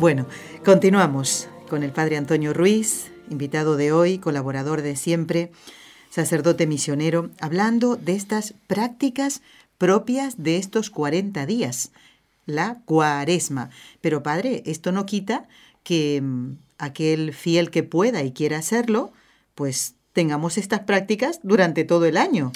Bueno, 0.05 0.27
continuamos 0.63 1.49
con 1.67 1.81
el 1.81 1.91
Padre 1.91 2.17
Antonio 2.17 2.53
Ruiz, 2.53 3.11
invitado 3.31 3.75
de 3.75 3.91
hoy, 3.91 4.19
colaborador 4.19 4.83
de 4.83 4.95
siempre, 4.95 5.51
sacerdote 6.11 6.67
misionero, 6.67 7.31
hablando 7.41 7.95
de 7.95 8.13
estas 8.13 8.53
prácticas 8.67 9.41
propias 9.79 10.35
de 10.37 10.57
estos 10.57 10.91
40 10.91 11.47
días, 11.47 11.91
la 12.45 12.83
cuaresma. 12.85 13.71
Pero 13.99 14.21
Padre, 14.21 14.61
esto 14.67 14.91
no 14.91 15.07
quita 15.07 15.47
que 15.81 16.21
mm, 16.21 16.51
aquel 16.77 17.33
fiel 17.33 17.71
que 17.71 17.81
pueda 17.81 18.21
y 18.21 18.31
quiera 18.31 18.59
hacerlo, 18.59 19.11
pues 19.55 19.95
tengamos 20.13 20.59
estas 20.59 20.81
prácticas 20.81 21.39
durante 21.41 21.83
todo 21.83 22.05
el 22.05 22.17
año. 22.17 22.51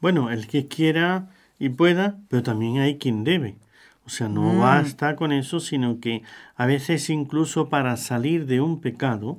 Bueno, 0.00 0.30
el 0.30 0.46
que 0.46 0.68
quiera 0.68 1.28
y 1.58 1.68
pueda, 1.68 2.16
pero 2.30 2.42
también 2.42 2.78
hay 2.78 2.96
quien 2.96 3.24
debe. 3.24 3.56
O 4.06 4.10
sea, 4.10 4.28
no 4.28 4.52
Mm. 4.54 4.60
basta 4.60 5.16
con 5.16 5.32
eso, 5.32 5.60
sino 5.60 5.98
que 6.00 6.22
a 6.56 6.66
veces 6.66 7.08
incluso 7.10 7.68
para 7.68 7.96
salir 7.96 8.46
de 8.46 8.60
un 8.60 8.80
pecado 8.80 9.38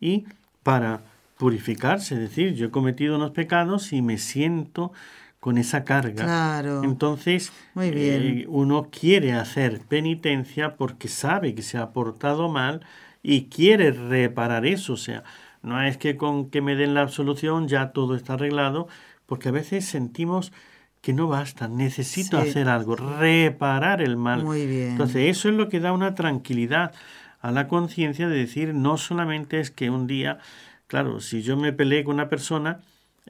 y 0.00 0.24
para 0.62 1.00
purificarse, 1.36 2.14
es 2.14 2.20
decir, 2.20 2.54
yo 2.54 2.66
he 2.66 2.70
cometido 2.70 3.16
unos 3.16 3.30
pecados 3.30 3.92
y 3.92 4.02
me 4.02 4.18
siento 4.18 4.92
con 5.38 5.56
esa 5.56 5.84
carga. 5.84 6.24
Claro. 6.24 6.82
Entonces, 6.84 7.50
Muy 7.74 7.90
bien. 7.90 8.22
eh, 8.40 8.46
uno 8.48 8.88
quiere 8.90 9.32
hacer 9.32 9.80
penitencia 9.80 10.76
porque 10.76 11.08
sabe 11.08 11.54
que 11.54 11.62
se 11.62 11.78
ha 11.78 11.92
portado 11.92 12.48
mal 12.50 12.82
y 13.22 13.44
quiere 13.46 13.90
reparar 13.90 14.66
eso. 14.66 14.94
O 14.94 14.96
sea, 14.98 15.24
no 15.62 15.80
es 15.82 15.96
que 15.96 16.16
con 16.16 16.50
que 16.50 16.60
me 16.60 16.74
den 16.76 16.92
la 16.94 17.00
absolución 17.02 17.68
ya 17.68 17.92
todo 17.92 18.14
está 18.16 18.34
arreglado, 18.34 18.88
porque 19.26 19.48
a 19.48 19.52
veces 19.52 19.86
sentimos 19.86 20.52
que 21.00 21.12
no 21.12 21.28
basta, 21.28 21.66
necesito 21.68 22.42
Sí. 22.42 22.48
hacer 22.50 22.68
algo, 22.68 22.96
reparar 22.96 24.02
el 24.02 24.16
mal. 24.16 24.44
Muy 24.44 24.66
bien. 24.66 24.90
Entonces, 24.92 25.30
eso 25.36 25.48
es 25.48 25.54
lo 25.54 25.68
que 25.68 25.80
da 25.80 25.92
una 25.92 26.14
tranquilidad 26.14 26.92
a 27.40 27.50
la 27.52 27.68
conciencia 27.68 28.28
de 28.28 28.36
decir, 28.36 28.74
no 28.74 28.98
solamente 28.98 29.60
es 29.60 29.70
que 29.70 29.88
un 29.88 30.06
día, 30.06 30.38
claro, 30.86 31.20
si 31.20 31.40
yo 31.42 31.56
me 31.56 31.72
peleé 31.72 32.04
con 32.04 32.14
una 32.14 32.28
persona, 32.28 32.80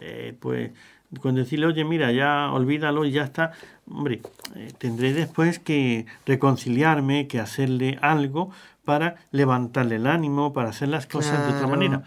eh, 0.01 0.35
pues 0.41 0.73
con 1.21 1.35
decirle, 1.37 1.67
oye, 1.67 1.85
mira, 1.85 2.11
ya 2.13 2.51
olvídalo 2.53 3.05
y 3.05 3.13
ya 3.13 3.23
está, 3.25 3.53
hombre, 3.89 4.21
eh, 4.57 4.73
tendré 4.79 5.13
después 5.13 5.59
que 5.59 6.07
reconciliarme, 6.27 7.27
que 7.29 7.39
hacerle 7.41 7.99
algo 8.01 8.51
para 8.85 9.17
levantarle 9.31 9.97
el 9.97 10.07
ánimo, 10.07 10.53
para 10.53 10.71
hacer 10.71 10.89
las 10.89 11.07
cosas 11.07 11.45
de 11.47 11.53
otra 11.53 11.67
manera. 11.69 12.03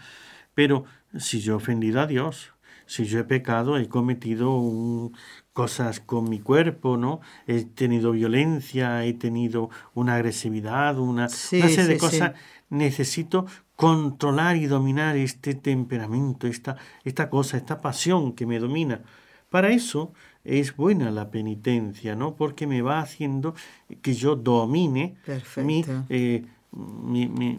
Pero 0.54 0.84
si 1.16 1.40
yo 1.40 1.54
he 1.54 1.56
ofendido 1.56 2.00
a 2.00 2.06
Dios, 2.06 2.52
si 2.86 3.04
yo 3.04 3.18
he 3.20 3.24
pecado, 3.24 3.78
he 3.78 3.88
cometido 3.88 4.56
un- 4.56 5.14
cosas 5.58 6.00
con 6.00 6.28
mi 6.28 6.40
cuerpo, 6.40 6.98
¿no? 6.98 7.20
He 7.46 7.64
tenido 7.64 8.10
violencia, 8.12 9.04
he 9.06 9.14
tenido 9.14 9.70
una 9.94 10.16
agresividad, 10.16 10.98
una, 10.98 11.28
Sí, 11.30 11.56
una 11.58 11.68
serie 11.68 11.84
de 11.86 11.94
sí, 11.94 12.06
sí. 12.10 12.18
cosas. 12.18 12.32
Necesito 12.68 13.46
controlar 13.76 14.56
y 14.56 14.66
dominar 14.66 15.16
este 15.16 15.54
temperamento, 15.54 16.46
esta, 16.48 16.76
esta 17.04 17.30
cosa, 17.30 17.56
esta 17.56 17.80
pasión 17.80 18.32
que 18.32 18.46
me 18.46 18.58
domina. 18.58 19.00
Para 19.48 19.68
eso 19.70 20.12
es 20.44 20.76
buena 20.76 21.10
la 21.12 21.30
penitencia, 21.30 22.16
¿no? 22.16 22.34
Porque 22.34 22.66
me 22.66 22.82
va 22.82 22.98
haciendo 22.98 23.54
que 24.02 24.12
yo 24.14 24.34
domine 24.34 25.14
mi, 25.62 25.84
eh, 26.08 26.44
mi, 26.72 27.28
mi- 27.28 27.56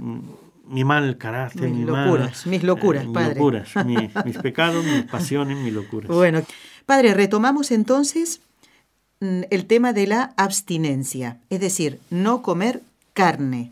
mi 0.67 0.83
mal 0.83 1.17
carácter, 1.17 1.69
Mis 1.69 1.79
mi 1.79 1.85
mal- 1.85 2.05
locuras, 2.07 2.45
mis 2.47 2.63
locuras, 2.63 3.03
eh, 3.03 3.07
mis 3.07 3.13
padre. 3.13 3.35
locuras, 3.35 3.75
mi- 3.85 4.09
mis 4.25 4.37
pecados, 4.39 4.83
mis 4.83 5.03
pasiones, 5.03 5.57
mis 5.57 5.71
locuras. 5.71 6.09
Bueno, 6.11 6.41
padre, 6.85 7.13
retomamos 7.13 7.71
entonces 7.71 8.41
mm, 9.19 9.41
el 9.49 9.65
tema 9.65 9.93
de 9.93 10.07
la 10.07 10.33
abstinencia, 10.37 11.39
es 11.49 11.59
decir, 11.59 11.99
no 12.09 12.41
comer 12.41 12.81
carne, 13.13 13.71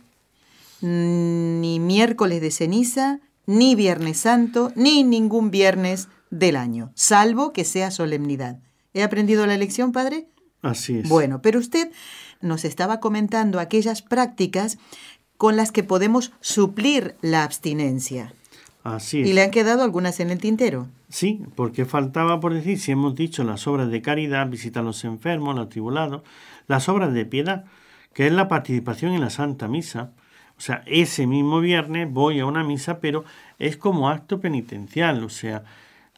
Mm, 0.83 1.61
ni 1.61 1.79
miércoles 1.79 2.41
de 2.41 2.51
ceniza, 2.51 3.21
ni 3.45 3.73
viernes 3.73 4.17
santo, 4.17 4.73
ni 4.75 5.05
ningún 5.05 5.49
viernes 5.49 6.09
del 6.29 6.57
año, 6.57 6.91
salvo 6.93 7.53
que 7.53 7.63
sea 7.63 7.89
solemnidad. 7.89 8.59
¿He 8.93 9.01
aprendido 9.01 9.47
la 9.47 9.55
lección, 9.55 9.93
padre? 9.93 10.27
Así 10.61 10.99
es. 10.99 11.07
Bueno, 11.07 11.41
pero 11.41 11.57
usted 11.59 11.89
nos 12.41 12.65
estaba 12.65 12.99
comentando 12.99 13.61
aquellas 13.61 14.01
prácticas 14.01 14.77
con 15.37 15.55
las 15.55 15.71
que 15.71 15.83
podemos 15.83 16.33
suplir 16.41 17.15
la 17.21 17.45
abstinencia. 17.45 18.33
Así 18.83 19.21
es. 19.21 19.29
¿Y 19.29 19.33
le 19.33 19.41
han 19.41 19.51
quedado 19.51 19.83
algunas 19.83 20.19
en 20.19 20.29
el 20.29 20.39
tintero? 20.39 20.87
Sí, 21.09 21.41
porque 21.55 21.85
faltaba 21.85 22.39
por 22.39 22.53
decir, 22.53 22.77
si 22.79 22.91
hemos 22.91 23.15
dicho 23.15 23.43
las 23.43 23.65
obras 23.65 23.89
de 23.89 24.01
caridad, 24.01 24.49
visitar 24.49 24.83
a 24.83 24.85
los 24.85 25.03
enfermos, 25.05 25.55
los 25.55 25.69
tribulados, 25.69 26.21
las 26.67 26.89
obras 26.89 27.13
de 27.13 27.25
piedad, 27.25 27.65
que 28.13 28.27
es 28.27 28.33
la 28.33 28.47
participación 28.47 29.13
en 29.13 29.21
la 29.21 29.29
Santa 29.29 29.67
Misa. 29.67 30.11
O 30.57 30.61
sea, 30.61 30.83
ese 30.85 31.25
mismo 31.27 31.59
viernes 31.61 32.11
voy 32.11 32.39
a 32.39 32.45
una 32.45 32.63
misa, 32.63 32.99
pero 32.99 33.25
es 33.57 33.77
como 33.77 34.09
acto 34.09 34.39
penitencial. 34.39 35.23
O 35.23 35.29
sea, 35.29 35.63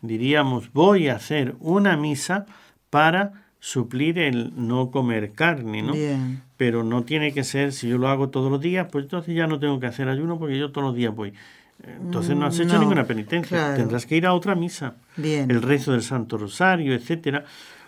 diríamos, 0.02 0.74
voy 0.74 1.08
a 1.08 1.16
hacer 1.16 1.56
una 1.60 1.96
misa 1.98 2.46
para 2.90 3.46
suplir 3.60 4.20
el 4.20 4.54
no 4.56 4.92
comer 4.92 5.32
carne, 5.32 5.82
¿no? 5.82 5.94
Bien. 5.94 6.44
Pero 6.58 6.84
no 6.84 7.04
tiene 7.04 7.34
que 7.34 7.44
ser, 7.44 7.74
si 7.74 7.90
yo 7.90 7.98
lo 7.98 8.08
hago 8.10 8.30
todos 8.30 8.52
los 8.52 8.62
días, 8.62 8.88
pues 8.92 9.06
entonces 9.06 9.36
ya 9.36 9.48
no 9.48 9.60
tengo 9.60 9.80
que 9.80 9.88
hacer 9.88 10.08
ayuno 10.08 10.38
porque 10.38 10.58
yo 10.58 10.72
todos 10.72 10.88
los 10.88 10.96
días 10.96 11.16
voy. 11.16 11.34
Entonces 11.84 12.36
no 12.36 12.46
has 12.48 12.58
hecho 12.60 12.74
No, 12.74 12.80
ninguna 12.80 13.06
penitencia. 13.06 13.58
claro. 13.58 13.76
Tendrás 13.78 14.06
que 14.06 14.16
ir 14.18 14.26
a 14.26 14.34
otra 14.34 14.56
misa. 14.56 14.96
Bien. 15.18 15.50
El 15.52 15.62
rezo 15.62 15.92
del 15.92 16.02
Santo 16.04 16.38
Rosario, 16.38 16.94
etcétera. 16.96 17.46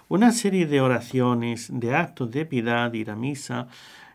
Una 0.10 0.32
serie 0.32 0.68
de 0.68 0.82
oraciones, 0.82 1.68
de 1.72 1.96
actos 1.96 2.32
de 2.32 2.46
piedad, 2.46 2.94
ir 2.94 3.10
a 3.10 3.16
misa. 3.16 3.68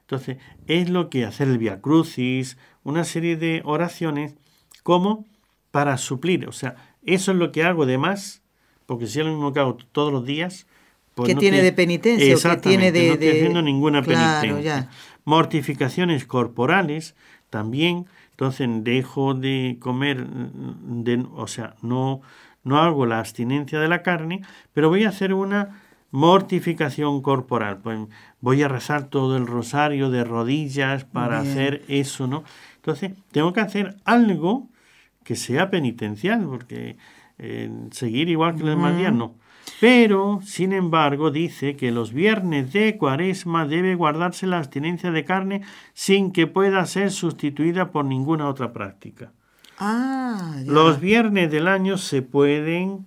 Entonces, 0.02 0.38
es 0.66 0.88
lo 0.90 1.10
que 1.10 1.24
hacer 1.24 1.48
el 1.48 1.58
Via 1.58 1.80
Crucis, 1.80 2.56
una 2.84 3.04
serie 3.04 3.36
de 3.36 3.62
oraciones 3.64 4.34
como 4.82 5.26
para 5.70 5.96
suplir. 5.98 6.48
O 6.48 6.52
sea, 6.52 6.76
eso 7.04 7.32
es 7.32 7.38
lo 7.38 7.50
que 7.50 7.64
hago 7.64 7.86
de 7.86 7.98
más, 7.98 8.42
porque 8.86 9.06
si 9.06 9.18
es 9.20 9.24
lo 9.26 9.32
mismo 9.32 9.52
que 9.52 9.60
hago 9.60 9.76
todos 9.92 10.12
los 10.12 10.24
días. 10.24 10.66
pues 11.14 11.28
¿Qué 11.28 11.34
no 11.34 11.40
tiene 11.40 11.58
te- 11.58 11.64
de 11.64 11.72
penitencia 11.72 12.32
Exactamente, 12.32 12.90
tiene 12.90 12.92
de- 12.92 13.06
no 13.08 13.12
estoy 13.14 13.26
de- 13.26 13.32
haciendo 13.38 13.60
ninguna 13.62 14.02
Claro, 14.02 14.40
penitencia. 14.40 14.80
ya. 14.80 14.90
Mortificaciones 15.26 16.24
corporales 16.24 17.14
también. 17.50 18.06
Entonces 18.42 18.68
dejo 18.82 19.34
de 19.34 19.76
comer, 19.78 20.26
de, 20.26 21.24
o 21.36 21.46
sea, 21.46 21.76
no, 21.80 22.22
no 22.64 22.78
hago 22.78 23.06
la 23.06 23.20
abstinencia 23.20 23.78
de 23.78 23.86
la 23.86 24.02
carne, 24.02 24.42
pero 24.72 24.88
voy 24.88 25.04
a 25.04 25.10
hacer 25.10 25.32
una 25.32 25.80
mortificación 26.10 27.22
corporal. 27.22 27.78
Pues 27.78 28.00
voy 28.40 28.64
a 28.64 28.66
rezar 28.66 29.04
todo 29.04 29.36
el 29.36 29.46
rosario 29.46 30.10
de 30.10 30.24
rodillas 30.24 31.04
para 31.04 31.40
Bien. 31.40 31.52
hacer 31.52 31.82
eso, 31.86 32.26
¿no? 32.26 32.42
Entonces 32.74 33.12
tengo 33.30 33.52
que 33.52 33.60
hacer 33.60 33.94
algo 34.04 34.66
que 35.22 35.36
sea 35.36 35.70
penitencial, 35.70 36.44
porque 36.44 36.96
eh, 37.38 37.70
seguir 37.92 38.28
igual 38.28 38.56
que 38.56 38.64
los 38.64 38.70
demás 38.70 38.96
días 38.96 39.12
no. 39.12 39.36
Pero, 39.82 40.38
sin 40.44 40.72
embargo, 40.72 41.32
dice 41.32 41.74
que 41.74 41.90
los 41.90 42.12
viernes 42.12 42.72
de 42.72 42.96
cuaresma 42.96 43.66
debe 43.66 43.96
guardarse 43.96 44.46
la 44.46 44.58
abstinencia 44.58 45.10
de 45.10 45.24
carne 45.24 45.62
sin 45.92 46.30
que 46.30 46.46
pueda 46.46 46.86
ser 46.86 47.10
sustituida 47.10 47.90
por 47.90 48.04
ninguna 48.04 48.48
otra 48.48 48.72
práctica. 48.72 49.32
Ah, 49.80 50.54
ya. 50.64 50.70
Los 50.70 51.00
viernes 51.00 51.50
del 51.50 51.66
año 51.66 51.98
se 51.98 52.22
pueden 52.22 53.06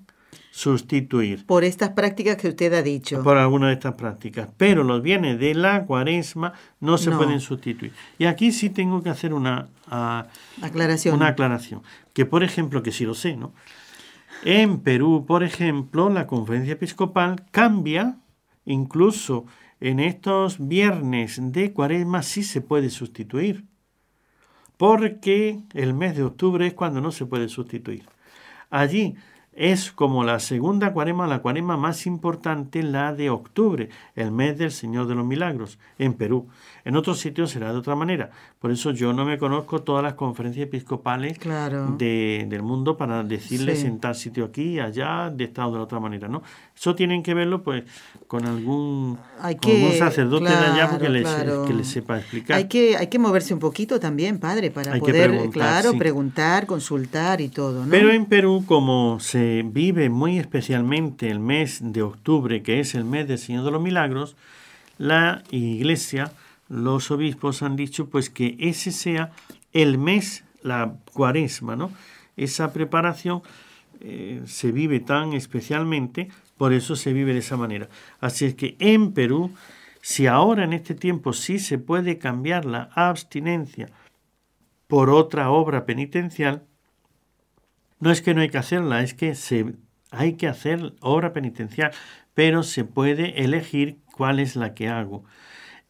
sustituir 0.52 1.46
Por 1.46 1.64
estas 1.64 1.92
prácticas 1.92 2.36
que 2.36 2.50
usted 2.50 2.74
ha 2.74 2.82
dicho. 2.82 3.24
por 3.24 3.38
alguna 3.38 3.68
de 3.68 3.74
estas 3.76 3.94
prácticas, 3.96 4.50
pero 4.58 4.84
los 4.84 5.02
viernes 5.02 5.40
de 5.40 5.54
la 5.54 5.86
cuaresma 5.86 6.52
no 6.82 6.98
se 6.98 7.10
No. 7.10 7.18
pueden 7.18 7.40
sustituir. 7.40 7.94
Y 8.18 8.26
aquí 8.26 8.52
sí 8.52 8.70
tengo 8.70 9.02
que 9.02 9.10
hacer 9.10 9.34
una, 9.34 9.68
ah, 9.90 10.26
Aclaración. 10.62 11.16
una 11.16 11.28
aclaración, 11.28 11.84
que 12.14 12.26
por 12.26 12.44
ejemplo, 12.44 12.84
que 12.84 12.92
sí 12.92 13.06
lo 13.06 13.14
sé, 13.16 13.38
¿no? 13.38 13.54
En 14.44 14.82
Perú, 14.82 15.26
por 15.28 15.44
ejemplo, 15.44 16.10
la 16.10 16.28
conferencia 16.28 16.74
episcopal 16.74 17.46
cambia, 17.52 18.20
incluso 18.66 19.46
en 19.80 20.00
estos 20.00 20.58
viernes 20.68 21.40
de 21.42 21.74
cuaresma 21.74 22.24
sí 22.24 22.44
se 22.44 22.62
puede 22.62 22.90
sustituir, 22.90 23.66
porque 24.78 25.62
el 25.74 25.94
mes 25.94 26.16
de 26.16 26.24
octubre 26.24 26.68
es 26.68 26.74
cuando 26.74 27.02
no 27.02 27.12
se 27.12 27.26
puede 27.26 27.50
sustituir. 27.50 28.06
Allí 28.70 29.16
es 29.56 29.92
como 29.92 30.24
la 30.24 30.40
segunda 30.40 30.92
cuaresma, 30.92 31.28
la 31.28 31.40
cuaresma 31.40 31.78
más 31.78 32.06
importante, 32.06 32.84
la 32.84 33.14
de 33.14 33.30
octubre, 33.30 33.90
el 34.16 34.32
mes 34.32 34.58
del 34.58 34.72
Señor 34.72 35.08
de 35.08 35.16
los 35.16 35.26
Milagros, 35.26 35.80
en 35.98 36.14
Perú. 36.14 36.48
En 36.84 36.96
otros 36.96 37.20
sitios 37.20 37.52
será 37.52 37.72
de 37.72 37.80
otra 37.80 37.96
manera. 37.96 38.30
Por 38.60 38.70
eso 38.70 38.92
yo 38.92 39.14
no 39.14 39.26
me 39.26 39.38
conozco 39.40 39.82
todas 39.82 40.04
las 40.04 40.14
conferencias 40.16 40.68
episcopales 40.68 41.40
Claro. 41.40 41.96
de- 41.98 42.46
del 42.50 42.62
mundo 42.64 42.96
para 42.98 43.24
decirles 43.24 43.80
Sí. 43.80 43.88
en 43.88 44.00
tal 44.00 44.14
sitio 44.16 44.46
aquí, 44.46 44.80
allá, 44.80 45.32
de 45.32 45.46
esta 45.46 45.66
o 45.68 45.72
de 45.72 45.78
la 45.78 45.84
otra 45.86 46.00
manera, 46.00 46.28
¿no? 46.28 46.44
Eso 46.76 46.94
tienen 46.94 47.24
que 47.24 47.34
verlo 47.34 47.64
pues 47.64 47.86
con 48.28 48.46
algún, 48.46 49.18
Hay 49.42 49.56
con 49.56 49.72
algún 49.72 49.90
que- 49.92 49.98
sacerdote 49.98 50.50
de 50.50 50.56
allá 50.56 50.90
porque 50.90 51.08
claro, 51.08 51.14
les, 51.14 51.24
claro. 51.24 51.66
que 51.66 51.74
les 51.74 51.88
sepa 51.88 52.20
explicar. 52.20 52.58
Hay 52.58 52.66
que, 52.68 52.98
hay 52.98 53.08
que 53.08 53.20
moverse 53.20 53.54
un 53.54 53.60
poquito 53.62 54.00
también, 54.00 54.38
padre, 54.40 54.70
para 54.70 54.94
Hay 54.94 55.00
que 55.02 55.12
poder, 55.12 55.30
preguntar, 55.32 55.54
claro, 55.54 55.92
sí. 55.92 55.98
preguntar, 55.98 56.66
consultar 56.66 57.40
y 57.42 57.48
todo, 57.50 57.86
¿no? 57.86 57.90
Pero 57.90 58.12
en 58.12 58.26
Perú, 58.26 58.64
como 58.68 59.20
se 59.20 59.45
vive 59.66 60.10
muy 60.10 60.40
especialmente 60.40 61.30
el 61.30 61.40
mes 61.40 61.80
de 61.82 62.02
octubre, 62.02 62.62
que 62.64 62.80
es 62.80 62.96
el 62.96 63.06
mes 63.06 63.28
del 63.28 63.38
Señor 63.38 63.66
de 63.66 63.72
los 63.72 63.82
Milagros, 63.82 64.36
la 64.98 65.44
iglesia, 65.52 66.32
los 66.70 67.12
obispos 67.12 67.62
han 67.62 67.76
dicho 67.76 68.10
pues 68.10 68.30
que 68.30 68.56
ese 68.60 68.92
sea 68.92 69.32
el 69.74 69.98
mes, 69.98 70.44
la 70.62 70.96
cuaresma, 71.14 71.76
¿no? 71.76 71.92
Esa 72.38 72.74
preparación 72.74 73.42
eh, 74.00 74.42
se 74.46 74.72
vive 74.72 75.00
tan 75.00 75.34
especialmente, 75.34 76.30
por 76.58 76.74
eso 76.74 76.96
se 76.96 77.14
vive 77.14 77.34
de 77.34 77.40
esa 77.40 77.58
manera. 77.58 77.90
Así 78.20 78.46
es 78.46 78.56
que 78.56 78.76
en 78.80 79.14
Perú, 79.14 79.52
si 80.02 80.28
ahora 80.28 80.64
en 80.64 80.74
este 80.74 80.96
tiempo 80.96 81.34
sí 81.34 81.60
se 81.60 81.78
puede 81.78 82.18
cambiar 82.18 82.66
la 82.66 82.90
abstinencia 82.96 83.90
por 84.88 85.10
otra 85.10 85.50
obra 85.50 85.86
penitencial, 85.86 86.64
no 88.00 88.12
es 88.12 88.22
que 88.22 88.34
no 88.34 88.42
hay 88.42 88.50
que 88.50 88.58
hacerla, 88.58 89.02
es 89.02 89.14
que 89.14 89.36
se, 89.36 89.74
hay 90.12 90.34
que 90.34 90.48
hacer 90.48 90.94
obra 91.02 91.34
penitencial, 91.34 91.92
pero 92.34 92.64
se 92.64 92.84
puede 92.84 93.44
elegir 93.44 93.98
cuál 94.16 94.40
es 94.40 94.56
la 94.56 94.74
que 94.74 94.88
hago. 94.90 95.24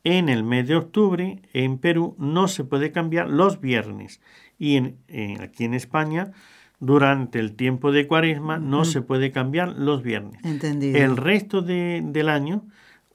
En 0.03 0.29
el 0.29 0.43
mes 0.43 0.67
de 0.67 0.75
octubre, 0.75 1.41
en 1.53 1.79
Perú, 1.79 2.15
no 2.19 2.47
se 2.47 2.63
puede 2.63 2.91
cambiar 2.91 3.27
los 3.29 3.59
viernes. 3.59 4.21
Y 4.59 4.75
en, 4.75 4.97
en- 5.07 5.41
aquí 5.41 5.63
en 5.65 5.73
España, 5.73 6.31
durante 6.79 7.39
el 7.39 7.55
tiempo 7.55 7.91
de 7.91 8.05
cuaresma, 8.05 8.59
no 8.59 8.85
se 8.85 9.01
puede 9.01 9.31
cambiar 9.31 9.69
los 9.69 10.03
viernes. 10.03 10.39
Entendido. 10.45 10.97
El 11.03 11.17
resto 11.17 11.61
de- 11.61 12.01
del 12.05 12.29
año 12.29 12.63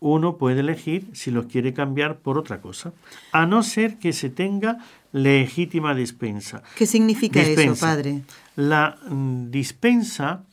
uno 0.00 0.38
puede 0.38 0.60
elegir 0.60 1.06
si 1.12 1.30
los 1.30 1.46
quiere 1.46 1.74
cambiar 1.74 2.18
por 2.20 2.38
otra 2.38 2.60
cosa, 2.62 2.92
a 3.32 3.44
no 3.46 3.62
ser 3.62 3.98
que 3.98 4.12
se 4.14 4.30
tenga 4.30 4.78
legítima 5.12 5.94
despensa. 5.94 6.62
¿Qué 6.76 6.86
significa 6.86 7.40
eso, 7.40 7.50
Dispensa. 7.50 7.86
padre? 7.86 8.22
La 8.56 8.96
mm, 9.08 9.50
dispensa 9.50 10.44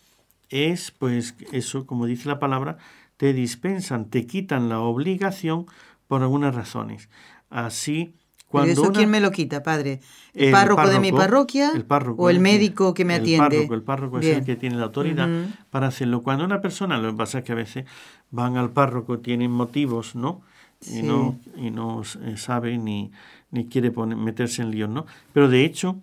es, 0.49 0.91
pues, 0.91 1.35
eso, 1.51 1.85
como 1.85 2.05
dice 2.05 2.27
la 2.29 2.39
palabra, 2.39 2.77
te 3.17 3.33
dispensan, 3.33 4.05
te 4.09 4.25
quitan 4.25 4.69
la 4.69 4.79
obligación 4.79 5.65
por 6.07 6.21
algunas 6.21 6.55
razones. 6.55 7.09
Así, 7.49 8.13
¿Pero 8.37 8.47
cuando 8.49 8.71
eso 8.71 8.81
una- 8.83 8.91
quién 8.93 9.09
me 9.09 9.19
lo 9.19 9.31
quita, 9.31 9.61
padre? 9.63 9.99
¿El, 10.33 10.45
el 10.45 10.51
párroco, 10.51 10.87
de 10.87 10.99
mi 10.99 11.11
parroquia 11.11 11.71
el 11.73 11.83
párroco, 11.85 12.23
o 12.23 12.29
el 12.29 12.39
médico 12.39 12.93
que 12.93 13.03
me 13.03 13.15
el 13.15 13.21
atiende? 13.21 13.49
Párroco, 13.49 13.73
el 13.73 13.81
párroco 13.83 14.19
es 14.19 14.25
el 14.27 14.45
que 14.45 14.55
tiene 14.55 14.77
la 14.77 14.83
autoridad 14.85 15.27
para 15.69 15.87
hacerlo. 15.87 16.23
Cuando 16.23 16.45
una 16.45 16.61
persona, 16.61 16.97
lo 16.97 17.11
que 17.11 17.17
pasa 17.17 17.39
es 17.39 17.43
que 17.43 17.51
a 17.51 17.55
veces 17.55 17.85
van 18.31 18.55
al 18.55 18.69
párroco, 18.71 19.19
tienen 19.19 19.51
motivos, 19.51 20.15
¿no? 20.15 20.41
Y 20.89 21.01
no, 21.01 21.39
y 21.57 21.71
no 21.71 22.03
eh, 22.23 22.37
sabe 22.37 22.77
ni, 22.77 23.11
ni 23.51 23.67
quiere 23.67 23.91
poner- 23.91 24.17
meterse 24.17 24.61
en 24.61 24.71
líos, 24.71 24.89
¿no? 24.89 25.05
Pero 25.33 25.49
de 25.49 25.63
hecho, 25.65 25.97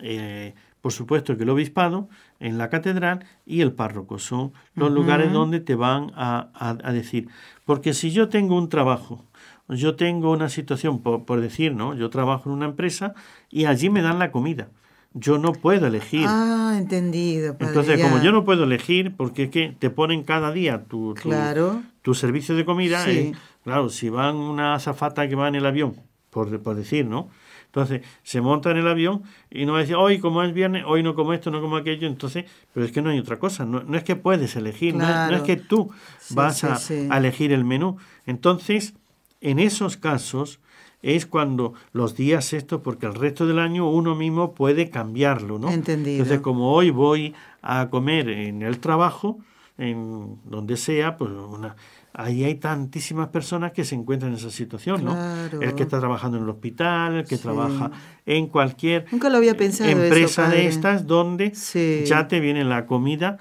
eh, 0.00 0.54
por 0.80 0.92
supuesto 0.92 1.36
que 1.36 1.42
el 1.44 1.50
obispado, 1.50 2.08
en 2.40 2.56
la 2.56 2.70
catedral 2.70 3.24
y 3.44 3.60
el 3.60 3.72
párroco 3.72 4.18
son 4.18 4.52
los 4.74 4.90
lugares 4.90 5.30
donde 5.32 5.60
te 5.60 5.74
van 5.74 6.10
a, 6.14 6.48
a- 6.54 6.78
a 6.82 6.92
decir. 6.92 7.28
Porque 7.66 7.92
si 7.92 8.10
yo 8.12 8.28
tengo 8.30 8.56
un 8.56 8.68
trabajo, 8.70 9.24
yo 9.68 9.94
tengo 9.94 10.30
una 10.32 10.48
situación, 10.48 11.00
por, 11.00 11.24
por 11.26 11.40
decir, 11.40 11.74
¿no? 11.74 11.94
Yo 11.94 12.08
trabajo 12.10 12.48
en 12.48 12.54
una 12.56 12.64
empresa 12.66 13.14
y 13.50 13.66
allí 13.66 13.90
me 13.90 14.00
dan 14.02 14.18
la 14.18 14.32
comida. 14.32 14.68
Yo 15.12 15.38
no 15.38 15.52
puedo 15.52 15.86
elegir. 15.86 16.24
Ah, 16.28 16.76
entendido, 16.78 17.54
padre. 17.58 17.66
Entonces, 17.68 17.98
ya. 17.98 18.08
como 18.08 18.22
yo 18.22 18.32
no 18.32 18.44
puedo 18.44 18.64
elegir, 18.64 19.14
porque 19.16 19.44
es 19.44 19.50
que 19.50 19.74
te 19.78 19.90
ponen 19.90 20.22
cada 20.22 20.50
día 20.52 20.84
tu, 20.84 21.14
tu, 21.14 21.28
Claro. 21.28 21.82
tu 22.02 22.14
servicio 22.14 22.54
de 22.54 22.64
comida, 22.64 23.04
Sí. 23.04 23.10
eh, 23.10 23.32
claro, 23.64 23.88
si 23.90 24.08
van 24.08 24.36
una 24.36 24.74
azafata 24.74 25.28
que 25.28 25.34
va 25.34 25.48
en 25.48 25.56
el 25.56 25.66
avión, 25.66 25.94
por, 26.30 26.60
por 26.62 26.76
decir, 26.76 27.06
¿no? 27.06 27.28
Entonces, 27.66 28.02
se 28.24 28.40
monta 28.40 28.70
en 28.72 28.78
el 28.78 28.88
avión 28.88 29.22
y 29.50 29.64
no 29.64 29.72
va 29.72 29.78
a 29.78 29.80
decir, 29.82 29.94
hoy 29.96 30.18
como 30.18 30.42
es 30.42 30.52
viernes, 30.52 30.82
hoy 30.86 31.02
no 31.04 31.14
como 31.14 31.32
esto, 31.32 31.50
no 31.52 31.60
como 31.60 31.76
aquello, 31.76 32.08
entonces, 32.08 32.44
pero 32.74 32.84
es 32.84 32.90
que 32.92 33.00
no 33.02 33.10
hay 33.10 33.18
otra 33.20 33.38
cosa, 33.38 33.64
no, 33.64 33.82
no 33.84 33.96
es 33.96 34.02
que 34.02 34.16
puedes 34.16 34.56
elegir, 34.56 34.94
no 34.94 35.04
es- 35.04 35.08
no, 35.08 35.14
Claro. 35.14 35.36
es 35.36 35.42
que 35.42 35.56
tú 35.56 35.90
Sí, 36.18 36.34
vas 36.34 36.58
sí, 36.58 36.66
a, 36.66 36.76
sí. 36.76 37.06
a 37.10 37.18
elegir 37.18 37.52
el 37.52 37.64
menú. 37.64 37.96
Entonces, 38.26 38.94
en 39.40 39.58
esos 39.60 39.96
casos 39.96 40.58
es 41.02 41.26
cuando 41.26 41.74
los 41.92 42.14
días 42.16 42.52
estos, 42.52 42.80
porque 42.82 43.06
el 43.06 43.14
resto 43.14 43.46
del 43.46 43.58
año 43.60 43.88
uno 43.88 44.14
mismo 44.16 44.52
puede 44.52 44.90
cambiarlo, 44.90 45.58
¿no? 45.58 45.70
Entendido. 45.70 46.16
Entonces, 46.22 46.40
como 46.40 46.72
hoy 46.72 46.90
voy 46.90 47.34
a 47.62 47.88
comer 47.88 48.28
en 48.28 48.62
el 48.62 48.80
trabajo, 48.80 49.38
en 49.78 50.38
donde 50.44 50.76
sea, 50.76 51.16
pues 51.16 51.30
una, 51.30 51.74
ahí 52.12 52.44
hay 52.44 52.56
tantísimas 52.56 53.28
personas 53.28 53.72
que 53.72 53.84
se 53.84 53.94
encuentran 53.94 54.32
en 54.32 54.38
esa 54.38 54.50
situación, 54.50 55.04
¿no? 55.04 55.12
Claro. 55.12 55.60
El 55.62 55.74
que 55.74 55.82
está 55.84 55.98
trabajando 56.00 56.36
en 56.38 56.44
el 56.44 56.50
hospital, 56.50 57.14
el 57.16 57.24
que 57.26 57.36
Sí. 57.36 57.42
trabaja 57.42 57.90
en 58.26 58.46
cualquier 58.48 59.06
Nunca 59.12 59.28
lo 59.30 59.36
había 59.38 59.56
pensado 59.56 59.88
eso, 59.90 60.02
empresa 60.02 60.48
de 60.48 60.66
estas 60.66 61.06
donde 61.06 61.54
Sí. 61.54 62.02
ya 62.06 62.26
te 62.28 62.40
viene 62.40 62.64
la 62.64 62.86
comida 62.86 63.38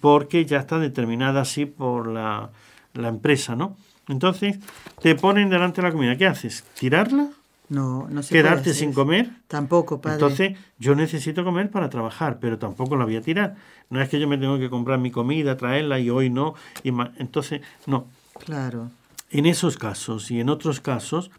porque 0.00 0.44
ya 0.44 0.58
está 0.58 0.78
determinada 0.78 1.40
así 1.40 1.66
por 1.66 2.06
la, 2.08 2.50
la 2.94 3.08
empresa, 3.08 3.56
¿no? 3.56 3.76
Entonces, 4.08 4.58
te 5.00 5.14
ponen 5.14 5.48
delante 5.48 5.80
la 5.82 5.90
comida. 5.90 6.16
¿Qué 6.16 6.26
haces? 6.26 6.62
¿Tirarla? 6.78 7.28
No, 7.68 8.06
no 8.10 8.22
se 8.22 8.34
¿Quedarte 8.34 8.74
sin 8.74 8.92
comer? 8.92 9.30
Tampoco, 9.48 10.00
padre. 10.00 10.14
Entonces, 10.16 10.58
yo 10.78 10.94
necesito 10.94 11.44
comer 11.44 11.70
para 11.70 11.88
trabajar, 11.88 12.38
pero 12.38 12.58
tampoco 12.58 12.96
la 12.96 13.04
voy 13.04 13.16
a 13.16 13.22
tirar. 13.22 13.56
No 13.88 14.00
es 14.00 14.08
que 14.08 14.20
yo 14.20 14.28
me 14.28 14.36
tengo 14.36 14.58
que 14.58 14.68
comprar 14.68 14.98
mi 14.98 15.10
comida, 15.10 15.56
traerla 15.56 15.98
y 15.98 16.10
hoy 16.10 16.30
no. 16.30 16.54
Y 16.82 16.90
Entonces, 17.16 17.62
no. 17.86 18.06
Claro. 18.44 18.90
En 19.30 19.46
esos 19.46 19.78
casos 19.78 20.30
y 20.30 20.40
en 20.40 20.50
otros 20.50 20.80
casos, 20.80 21.30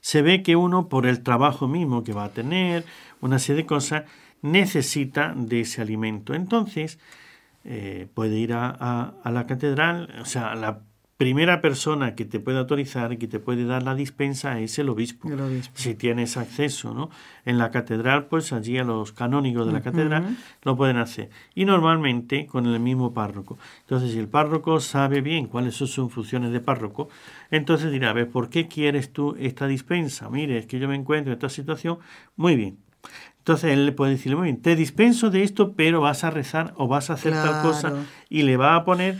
se 0.00 0.20
ve 0.20 0.42
que 0.42 0.56
uno, 0.56 0.88
por 0.88 1.06
el 1.06 1.22
trabajo 1.22 1.68
mismo 1.68 2.04
que 2.04 2.12
va 2.12 2.24
a 2.24 2.30
tener, 2.30 2.84
una 3.20 3.38
serie 3.38 3.62
de 3.62 3.66
cosas, 3.66 4.04
necesita 4.42 5.32
de 5.34 5.60
ese 5.60 5.80
alimento. 5.80 6.34
Entonces, 6.34 6.98
eh, 7.64 8.08
puede 8.12 8.36
ir 8.36 8.52
a, 8.52 9.14
a, 9.22 9.30
la 9.30 9.46
catedral, 9.46 10.12
o 10.20 10.24
sea, 10.24 10.54
la 10.54 10.80
primera 11.22 11.60
persona 11.60 12.16
que 12.16 12.24
te 12.24 12.40
puede 12.40 12.58
autorizar 12.58 13.12
y 13.12 13.16
que 13.16 13.28
te 13.28 13.38
puede 13.38 13.64
dar 13.64 13.84
la 13.84 13.94
dispensa 13.94 14.58
es 14.58 14.76
el 14.80 14.88
obispo, 14.88 15.30
si 15.72 15.94
tienes 15.94 16.36
acceso, 16.36 16.94
¿no? 16.94 17.10
En 17.44 17.58
la 17.58 17.70
catedral, 17.70 18.24
pues 18.24 18.52
allí 18.52 18.76
a 18.76 18.82
los 18.82 19.12
canónigos 19.12 19.68
de 19.68 19.72
la 19.72 19.82
catedral 19.82 20.36
lo 20.62 20.76
pueden 20.76 20.96
hacer. 20.96 21.30
Y 21.54 21.64
normalmente 21.64 22.46
con 22.46 22.66
el 22.66 22.80
mismo 22.80 23.14
párroco. 23.14 23.56
Entonces, 23.82 24.10
si 24.10 24.18
el 24.18 24.26
párroco 24.26 24.80
sabe 24.80 25.20
bien 25.20 25.46
cuáles 25.46 25.76
son 25.76 25.86
sus 25.86 26.12
funciones 26.12 26.50
de 26.50 26.58
párroco, 26.58 27.08
entonces 27.52 27.92
dirá, 27.92 28.10
a 28.10 28.14
ver, 28.14 28.28
¿por 28.28 28.50
qué 28.50 28.66
quieres 28.66 29.12
tú 29.12 29.36
esta 29.38 29.68
dispensa? 29.68 30.28
Mire, 30.28 30.58
es 30.58 30.66
que 30.66 30.80
yo 30.80 30.88
me 30.88 30.96
encuentro 30.96 31.32
en 31.32 31.38
esta 31.38 31.50
situación. 31.50 31.98
Muy 32.34 32.56
bien. 32.56 32.78
Entonces 33.38 33.72
él 33.72 33.86
le 33.86 33.92
puede 33.92 34.12
decirle, 34.12 34.36
muy 34.36 34.46
bien, 34.46 34.60
te 34.60 34.74
dispenso 34.74 35.30
de 35.30 35.44
esto, 35.44 35.74
pero 35.74 36.00
vas 36.00 36.24
a 36.24 36.30
rezar 36.30 36.74
o 36.76 36.88
vas 36.88 37.10
a 37.10 37.12
hacer 37.12 37.32
tal 37.32 37.62
cosa 37.62 37.92
y 38.28 38.42
le 38.42 38.56
va 38.56 38.74
a 38.74 38.84
poner 38.84 39.18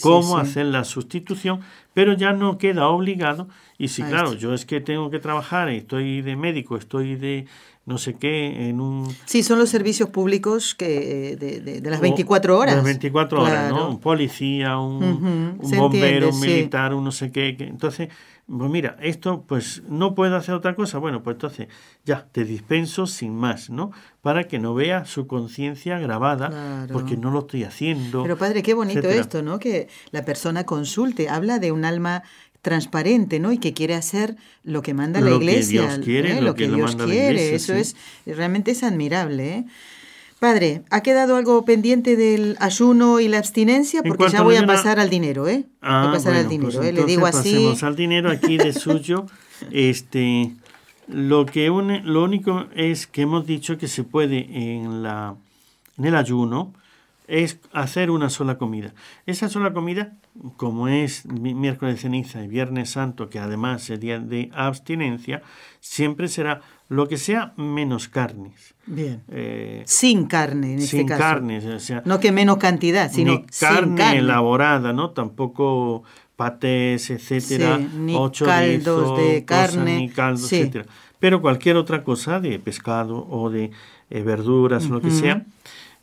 cómo 0.00 0.38
hacer 0.38 0.66
la 0.66 0.84
sustitución, 0.84 1.60
pero 1.92 2.12
ya 2.14 2.32
no 2.32 2.58
queda 2.58 2.88
obligado. 2.88 3.48
Y 3.78 3.88
si, 3.88 4.02
claro, 4.02 4.34
yo 4.34 4.54
es 4.54 4.64
que 4.64 4.80
tengo 4.80 5.10
que 5.10 5.18
trabajar, 5.18 5.68
estoy 5.68 6.22
de 6.22 6.36
médico, 6.36 6.76
estoy 6.76 7.16
de 7.16 7.46
no 7.86 7.98
sé 7.98 8.14
qué, 8.14 8.68
en 8.68 8.80
un... 8.80 9.14
Sí, 9.26 9.42
son 9.42 9.58
los 9.58 9.68
servicios 9.68 10.08
públicos 10.08 10.74
que 10.74 11.36
de, 11.36 11.60
de, 11.60 11.90
las 11.90 12.00
24 12.00 12.58
horas. 12.58 12.72
De 12.72 12.76
las 12.76 12.84
24 12.84 13.42
horas, 13.42 13.70
¿no? 13.70 13.90
Un 13.90 14.00
policía, 14.00 14.78
un, 14.78 15.58
un 15.60 15.70
bombero, 15.70 16.30
un 16.30 16.40
militar, 16.40 16.94
un 16.94 17.04
no 17.04 17.12
sé 17.12 17.30
qué. 17.30 17.54
Entonces, 17.60 18.08
pues 18.46 18.70
mira, 18.70 18.96
esto 19.00 19.44
pues 19.46 19.82
no 19.88 20.14
puedo 20.14 20.36
hacer 20.36 20.54
otra 20.54 20.74
cosa. 20.74 20.98
Bueno, 20.98 21.22
pues 21.22 21.34
entonces 21.34 21.68
ya 22.04 22.26
te 22.30 22.44
dispenso 22.44 23.06
sin 23.06 23.34
más, 23.34 23.70
¿no? 23.70 23.90
Para 24.20 24.44
que 24.44 24.58
no 24.58 24.74
vea 24.74 25.06
su 25.06 25.26
conciencia 25.26 25.98
grabada, 25.98 26.86
porque 26.92 27.16
no 27.16 27.30
lo 27.30 27.40
estoy 27.40 27.64
haciendo. 27.64 28.22
Pero 28.22 28.36
padre, 28.36 28.62
qué 28.62 28.74
bonito 28.74 29.08
esto, 29.08 29.42
¿no? 29.42 29.58
Que 29.58 29.88
la 30.10 30.24
persona 30.24 30.64
consulte, 30.64 31.28
habla 31.28 31.58
de 31.58 31.72
un 31.72 31.84
alma 31.84 32.22
transparente, 32.60 33.40
¿no? 33.40 33.52
Y 33.52 33.58
que 33.58 33.72
quiere 33.72 33.94
hacer 33.94 34.36
lo 34.62 34.82
que 34.82 34.94
manda 34.94 35.20
la 35.20 35.30
iglesia, 35.30 35.82
que 35.82 35.86
Dios 35.86 36.04
quiere, 36.04 36.38
¿eh? 36.38 36.40
lo, 36.40 36.54
que, 36.54 36.68
Dios 36.68 36.96
quiere. 36.96 37.54
Eso 37.54 37.74
es 37.74 37.96
realmente 38.26 38.72
es 38.72 38.82
admirable, 38.82 39.54
¿eh? 39.54 39.64
Padre, 40.44 40.82
¿ha 40.90 41.00
quedado 41.00 41.36
algo 41.36 41.64
pendiente 41.64 42.16
del 42.16 42.58
ayuno 42.60 43.18
y 43.18 43.28
la 43.28 43.38
abstinencia? 43.38 44.02
Porque 44.02 44.28
ya 44.28 44.42
voy 44.42 44.56
a 44.56 44.66
pasar 44.66 45.00
al 45.00 45.08
dinero, 45.08 45.48
¿eh? 45.48 45.64
Ah, 45.80 46.02
voy 46.02 46.10
a 46.10 46.12
pasar 46.12 46.34
al 46.34 46.50
dinero, 46.50 46.70
pues 46.70 46.86
¿eh? 46.86 46.92
Le 46.92 47.06
digo 47.06 47.24
así. 47.24 47.54
Pasemos 47.54 47.82
al 47.82 47.96
dinero 47.96 48.30
aquí 48.30 48.58
de 48.58 48.74
suyo. 48.74 49.24
este, 49.70 50.52
lo 51.08 51.46
que 51.46 51.70
une, 51.70 52.02
lo 52.02 52.22
único 52.22 52.66
es 52.74 53.06
que 53.06 53.22
hemos 53.22 53.46
dicho 53.46 53.78
que 53.78 53.88
se 53.88 54.04
puede 54.04 54.46
en 54.50 55.02
la 55.02 55.34
en 55.96 56.04
el 56.04 56.14
ayuno 56.14 56.74
es 57.26 57.58
hacer 57.72 58.10
una 58.10 58.28
sola 58.28 58.58
comida. 58.58 58.94
Esa 59.26 59.48
sola 59.48 59.72
comida, 59.72 60.12
como 60.56 60.88
es 60.88 61.26
miércoles 61.26 62.00
ceniza 62.00 62.42
y 62.42 62.48
viernes 62.48 62.90
santo, 62.90 63.30
que 63.30 63.38
además 63.38 63.82
sería 63.82 64.18
de 64.18 64.50
abstinencia, 64.54 65.42
siempre 65.80 66.28
será 66.28 66.60
lo 66.88 67.08
que 67.08 67.16
sea 67.16 67.54
menos 67.56 68.08
carnes. 68.08 68.74
Bien. 68.86 69.22
Eh, 69.28 69.82
sin 69.86 70.26
carne, 70.26 70.74
en 70.74 70.78
este 70.80 70.98
sin 70.98 71.06
carnes, 71.06 71.64
o 71.64 71.80
sea. 71.80 72.02
No 72.04 72.20
que 72.20 72.30
menos 72.30 72.58
cantidad, 72.58 73.10
sino 73.10 73.32
ni 73.32 73.46
carne, 73.46 74.18
elaborada, 74.18 74.92
¿no? 74.92 75.10
Tampoco 75.10 76.04
patés, 76.36 77.10
etcétera, 77.10 77.78
ni 77.78 78.14
caldos 78.30 79.18
de 79.18 79.44
carne, 79.44 79.98
ni 79.98 80.08
caldos, 80.10 80.52
etcétera. 80.52 80.84
Pero 81.18 81.40
cualquier 81.40 81.76
otra 81.76 82.04
cosa 82.04 82.38
de 82.38 82.58
pescado 82.58 83.26
o 83.30 83.48
de 83.48 83.70
eh, 84.10 84.22
verduras 84.22 84.90
lo 84.90 85.00
que 85.00 85.10
sea, 85.10 85.46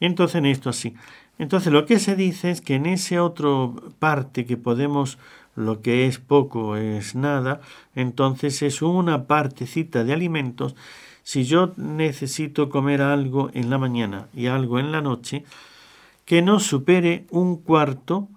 entonces 0.06 0.36
en 0.36 0.48
esto 0.48 0.70
así. 0.70 0.96
Entonces 1.40 1.72
lo 1.72 1.86
que 1.86 2.00
se 2.00 2.16
dice 2.16 2.52
es 2.52 2.62
que 2.62 2.76
en 2.76 2.86
ese 2.86 3.20
otro 3.20 3.76
parte 4.00 4.46
que 4.46 4.58
podemos 4.58 5.18
lo 5.56 5.82
que 5.82 6.08
es 6.08 6.20
poco 6.20 6.76
es 6.76 7.16
nada, 7.16 7.62
entonces 7.96 8.62
es 8.62 8.82
una 8.82 9.26
partecita 9.26 10.04
de 10.04 10.14
alimentos. 10.14 10.76
Si 11.24 11.44
yo 11.44 11.74
necesito 11.78 12.70
comer 12.70 13.02
algo 13.02 13.50
en 13.54 13.70
la 13.70 13.78
mañana 13.78 14.28
y 14.34 14.48
algo 14.48 14.80
en 14.80 14.92
la 14.92 15.02
noche, 15.02 15.44
que 16.26 16.42
no 16.42 16.60
supere 16.60 17.26
un 17.30 17.58
cuarto 17.58 18.28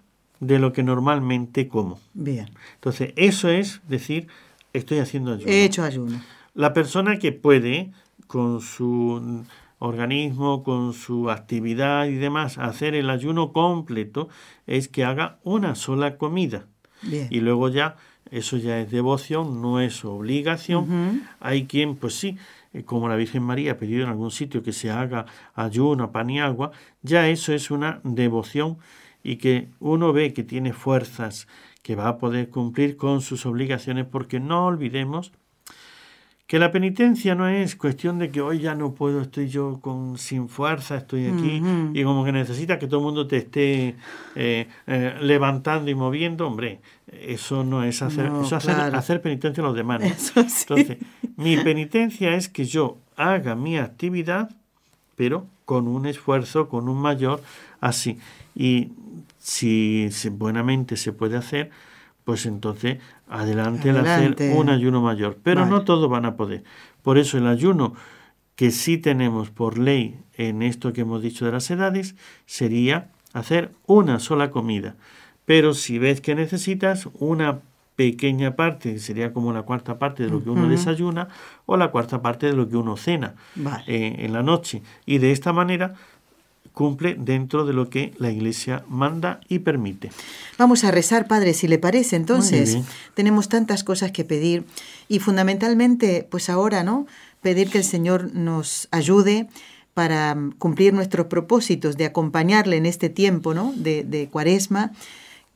de 0.41 0.59
lo 0.59 0.73
que 0.73 0.83
normalmente 0.83 1.69
como. 1.69 1.99
Bien. 2.13 2.51
Entonces, 2.75 3.13
eso 3.17 3.49
es 3.49 3.81
decir, 3.89 4.29
estoy 4.73 4.99
haciendo 4.99 5.33
ayuno. 5.33 5.51
He 5.51 5.65
hecho 5.65 5.83
ayuno. 5.83 6.21
La 6.55 6.73
persona 6.73 7.19
que 7.19 7.33
puede, 7.33 7.93
con 8.27 8.61
su 8.61 9.45
organismo, 9.85 10.63
con 10.63 10.93
su 10.93 11.31
actividad 11.31 12.07
y 12.07 12.15
demás, 12.15 12.59
hacer 12.59 12.95
el 12.95 13.11
ayuno 13.11 13.53
completo, 13.53 14.29
es 14.67 14.89
que 14.89 15.05
haga 15.05 15.39
una 15.45 15.75
sola 15.75 16.17
comida. 16.17 16.67
Y 17.31 17.41
luego 17.41 17.69
ya, 17.69 17.97
eso 18.31 18.57
ya 18.57 18.81
es 18.81 18.91
devoción, 18.91 19.61
no 19.61 19.81
es 19.81 20.05
obligación. 20.05 21.23
Hay 21.39 21.67
quien, 21.67 21.97
pues 21.97 22.15
sí, 22.15 22.39
eh, 22.73 22.83
como 22.83 23.09
la 23.09 23.17
Virgen 23.17 23.43
María 23.43 23.73
ha 23.73 23.79
pedido 23.79 24.05
en 24.05 24.09
algún 24.09 24.31
sitio 24.31 24.63
que 24.63 24.73
se 24.73 24.91
haga 24.91 25.27
ayuno, 25.55 26.13
pan 26.13 26.31
y 26.31 26.41
agua, 26.41 26.73
ya 27.03 27.29
eso 27.29 27.53
es 27.53 27.71
una 27.71 28.01
devoción 28.05 28.79
y 29.23 29.37
que 29.37 29.69
uno 29.81 30.13
ve 30.13 30.33
que 30.33 30.45
tiene 30.45 30.73
fuerzas, 30.73 31.47
que 31.83 31.95
va 31.95 32.09
a 32.09 32.19
poder 32.19 32.51
cumplir 32.51 32.97
con 32.97 33.21
sus 33.21 33.47
obligaciones, 33.47 34.07
porque 34.07 34.41
no 34.41 34.67
olvidemos 34.67 35.33
que 36.47 36.59
la 36.59 36.71
penitencia 36.71 37.35
no 37.35 37.49
es 37.49 37.75
cuestión 37.75 38.19
de 38.19 38.31
que 38.31 38.43
hoy 38.43 38.59
ya 38.61 38.75
no 38.75 38.93
puedo, 38.93 39.23
estoy 39.23 39.49
yo 39.49 39.79
con 39.81 40.19
sin 40.19 40.49
fuerza, 40.49 40.97
estoy 40.97 41.27
aquí 41.27 41.63
y 41.95 42.05
como 42.05 42.23
que 42.23 42.33
necesita 42.33 42.79
que 42.79 42.87
todo 42.87 43.01
el 43.01 43.07
mundo 43.07 43.27
te 43.27 43.39
esté 43.39 43.97
eh, 44.35 44.69
eh, 44.87 45.17
levantando 45.23 45.91
y 45.91 45.95
moviendo, 45.95 46.47
hombre, 46.47 46.81
eso 47.11 47.65
no 47.65 47.83
es 47.83 48.03
hacer, 48.03 48.27
eso 48.27 48.57
hacer, 48.57 48.75
hacer, 48.75 49.23
penitencia 49.23 49.63
a 49.63 49.67
los 49.67 49.77
demás. 49.77 50.03
Entonces, 50.37 50.99
mi 51.37 51.57
penitencia 51.57 52.35
es 52.35 52.51
que 52.51 52.67
yo 52.67 52.99
haga 53.17 53.55
mi 53.55 53.79
actividad, 53.79 54.51
pero 55.17 55.47
con 55.65 55.89
un 55.89 56.05
esfuerzo, 56.05 56.69
con 56.69 56.91
un 56.91 56.99
mayor, 56.99 57.43
así. 57.81 58.19
Y 58.55 58.91
si 59.39 60.11
buenamente 60.31 60.97
se 60.97 61.13
puede 61.13 61.39
hacer, 61.39 61.71
pues 62.25 62.47
entonces 62.47 62.99
adelante, 63.29 63.91
el 63.91 63.99
hacer 63.99 64.37
un 64.57 64.71
ayuno 64.71 65.01
mayor. 65.03 65.39
Pero 65.43 65.67
no 65.67 65.85
todos 65.85 66.09
van 66.11 66.25
a 66.25 66.37
poder. 66.37 66.65
Por 67.03 67.19
eso 67.19 67.39
el 67.39 67.47
ayuno 67.47 67.95
que 68.57 68.71
sí 68.71 68.99
tenemos 68.99 69.51
por 69.51 69.79
ley 69.79 70.19
en 70.35 70.63
esto 70.63 70.93
que 70.93 71.03
hemos 71.03 71.23
dicho 71.23 71.45
de 71.45 71.53
las 71.53 71.71
edades 71.71 72.15
sería 72.47 73.11
hacer 73.33 73.73
una 73.87 74.21
sola 74.21 74.51
comida. 74.51 74.97
Pero 75.45 75.75
si 75.75 75.99
ves 75.99 76.21
que 76.21 76.35
necesitas 76.35 77.09
una 77.19 77.61
pequeña 77.97 78.57
parte, 78.57 78.99
sería 78.99 79.33
como 79.33 79.53
la 79.53 79.63
cuarta 79.63 79.99
parte 79.99 80.25
de 80.25 80.31
lo 80.31 80.43
que 80.43 80.51
uno 80.51 80.69
desayuna 80.69 81.29
o 81.67 81.77
la 81.77 81.91
cuarta 81.91 82.23
parte 82.23 82.47
de 82.47 82.55
lo 82.55 82.69
que 82.69 82.77
uno 82.77 82.97
cena 82.97 83.35
eh, 83.87 84.17
en 84.19 84.33
la 84.33 84.43
noche. 84.43 84.83
Y 85.07 85.19
de 85.19 85.31
esta 85.31 85.53
manera 85.53 85.95
cumple 86.75 87.17
dentro 87.19 87.65
de 87.65 87.73
lo 87.73 87.89
que 87.89 88.13
la 88.19 88.31
Iglesia 88.31 88.85
manda 88.89 89.41
y 89.49 89.61
permite. 89.61 90.11
Vamos 90.59 90.85
a 90.85 90.91
rezar, 90.91 91.27
Padre, 91.27 91.55
si 91.55 91.69
le 91.69 91.79
parece. 91.79 92.17
Entonces, 92.17 92.79
tenemos 93.15 93.49
tantas 93.49 93.85
cosas 93.85 94.11
que 94.11 94.25
pedir 94.25 94.65
y 95.09 95.21
fundamentalmente, 95.21 96.27
pues 96.29 96.51
ahora, 96.51 96.83
¿no? 96.83 97.07
Pedir 97.41 97.71
que 97.71 97.79
el 97.79 97.85
Señor 97.85 98.35
nos 98.35 98.89
ayude 98.91 99.49
para 99.95 100.37
cumplir 100.59 100.93
nuestros 100.93 101.27
propósitos 101.29 101.97
de 101.97 102.07
acompañarle 102.07 102.77
en 102.77 102.87
este 102.87 103.09
tiempo, 103.09 103.55
¿no? 103.55 103.73
De, 103.77 104.03
de 104.03 104.29
cuaresma 104.29 104.91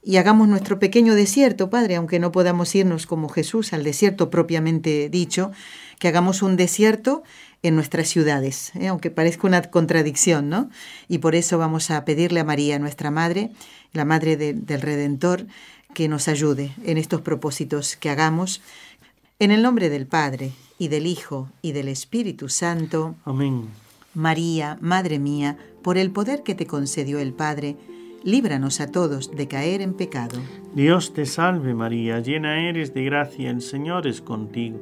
y 0.04 0.16
hagamos 0.16 0.46
nuestro 0.48 0.78
pequeño 0.78 1.14
desierto, 1.14 1.68
Padre, 1.68 1.96
aunque 1.96 2.20
no 2.20 2.30
podamos 2.30 2.74
irnos 2.74 3.06
como 3.06 3.28
Jesús 3.28 3.72
al 3.72 3.82
desierto 3.82 4.30
propiamente 4.30 5.08
dicho, 5.08 5.50
que 5.98 6.08
hagamos 6.08 6.42
un 6.42 6.56
desierto 6.56 7.24
en 7.62 7.74
nuestras 7.74 8.08
ciudades, 8.08 8.72
¿eh? 8.76 8.88
aunque 8.88 9.10
parezca 9.10 9.46
una 9.46 9.62
contradicción, 9.62 10.48
¿no? 10.48 10.70
Y 11.08 11.18
por 11.18 11.34
eso 11.34 11.58
vamos 11.58 11.90
a 11.90 12.04
pedirle 12.04 12.40
a 12.40 12.44
María, 12.44 12.78
nuestra 12.78 13.10
Madre, 13.10 13.50
la 13.92 14.04
Madre 14.04 14.36
del 14.36 14.80
Redentor, 14.80 15.46
que 15.94 16.08
nos 16.08 16.28
ayude 16.28 16.72
en 16.84 16.98
estos 16.98 17.20
propósitos 17.22 17.96
que 17.96 18.10
hagamos. 18.10 18.60
En 19.40 19.50
el 19.50 19.62
nombre 19.62 19.88
del 19.88 20.06
Padre, 20.06 20.52
y 20.78 20.88
del 20.88 21.06
Hijo, 21.06 21.48
y 21.60 21.72
del 21.72 21.88
Espíritu 21.88 22.48
Santo. 22.48 23.16
Amén. 23.24 23.68
María, 24.14 24.78
Madre 24.80 25.18
mía, 25.18 25.58
por 25.82 25.98
el 25.98 26.10
poder 26.10 26.42
que 26.42 26.54
te 26.54 26.66
concedió 26.66 27.18
el 27.18 27.32
Padre, 27.32 27.76
líbranos 28.22 28.80
a 28.80 28.90
todos 28.90 29.34
de 29.34 29.48
caer 29.48 29.80
en 29.80 29.94
pecado. 29.94 30.38
Dios 30.74 31.12
te 31.12 31.26
salve 31.26 31.74
María, 31.74 32.20
llena 32.20 32.68
eres 32.68 32.94
de 32.94 33.04
gracia, 33.04 33.50
el 33.50 33.62
Señor 33.62 34.06
es 34.06 34.20
contigo. 34.20 34.80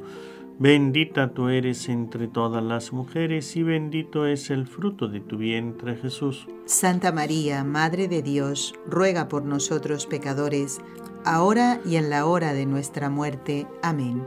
Bendita 0.59 1.35
tú 1.35 1.51
eres 1.51 1.87
entre 1.91 2.29
todas 2.29 2.63
las 2.63 2.91
mujeres 2.95 3.55
y 3.57 3.63
bendito 3.63 4.27
es 4.27 4.49
el 4.49 4.67
fruto 4.67 5.07
de 5.07 5.21
tu 5.21 5.37
vientre 5.37 5.97
Jesús. 5.97 6.49
Santa 6.65 7.13
María, 7.13 7.63
Madre 7.63 8.09
de 8.09 8.23
Dios, 8.23 8.75
ruega 8.87 9.29
por 9.29 9.45
nosotros 9.45 10.07
pecadores, 10.07 10.81
ahora 11.27 11.79
y 11.85 11.97
en 11.97 12.09
la 12.09 12.25
hora 12.25 12.55
de 12.55 12.65
nuestra 12.65 13.11
muerte. 13.11 13.67
Amén. 13.83 14.25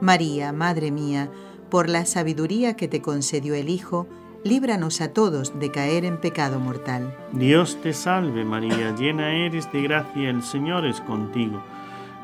María, 0.00 0.52
Madre 0.52 0.92
mía, 0.92 1.32
por 1.68 1.88
la 1.88 2.06
sabiduría 2.06 2.76
que 2.76 2.86
te 2.86 3.02
concedió 3.02 3.56
el 3.56 3.70
Hijo, 3.70 4.06
líbranos 4.44 5.00
a 5.00 5.12
todos 5.12 5.58
de 5.58 5.72
caer 5.72 6.04
en 6.04 6.20
pecado 6.20 6.60
mortal. 6.60 7.12
Dios 7.32 7.76
te 7.82 7.92
salve 7.92 8.44
María, 8.44 8.94
llena 8.94 9.32
eres 9.32 9.70
de 9.72 9.82
gracia, 9.82 10.30
el 10.30 10.44
Señor 10.44 10.86
es 10.86 11.00
contigo. 11.00 11.60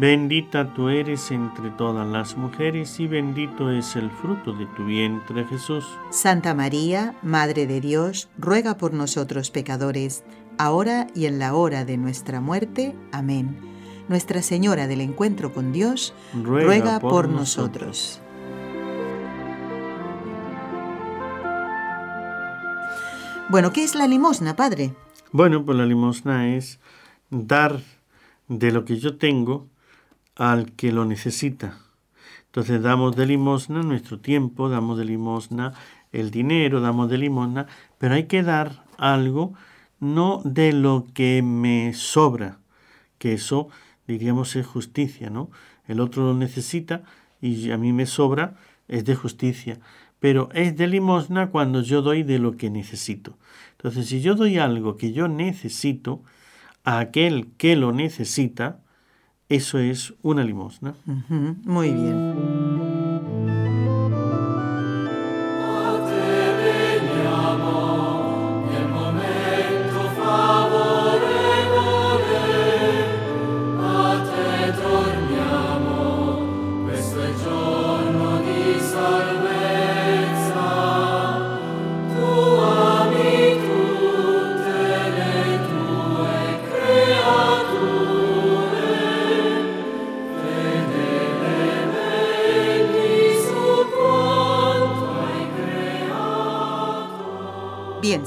Bendita 0.00 0.72
tú 0.72 0.88
eres 0.88 1.30
entre 1.30 1.68
todas 1.72 2.08
las 2.08 2.34
mujeres 2.34 2.98
y 3.00 3.06
bendito 3.06 3.70
es 3.70 3.96
el 3.96 4.10
fruto 4.10 4.54
de 4.54 4.64
tu 4.64 4.86
vientre 4.86 5.44
Jesús. 5.44 5.84
Santa 6.08 6.54
María, 6.54 7.14
Madre 7.20 7.66
de 7.66 7.82
Dios, 7.82 8.30
ruega 8.38 8.78
por 8.78 8.94
nosotros 8.94 9.50
pecadores, 9.50 10.24
ahora 10.56 11.06
y 11.14 11.26
en 11.26 11.38
la 11.38 11.52
hora 11.52 11.84
de 11.84 11.98
nuestra 11.98 12.40
muerte. 12.40 12.96
Amén. 13.12 13.58
Nuestra 14.08 14.40
Señora 14.40 14.86
del 14.86 15.02
Encuentro 15.02 15.52
con 15.52 15.70
Dios, 15.70 16.14
ruega, 16.32 16.98
por, 16.98 17.28
nosotros. 17.28 18.22
Bueno, 23.50 23.70
¿qué 23.74 23.84
es 23.84 23.94
la 23.94 24.06
limosna, 24.06 24.56
Padre? 24.56 24.94
Bueno, 25.30 25.62
pues 25.62 25.76
la 25.76 25.84
limosna 25.84 26.56
es 26.56 26.80
dar 27.28 27.82
de 28.48 28.72
lo 28.72 28.86
que 28.86 28.96
yo 28.96 29.18
tengo 29.18 29.68
al 30.36 30.72
que 30.72 30.92
lo 30.92 31.04
necesita. 31.04 31.78
Entonces 32.46 32.82
damos 32.82 33.14
de 33.16 33.26
limosna 33.26 33.82
nuestro 33.82 34.18
tiempo, 34.18 34.68
damos 34.68 34.98
de 34.98 35.04
limosna 35.04 35.72
el 36.12 36.30
dinero, 36.30 36.80
damos 36.80 37.08
de 37.08 37.18
limosna, 37.18 37.66
pero 37.98 38.14
hay 38.14 38.24
que 38.24 38.42
dar 38.42 38.84
algo 38.98 39.54
no 40.00 40.42
de 40.44 40.72
lo 40.72 41.06
que 41.14 41.42
me 41.42 41.92
sobra, 41.94 42.58
que 43.18 43.34
eso 43.34 43.68
diríamos 44.06 44.56
es 44.56 44.66
justicia, 44.66 45.30
¿no? 45.30 45.50
El 45.86 46.00
otro 46.00 46.24
lo 46.24 46.34
necesita 46.34 47.02
y 47.40 47.70
a 47.70 47.76
mí 47.76 47.92
me 47.92 48.06
sobra, 48.06 48.56
es 48.88 49.04
de 49.04 49.14
justicia, 49.14 49.78
pero 50.18 50.48
es 50.52 50.76
de 50.76 50.86
limosna 50.88 51.50
cuando 51.50 51.82
yo 51.82 52.02
doy 52.02 52.22
de 52.22 52.38
lo 52.38 52.56
que 52.56 52.70
necesito. 52.70 53.38
Entonces, 53.72 54.06
si 54.08 54.20
yo 54.20 54.34
doy 54.34 54.58
algo 54.58 54.96
que 54.96 55.12
yo 55.12 55.28
necesito 55.28 56.22
a 56.84 56.98
aquel 56.98 57.52
que 57.56 57.76
lo 57.76 57.92
necesita, 57.92 58.80
eso 59.50 59.78
es 59.78 60.14
una 60.22 60.42
limosna. 60.44 60.94
Muy 61.64 61.90
bien. 61.90 62.79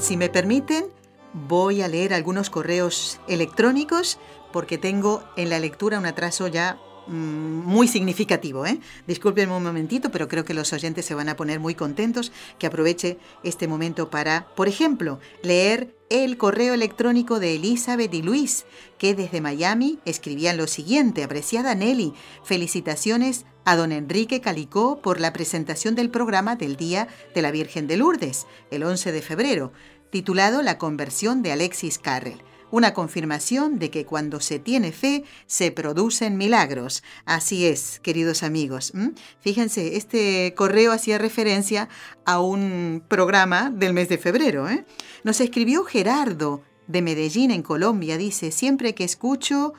Si 0.04 0.18
me 0.18 0.28
permiten, 0.28 0.84
voy 1.32 1.80
a 1.80 1.88
leer 1.88 2.12
algunos 2.12 2.50
correos 2.50 3.20
electrónicos 3.26 4.18
porque 4.52 4.76
tengo 4.76 5.24
en 5.38 5.48
la 5.48 5.58
lectura 5.58 5.98
un 5.98 6.04
atraso 6.04 6.46
ya 6.46 6.78
mm, 7.06 7.12
muy 7.12 7.88
significativo. 7.88 8.66
¿eh? 8.66 8.80
Disculpenme 9.06 9.56
un 9.56 9.62
momentito, 9.62 10.10
pero 10.10 10.28
creo 10.28 10.44
que 10.44 10.52
los 10.52 10.74
oyentes 10.74 11.06
se 11.06 11.14
van 11.14 11.30
a 11.30 11.36
poner 11.36 11.58
muy 11.58 11.74
contentos 11.74 12.32
que 12.58 12.66
aproveche 12.66 13.16
este 13.44 13.66
momento 13.66 14.10
para, 14.10 14.46
por 14.54 14.68
ejemplo, 14.68 15.20
leer 15.42 15.96
el 16.10 16.36
correo 16.36 16.74
electrónico 16.74 17.40
de 17.40 17.54
Elizabeth 17.54 18.12
y 18.12 18.20
Luis, 18.20 18.66
que 18.98 19.14
desde 19.14 19.40
Miami 19.40 20.00
escribían 20.04 20.58
lo 20.58 20.66
siguiente, 20.66 21.24
apreciada 21.24 21.74
Nelly, 21.74 22.12
felicitaciones 22.42 23.46
a 23.64 23.76
don 23.76 23.92
Enrique 23.92 24.40
Calicó 24.40 25.00
por 25.00 25.20
la 25.20 25.32
presentación 25.32 25.94
del 25.94 26.10
programa 26.10 26.56
del 26.56 26.76
Día 26.76 27.08
de 27.34 27.42
la 27.42 27.50
Virgen 27.50 27.86
de 27.86 27.96
Lourdes, 27.96 28.46
el 28.70 28.84
11 28.84 29.12
de 29.12 29.22
febrero, 29.22 29.72
titulado 30.14 30.62
La 30.62 30.78
conversión 30.78 31.42
de 31.42 31.50
Alexis 31.50 31.98
Carrel. 31.98 32.40
Una 32.70 32.94
confirmación 32.94 33.80
de 33.80 33.90
que 33.90 34.06
cuando 34.06 34.38
se 34.38 34.60
tiene 34.60 34.92
fe 34.92 35.24
se 35.48 35.72
producen 35.72 36.36
milagros. 36.36 37.02
Así 37.24 37.66
es, 37.66 37.98
queridos 37.98 38.44
amigos. 38.44 38.92
Fíjense, 39.40 39.96
este 39.96 40.54
correo 40.56 40.92
hacía 40.92 41.18
referencia 41.18 41.88
a 42.24 42.40
un 42.40 43.02
programa 43.08 43.70
del 43.70 43.92
mes 43.92 44.08
de 44.08 44.18
febrero. 44.18 44.68
¿eh? 44.68 44.84
Nos 45.24 45.40
escribió 45.40 45.82
Gerardo 45.82 46.62
de 46.86 47.02
Medellín, 47.02 47.50
en 47.50 47.62
Colombia. 47.62 48.16
Dice, 48.16 48.52
siempre 48.52 48.94
que 48.94 49.02
escucho 49.02 49.74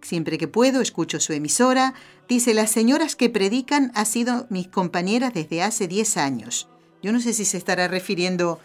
Siempre 0.00 0.38
que 0.38 0.48
puedo, 0.48 0.80
escucho 0.80 1.20
su 1.20 1.32
emisora. 1.32 1.94
Dice, 2.28 2.54
las 2.54 2.72
señoras 2.72 3.14
que 3.14 3.30
predican 3.30 3.92
han 3.94 4.06
sido 4.06 4.48
mis 4.50 4.66
compañeras 4.66 5.32
desde 5.32 5.62
hace 5.62 5.86
10 5.86 6.16
años. 6.16 6.68
Yo 7.04 7.12
no 7.12 7.20
sé 7.20 7.32
si 7.32 7.44
se 7.44 7.58
estará 7.58 7.86
refiriendo 7.86 8.58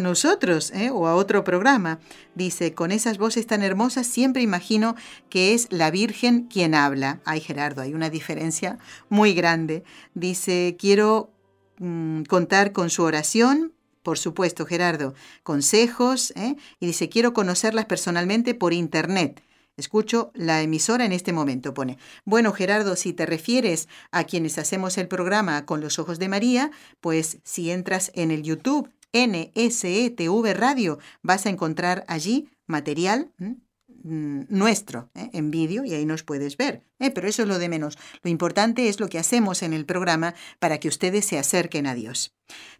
nosotros 0.00 0.70
¿eh? 0.72 0.90
o 0.90 1.06
a 1.06 1.14
otro 1.14 1.44
programa. 1.44 1.98
Dice, 2.34 2.74
con 2.74 2.92
esas 2.92 3.18
voces 3.18 3.46
tan 3.46 3.62
hermosas 3.62 4.06
siempre 4.06 4.42
imagino 4.42 4.94
que 5.28 5.54
es 5.54 5.66
la 5.70 5.90
Virgen 5.90 6.42
quien 6.42 6.74
habla. 6.74 7.20
Ay, 7.24 7.40
Gerardo, 7.40 7.82
hay 7.82 7.94
una 7.94 8.10
diferencia 8.10 8.78
muy 9.08 9.34
grande. 9.34 9.82
Dice, 10.14 10.76
quiero 10.78 11.30
mm, 11.78 12.22
contar 12.22 12.72
con 12.72 12.90
su 12.90 13.02
oración. 13.02 13.72
Por 14.02 14.18
supuesto, 14.18 14.64
Gerardo, 14.66 15.14
consejos. 15.42 16.32
¿eh? 16.36 16.56
Y 16.80 16.86
dice, 16.86 17.08
quiero 17.08 17.32
conocerlas 17.32 17.86
personalmente 17.86 18.54
por 18.54 18.72
internet. 18.72 19.42
Escucho 19.78 20.32
la 20.34 20.60
emisora 20.60 21.04
en 21.04 21.12
este 21.12 21.32
momento, 21.32 21.72
pone. 21.72 21.98
Bueno, 22.24 22.52
Gerardo, 22.52 22.96
si 22.96 23.12
te 23.12 23.26
refieres 23.26 23.88
a 24.10 24.24
quienes 24.24 24.58
hacemos 24.58 24.98
el 24.98 25.06
programa 25.06 25.66
con 25.66 25.80
los 25.80 26.00
ojos 26.00 26.18
de 26.18 26.28
María, 26.28 26.72
pues 27.00 27.38
si 27.44 27.70
entras 27.70 28.10
en 28.14 28.32
el 28.32 28.42
YouTube 28.42 28.90
NSETV 29.12 30.54
Radio, 30.54 30.98
vas 31.22 31.46
a 31.46 31.50
encontrar 31.50 32.04
allí 32.08 32.50
material 32.66 33.32
mm, 33.38 34.42
nuestro 34.48 35.10
¿eh? 35.14 35.30
en 35.32 35.50
vídeo 35.50 35.84
y 35.84 35.94
ahí 35.94 36.04
nos 36.04 36.22
puedes 36.22 36.56
ver. 36.56 36.84
¿eh? 36.98 37.10
Pero 37.10 37.28
eso 37.28 37.42
es 37.42 37.48
lo 37.48 37.58
de 37.58 37.68
menos. 37.68 37.98
Lo 38.22 38.30
importante 38.30 38.88
es 38.88 39.00
lo 39.00 39.08
que 39.08 39.18
hacemos 39.18 39.62
en 39.62 39.72
el 39.72 39.86
programa 39.86 40.34
para 40.58 40.78
que 40.78 40.88
ustedes 40.88 41.24
se 41.24 41.38
acerquen 41.38 41.86
a 41.86 41.94
Dios. 41.94 42.34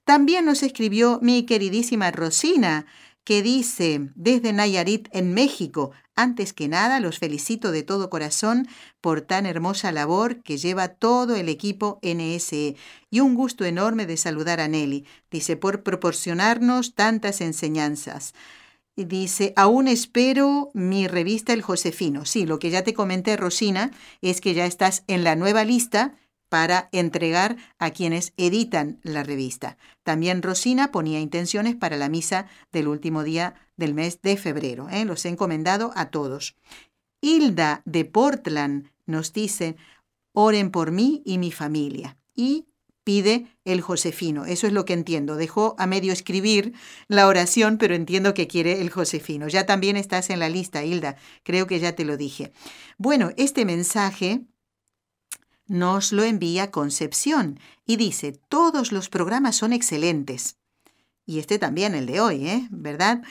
También 0.05 0.45
nos 0.45 0.63
escribió 0.63 1.19
mi 1.23 1.45
queridísima 1.45 2.11
Rosina 2.11 2.87
que 3.29 3.43
dice 3.43 4.09
desde 4.15 4.55
Nayarit 4.55 5.11
en 5.13 5.35
México, 5.35 5.91
antes 6.17 6.55
que 6.55 6.67
nada 6.67 6.99
los 6.99 7.19
felicito 7.19 7.73
de 7.73 7.83
todo 7.83 8.09
corazón 8.09 8.67
por 9.03 9.21
tan 9.21 9.45
hermosa 9.45 9.93
labor 9.93 10.43
que 10.43 10.57
lleva 10.57 10.89
todo 10.89 11.37
el 11.37 11.51
equipo 11.51 11.99
NSE 12.01 12.77
y 13.11 13.21
un 13.21 13.35
gusto 13.35 13.67
enorme 13.67 14.07
de 14.07 14.17
saludar 14.17 14.61
a 14.61 14.69
Nelly, 14.69 15.05
dice, 15.31 15.59
por 15.59 15.83
proporcionarnos 15.83 16.95
tantas 16.95 17.43
enseñanzas. 17.43 18.33
Dice, 18.97 19.53
aún 19.57 19.89
espero 19.89 20.71
mi 20.73 21.07
revista 21.07 21.53
El 21.53 21.61
Josefino. 21.61 22.25
Sí, 22.25 22.47
lo 22.47 22.59
que 22.59 22.71
ya 22.71 22.83
te 22.83 22.95
comenté, 22.95 23.37
Rosina, 23.37 23.91
es 24.23 24.41
que 24.41 24.55
ya 24.55 24.65
estás 24.65 25.05
en 25.07 25.23
la 25.23 25.37
nueva 25.37 25.65
lista 25.65 26.15
para 26.49 26.89
entregar 26.93 27.57
a 27.79 27.91
quienes 27.91 28.33
editan 28.37 29.01
la 29.03 29.23
revista. 29.23 29.77
También 30.03 30.43
Rosina 30.43 30.91
ponía 30.91 31.21
intenciones 31.21 31.77
para 31.77 31.97
la 31.97 32.09
misa 32.09 32.47
del 32.73 32.89
último 32.89 33.23
día 33.23 33.55
del 33.77 33.95
mes 33.95 34.21
de 34.23 34.37
febrero. 34.37 34.89
¿eh? 34.91 35.05
Los 35.05 35.25
he 35.25 35.29
encomendado 35.29 35.93
a 35.95 36.11
todos. 36.11 36.57
Hilda 37.21 37.83
de 37.85 38.05
Portland 38.05 38.91
nos 39.07 39.33
dice, 39.33 39.77
oren 40.33 40.71
por 40.71 40.93
mí 40.93 41.23
y 41.25 41.39
mi 41.39 41.53
familia. 41.53 42.17
Y 42.35 42.67
pide 43.09 43.47
el 43.65 43.81
Josefino. 43.81 44.45
Eso 44.45 44.67
es 44.67 44.75
lo 44.75 44.85
que 44.85 44.93
entiendo. 44.93 45.37
Dejó 45.37 45.75
a 45.79 45.87
medio 45.87 46.13
escribir 46.13 46.75
la 47.09 47.27
oración, 47.27 47.79
pero 47.79 47.95
entiendo 47.95 48.35
que 48.35 48.47
quiere 48.47 48.83
el 48.83 48.91
Josefino. 48.91 49.49
Ya 49.49 49.65
también 49.65 49.97
estás 49.97 50.29
en 50.29 50.41
la 50.41 50.51
lista, 50.51 50.85
Hilda. 50.85 51.17
Creo 51.43 51.67
que 51.67 51.81
ya 51.81 51.97
te 51.97 52.05
lo 52.05 52.19
dije. 52.19 52.53
Bueno, 52.99 53.31
este 53.39 53.65
mensaje 53.65 54.43
nos 55.69 56.13
lo 56.13 56.25
envía 56.25 56.71
Concepción 56.71 57.61
y 57.87 57.97
dice, 57.97 58.33
todos 58.49 58.91
los 58.91 59.09
programas 59.09 59.57
son 59.57 59.73
excelentes. 59.73 60.57
Y 61.25 61.39
este 61.39 61.59
también, 61.59 61.95
el 61.95 62.07
de 62.07 62.21
hoy, 62.21 62.49
¿eh? 62.49 62.67
¿Verdad? 62.71 63.23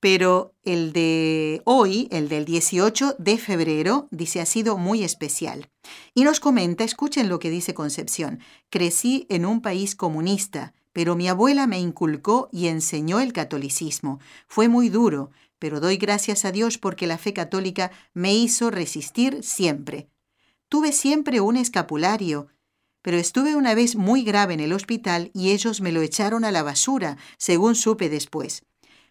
pero 0.00 0.54
el 0.62 0.92
de 0.92 1.62
hoy, 1.64 2.08
el 2.10 2.28
del 2.28 2.44
18 2.44 3.16
de 3.18 3.38
febrero, 3.38 4.08
dice 4.10 4.40
ha 4.40 4.46
sido 4.46 4.78
muy 4.78 5.02
especial. 5.02 5.68
Y 6.14 6.24
nos 6.24 6.40
comenta, 6.40 6.84
escuchen 6.84 7.28
lo 7.28 7.38
que 7.38 7.50
dice 7.50 7.74
Concepción, 7.74 8.40
crecí 8.70 9.26
en 9.28 9.44
un 9.44 9.60
país 9.60 9.96
comunista, 9.96 10.74
pero 10.92 11.16
mi 11.16 11.28
abuela 11.28 11.66
me 11.66 11.80
inculcó 11.80 12.48
y 12.52 12.68
enseñó 12.68 13.20
el 13.20 13.32
catolicismo. 13.32 14.20
Fue 14.46 14.68
muy 14.68 14.88
duro, 14.88 15.30
pero 15.58 15.80
doy 15.80 15.96
gracias 15.96 16.44
a 16.44 16.52
Dios 16.52 16.78
porque 16.78 17.06
la 17.06 17.18
fe 17.18 17.32
católica 17.32 17.90
me 18.14 18.34
hizo 18.34 18.70
resistir 18.70 19.42
siempre. 19.42 20.08
Tuve 20.68 20.92
siempre 20.92 21.40
un 21.40 21.56
escapulario, 21.56 22.48
pero 23.00 23.16
estuve 23.16 23.56
una 23.56 23.74
vez 23.74 23.96
muy 23.96 24.22
grave 24.22 24.52
en 24.52 24.60
el 24.60 24.74
hospital 24.74 25.30
y 25.32 25.52
ellos 25.52 25.80
me 25.80 25.92
lo 25.92 26.02
echaron 26.02 26.44
a 26.44 26.52
la 26.52 26.62
basura, 26.62 27.16
según 27.38 27.74
supe 27.74 28.10
después. 28.10 28.64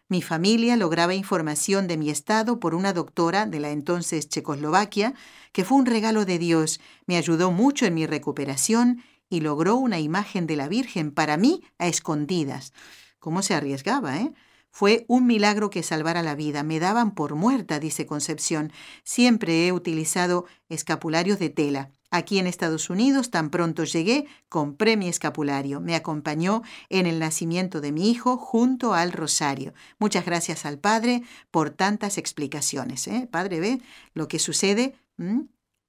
Mi 0.08 0.22
familia 0.22 0.78
lograba 0.78 1.16
información 1.16 1.88
de 1.88 1.98
mi 1.98 2.12
estado 2.12 2.60
por 2.60 2.76
una 2.76 2.94
doctora 2.94 3.48
de 3.48 3.60
la 3.60 3.72
entonces 3.72 4.30
Checoslovaquia, 4.30 5.16
que 5.52 5.66
fue 5.66 5.78
un 5.78 5.88
regalo 5.88 6.26
de 6.26 6.38
Dios, 6.38 6.80
me 7.08 7.18
ayudó 7.18 7.52
mucho 7.52 7.88
en 7.88 7.96
mi 7.96 8.06
recuperación 8.06 9.04
y 9.28 9.42
logró 9.42 9.76
una 9.78 10.00
imagen 10.00 10.46
de 10.46 10.58
la 10.58 10.68
Virgen 10.68 11.12
para 11.12 11.38
mí 11.38 11.64
a 11.80 11.88
escondidas. 11.88 12.72
¿Cómo 13.18 13.42
se 13.42 13.56
arriesgaba, 13.56 14.18
eh? 14.18 14.32
Fue 14.72 15.06
un 15.08 15.26
milagro 15.26 15.70
que 15.70 15.84
salvara 15.84 16.22
la 16.22 16.36
vida. 16.36 16.64
Me 16.64 16.80
daban 16.80 17.14
por 17.16 17.36
muerta, 17.36 17.80
dice 17.80 18.06
Concepción. 18.06 18.72
Siempre 19.04 19.68
he 19.68 19.72
utilizado 19.72 20.46
escapularios 20.70 21.40
de 21.40 21.50
tela. 21.50 21.92
Aquí 22.10 22.40
en 22.40 22.48
Estados 22.48 22.90
Unidos, 22.90 23.32
tan 23.32 23.50
pronto 23.50 23.84
llegué, 23.84 24.28
compré 24.48 24.96
mi 24.96 25.10
escapulario. 25.10 25.82
Me 25.82 25.96
acompañó 25.96 26.62
en 26.90 27.06
el 27.06 27.20
nacimiento 27.20 27.82
de 27.82 27.92
mi 27.92 28.10
hijo 28.10 28.38
junto 28.38 28.94
al 28.94 29.12
rosario. 29.12 29.74
Muchas 30.00 30.26
gracias 30.26 30.66
al 30.66 30.80
Padre 30.80 31.24
por 31.52 31.70
tantas 31.70 32.18
explicaciones. 32.18 33.08
¿eh? 33.08 33.28
Padre, 33.30 33.60
¿ve 33.60 33.82
lo 34.14 34.28
que 34.30 34.40
sucede? 34.40 34.96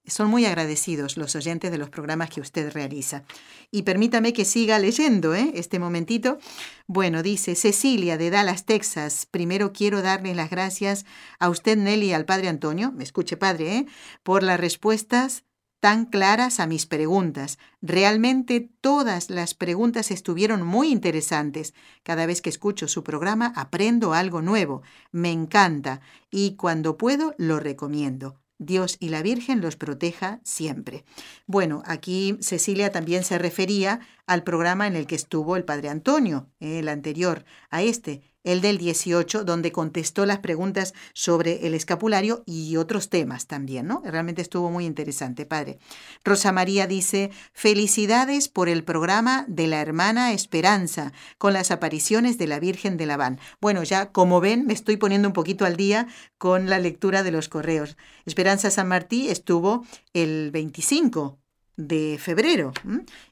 Son 0.08 0.28
muy 0.28 0.44
agradecidos 0.46 1.16
los 1.16 1.34
oyentes 1.36 1.70
de 1.70 1.78
los 1.78 1.90
programas 1.90 2.30
que 2.30 2.40
usted 2.40 2.72
realiza. 2.72 3.24
Y 3.70 3.82
permítame 3.82 4.32
que 4.32 4.44
siga 4.44 4.78
leyendo 4.78 5.34
¿eh? 5.34 5.52
este 5.54 5.78
momentito. 5.78 6.38
Bueno, 6.86 7.22
dice 7.22 7.54
Cecilia 7.54 8.16
de 8.16 8.30
Dallas, 8.30 8.64
Texas. 8.64 9.26
Primero 9.30 9.72
quiero 9.72 10.02
darle 10.02 10.34
las 10.34 10.50
gracias 10.50 11.04
a 11.38 11.48
usted, 11.50 11.76
Nelly, 11.76 12.06
y 12.08 12.12
al 12.12 12.24
Padre 12.24 12.48
Antonio, 12.48 12.92
me 12.92 13.04
escuche, 13.04 13.36
Padre, 13.36 13.76
¿eh? 13.76 13.86
por 14.22 14.42
las 14.42 14.58
respuestas 14.58 15.44
tan 15.80 16.06
claras 16.06 16.60
a 16.60 16.66
mis 16.66 16.86
preguntas. 16.86 17.58
Realmente 17.80 18.70
todas 18.80 19.30
las 19.30 19.54
preguntas 19.54 20.10
estuvieron 20.10 20.62
muy 20.62 20.90
interesantes. 20.90 21.74
Cada 22.02 22.26
vez 22.26 22.42
que 22.42 22.50
escucho 22.50 22.88
su 22.88 23.04
programa 23.04 23.52
aprendo 23.54 24.12
algo 24.12 24.42
nuevo. 24.42 24.82
Me 25.12 25.30
encanta 25.30 26.00
y 26.30 26.56
cuando 26.56 26.96
puedo 26.96 27.34
lo 27.38 27.60
recomiendo. 27.60 28.40
Dios 28.58 28.96
y 29.00 29.08
la 29.08 29.22
Virgen 29.22 29.60
los 29.60 29.76
proteja 29.76 30.40
siempre. 30.44 31.04
Bueno, 31.46 31.82
aquí 31.86 32.36
Cecilia 32.40 32.92
también 32.92 33.24
se 33.24 33.38
refería 33.38 34.00
al 34.26 34.42
programa 34.42 34.86
en 34.86 34.96
el 34.96 35.06
que 35.06 35.14
estuvo 35.14 35.56
el 35.56 35.64
Padre 35.64 35.88
Antonio, 35.88 36.48
el 36.60 36.88
anterior 36.88 37.44
a 37.70 37.82
este, 37.82 38.22
el 38.48 38.62
del 38.62 38.78
18, 38.78 39.44
donde 39.44 39.72
contestó 39.72 40.24
las 40.24 40.38
preguntas 40.38 40.94
sobre 41.12 41.66
el 41.66 41.74
escapulario 41.74 42.42
y 42.46 42.76
otros 42.76 43.10
temas 43.10 43.46
también, 43.46 43.86
¿no? 43.86 44.02
Realmente 44.06 44.40
estuvo 44.40 44.70
muy 44.70 44.86
interesante, 44.86 45.44
padre. 45.44 45.78
Rosa 46.24 46.50
María 46.50 46.86
dice, 46.86 47.30
felicidades 47.52 48.48
por 48.48 48.70
el 48.70 48.84
programa 48.84 49.44
de 49.48 49.66
la 49.66 49.82
hermana 49.82 50.32
Esperanza, 50.32 51.12
con 51.36 51.52
las 51.52 51.70
apariciones 51.70 52.38
de 52.38 52.46
la 52.46 52.58
Virgen 52.58 52.96
de 52.96 53.04
Labán. 53.04 53.38
Bueno, 53.60 53.82
ya 53.82 54.12
como 54.12 54.40
ven, 54.40 54.64
me 54.64 54.72
estoy 54.72 54.96
poniendo 54.96 55.28
un 55.28 55.34
poquito 55.34 55.66
al 55.66 55.76
día 55.76 56.08
con 56.38 56.70
la 56.70 56.78
lectura 56.78 57.22
de 57.22 57.32
los 57.32 57.50
correos. 57.50 57.98
Esperanza 58.24 58.70
San 58.70 58.88
Martí 58.88 59.28
estuvo 59.28 59.84
el 60.14 60.50
25 60.52 61.38
de 61.78 62.18
febrero. 62.20 62.72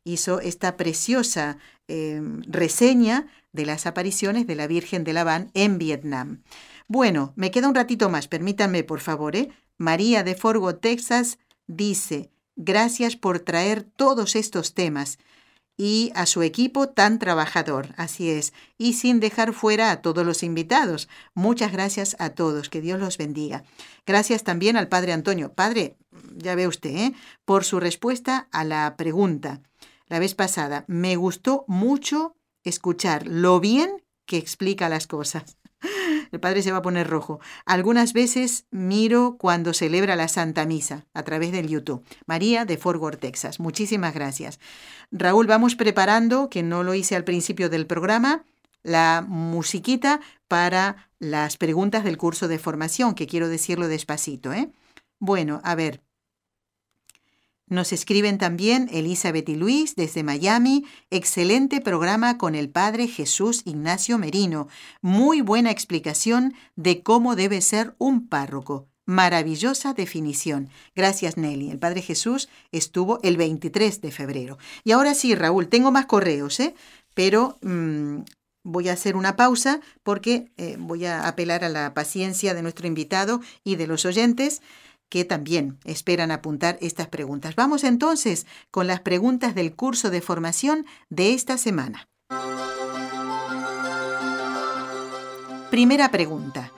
Hizo 0.05 0.41
esta 0.41 0.79
preciosa 0.79 1.59
em, 1.89 2.41
reseña 2.47 3.27
de 3.53 3.67
las 3.67 3.87
apariciones 3.87 4.47
de 4.47 4.55
la 4.55 4.67
Virgen 4.67 5.05
de 5.05 5.13
Laván 5.13 5.51
en 5.53 5.79
Vietnam. 5.79 6.43
Bueno, 6.87 7.33
me 7.37 7.51
queda 7.51 7.69
un 7.69 7.75
ratito 7.75 8.09
más, 8.09 8.29
permítanme 8.29 8.85
por 8.85 9.01
favor. 9.01 9.35
¿eh? 9.37 9.51
María 9.77 10.23
de 10.23 10.37
Forgo, 10.37 10.77
Texas, 10.77 11.39
dice, 11.67 12.31
gracias 12.55 13.17
por 13.17 13.41
traer 13.41 13.83
todos 13.83 14.37
estos 14.37 14.73
temas 14.75 15.19
y 15.77 16.13
a 16.15 16.27
su 16.27 16.43
equipo 16.43 16.89
tan 16.89 17.19
trabajador, 17.19 17.89
así 17.97 18.31
es, 18.31 18.53
y 18.79 18.95
sin 18.95 19.21
dejar 19.21 19.53
fuera 19.53 19.91
a 19.91 20.01
todos 20.01 20.25
los 20.25 20.43
invitados. 20.43 21.09
Muchas 21.35 21.73
gracias 21.73 22.17
a 22.19 22.31
todos, 22.31 22.69
que 22.69 22.81
Dios 22.81 22.99
los 22.99 23.19
bendiga. 23.19 23.65
Gracias 24.07 24.43
también 24.43 24.77
al 24.77 24.89
Padre 24.89 25.13
Antonio. 25.13 25.53
Padre, 25.53 25.97
ya 26.35 26.55
ve 26.55 26.67
usted, 26.67 26.97
¿eh? 26.97 27.15
por 27.45 27.65
su 27.65 27.81
respuesta 27.81 28.49
a 28.53 28.65
la 28.65 28.97
pregunta 28.97 29.61
la 30.09 30.19
vez 30.19 30.35
pasada. 30.35 30.85
Me 30.87 31.17
gustó 31.17 31.65
mucho 31.69 32.37
escuchar 32.65 33.27
lo 33.27 33.61
bien 33.61 34.03
que 34.25 34.39
explica 34.39 34.89
las 34.89 35.07
cosas. 35.07 35.57
El 36.33 36.41
padre 36.41 36.63
se 36.63 36.73
va 36.73 36.79
a 36.79 36.83
poner 36.83 37.09
rojo. 37.09 37.41
Algunas 37.65 38.13
veces 38.13 38.67
miro 38.71 39.37
cuando 39.39 39.73
celebra 39.73 40.17
la 40.17 40.29
Santa 40.29 40.67
Misa 40.67 41.07
a 41.15 41.23
través 41.23 41.53
del 41.53 41.69
YouTube. 41.69 42.05
María 42.27 42.65
de 42.65 42.77
Fort 42.77 43.01
Worth, 43.01 43.21
Texas. 43.21 43.61
Muchísimas 43.61 44.15
gracias. 44.15 44.59
Raúl, 45.11 45.47
vamos 45.47 45.77
preparando, 45.77 46.49
que 46.51 46.63
no 46.63 46.83
lo 46.83 46.95
hice 46.95 47.17
al 47.17 47.25
principio 47.25 47.69
del 47.69 47.87
programa, 47.87 48.45
la 48.83 49.25
musiquita 49.27 50.21
para 50.49 51.09
las 51.19 51.57
preguntas 51.57 52.05
del 52.05 52.19
curso 52.19 52.49
de 52.49 52.59
formación, 52.59 53.15
que 53.15 53.27
quiero 53.27 53.49
decirlo 53.49 53.89
despacito. 53.89 54.53
¿eh? 54.53 54.71
Bueno, 55.19 55.61
a 55.65 55.75
ver. 55.75 56.06
Nos 57.69 57.93
escriben 57.93 58.39
también 58.39 58.89
Elizabeth 58.93 59.49
y 59.49 59.57
Luis 59.57 59.97
desde 59.97 60.23
Miami. 60.23 60.85
Excelente 61.11 61.81
programa 61.81 62.39
con 62.39 62.55
el 62.55 62.71
Padre 62.71 63.09
Jesús 63.09 63.63
Ignacio 63.65 64.19
Merino. 64.19 64.69
Muy 65.01 65.41
buena 65.41 65.73
explicación 65.73 66.55
de 66.77 67.03
cómo 67.03 67.35
debe 67.35 67.61
ser 67.61 67.97
un 67.99 68.29
párroco. 68.29 68.87
Maravillosa 69.05 69.95
definición. 69.95 70.69
Gracias, 70.95 71.37
Nelly. 71.37 71.73
El 71.73 71.81
Padre 71.81 72.03
Jesús 72.03 72.49
estuvo 72.71 73.19
el 73.25 73.37
23 73.37 74.01
de 74.01 74.13
febrero. 74.13 74.59
Y 74.85 74.93
ahora 74.93 75.15
sí, 75.15 75.35
Raúl, 75.35 75.67
tengo 75.67 75.91
más 75.91 76.07
correos, 76.07 76.61
¿eh? 76.61 76.73
Pero 77.15 77.59
mm, 77.63 78.19
voy 78.63 78.89
a 78.89 78.93
hacer 78.93 79.17
una 79.17 79.35
pausa 79.35 79.81
porque 80.05 80.53
eh, 80.57 80.77
voy 80.79 81.05
a 81.07 81.27
apelar 81.27 81.65
a 81.65 81.69
la 81.69 81.95
paciencia 81.95 82.55
de 82.55 82.63
nuestro 82.63 82.87
invitado 82.87 83.41
y 83.65 83.75
de 83.75 83.89
los 83.89 84.05
oyentes 84.05 84.63
que 85.09 85.25
también 85.25 85.79
esperan 85.85 86.31
apuntar 86.31 86.79
estas 86.81 87.09
preguntas. 87.09 87.55
Vamos 87.55 87.85
entonces 87.85 88.47
con 88.71 88.87
las 88.87 89.01
preguntas 89.01 89.55
del 89.55 89.75
curso 89.75 90.11
de 90.11 90.21
formación 90.21 90.87
de 91.11 91.35
esta 91.35 91.59
semana. 91.59 92.09
Primera 95.71 96.11
pregunta. 96.11 96.73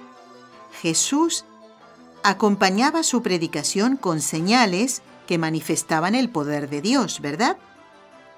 Jesús 0.80 1.44
acompañaba 2.22 3.02
su 3.02 3.22
predicación 3.22 3.96
con 3.96 4.20
señales 4.20 5.02
que 5.26 5.38
manifestaban 5.38 6.14
el 6.14 6.30
poder 6.30 6.68
de 6.68 6.80
Dios, 6.80 7.20
¿verdad? 7.20 7.58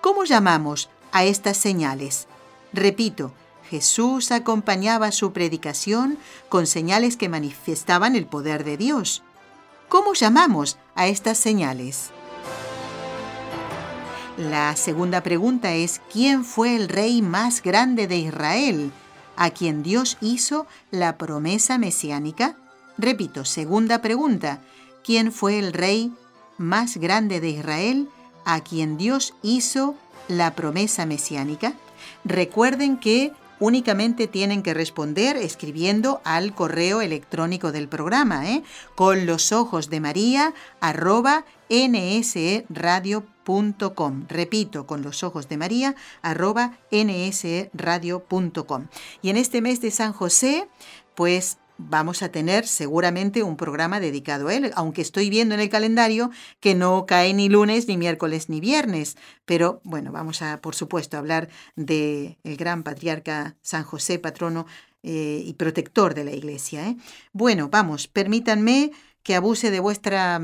¿Cómo 0.00 0.24
llamamos 0.24 0.90
a 1.12 1.24
estas 1.24 1.56
señales? 1.56 2.26
Repito, 2.72 3.32
Jesús 3.68 4.32
acompañaba 4.32 5.12
su 5.12 5.32
predicación 5.32 6.18
con 6.48 6.66
señales 6.66 7.16
que 7.16 7.28
manifestaban 7.28 8.16
el 8.16 8.26
poder 8.26 8.64
de 8.64 8.76
Dios. 8.76 9.22
¿Cómo 9.90 10.14
llamamos 10.14 10.78
a 10.94 11.08
estas 11.08 11.36
señales? 11.36 12.10
La 14.36 14.76
segunda 14.76 15.20
pregunta 15.24 15.74
es, 15.74 16.00
¿quién 16.12 16.44
fue 16.44 16.76
el 16.76 16.88
rey 16.88 17.22
más 17.22 17.60
grande 17.60 18.06
de 18.06 18.18
Israel, 18.18 18.92
a 19.34 19.50
quien 19.50 19.82
Dios 19.82 20.16
hizo 20.20 20.68
la 20.92 21.18
promesa 21.18 21.76
mesiánica? 21.76 22.54
Repito, 22.98 23.44
segunda 23.44 24.00
pregunta, 24.00 24.60
¿quién 25.02 25.32
fue 25.32 25.58
el 25.58 25.72
rey 25.72 26.12
más 26.56 26.96
grande 26.96 27.40
de 27.40 27.48
Israel, 27.48 28.08
a 28.44 28.60
quien 28.60 28.96
Dios 28.96 29.34
hizo 29.42 29.96
la 30.28 30.54
promesa 30.54 31.04
mesiánica? 31.04 31.72
Recuerden 32.24 32.96
que 32.96 33.32
únicamente 33.60 34.26
tienen 34.26 34.62
que 34.62 34.74
responder 34.74 35.36
escribiendo 35.36 36.20
al 36.24 36.54
correo 36.54 37.00
electrónico 37.02 37.70
del 37.70 37.88
programa, 37.88 38.50
¿eh? 38.50 38.64
con 38.96 39.26
los 39.26 39.52
ojos 39.52 39.90
de 39.90 40.00
María 40.00 40.52
arroba 40.80 41.44
nseradio.com. 41.68 42.64
Repito, 44.28 44.86
con 44.86 45.02
los 45.02 45.22
ojos 45.22 45.48
de 45.48 45.56
María 45.56 45.94
arroba 46.22 46.78
nseradio.com. 46.90 48.86
Y 49.22 49.30
en 49.30 49.36
este 49.36 49.60
mes 49.62 49.80
de 49.80 49.92
San 49.92 50.12
José, 50.12 50.66
pues 51.14 51.58
vamos 51.88 52.22
a 52.22 52.30
tener 52.30 52.66
seguramente 52.66 53.42
un 53.42 53.56
programa 53.56 54.00
dedicado 54.00 54.48
a 54.48 54.54
él, 54.54 54.72
aunque 54.74 55.02
estoy 55.02 55.30
viendo 55.30 55.54
en 55.54 55.60
el 55.60 55.68
calendario 55.68 56.30
que 56.60 56.74
no 56.74 57.06
cae 57.06 57.32
ni 57.34 57.48
lunes, 57.48 57.88
ni 57.88 57.96
miércoles, 57.96 58.48
ni 58.48 58.60
viernes. 58.60 59.16
Pero 59.44 59.80
bueno, 59.84 60.12
vamos 60.12 60.42
a, 60.42 60.60
por 60.60 60.74
supuesto, 60.74 61.16
hablar 61.16 61.48
del 61.76 62.38
el 62.44 62.56
gran 62.56 62.82
patriarca 62.82 63.56
San 63.62 63.84
José, 63.84 64.18
patrono 64.18 64.66
eh, 65.02 65.42
y 65.46 65.54
protector 65.54 66.14
de 66.14 66.24
la 66.24 66.32
iglesia. 66.32 66.86
¿eh? 66.86 66.96
Bueno, 67.32 67.68
vamos, 67.70 68.06
permítanme 68.06 68.92
que 69.22 69.34
abuse 69.34 69.70
de 69.70 69.80
vuestra 69.80 70.40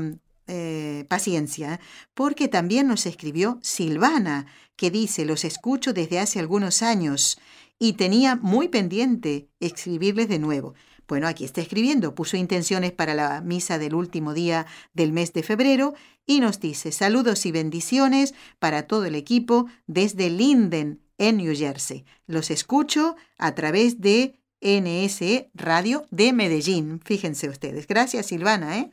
eh, 0.47 1.05
paciencia, 1.09 1.79
porque 2.13 2.47
también 2.47 2.87
nos 2.87 3.05
escribió 3.05 3.59
Silvana, 3.61 4.47
que 4.75 4.91
dice, 4.91 5.25
los 5.25 5.43
escucho 5.43 5.93
desde 5.93 6.19
hace 6.19 6.39
algunos 6.39 6.81
años 6.81 7.39
y 7.79 7.93
tenía 7.93 8.35
muy 8.35 8.67
pendiente 8.67 9.49
escribirles 9.59 10.27
de 10.29 10.39
nuevo. 10.39 10.73
Bueno, 11.07 11.27
aquí 11.27 11.45
está 11.45 11.61
escribiendo, 11.61 12.15
puso 12.15 12.37
intenciones 12.37 12.91
para 12.91 13.15
la 13.15 13.41
misa 13.41 13.77
del 13.77 13.95
último 13.95 14.33
día 14.33 14.65
del 14.93 15.13
mes 15.13 15.33
de 15.33 15.43
febrero 15.43 15.93
y 16.25 16.41
nos 16.41 16.59
dice 16.59 16.91
saludos 16.91 17.45
y 17.45 17.51
bendiciones 17.51 18.33
para 18.59 18.87
todo 18.87 19.05
el 19.05 19.15
equipo 19.15 19.67
desde 19.87 20.29
Linden, 20.29 21.01
en 21.17 21.37
New 21.37 21.55
Jersey. 21.55 22.05
Los 22.27 22.51
escucho 22.51 23.15
a 23.37 23.55
través 23.55 24.01
de 24.01 24.39
NSE 24.61 25.49
Radio 25.53 26.05
de 26.11 26.33
Medellín. 26.33 26.99
Fíjense 27.03 27.49
ustedes. 27.49 27.87
Gracias, 27.87 28.27
Silvana. 28.27 28.77
¿eh? 28.77 28.91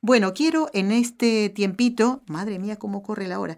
Bueno, 0.00 0.34
quiero 0.34 0.70
en 0.72 0.92
este 0.92 1.48
tiempito, 1.48 2.22
madre 2.26 2.58
mía, 2.58 2.76
cómo 2.76 3.02
corre 3.02 3.28
la 3.28 3.40
hora, 3.40 3.56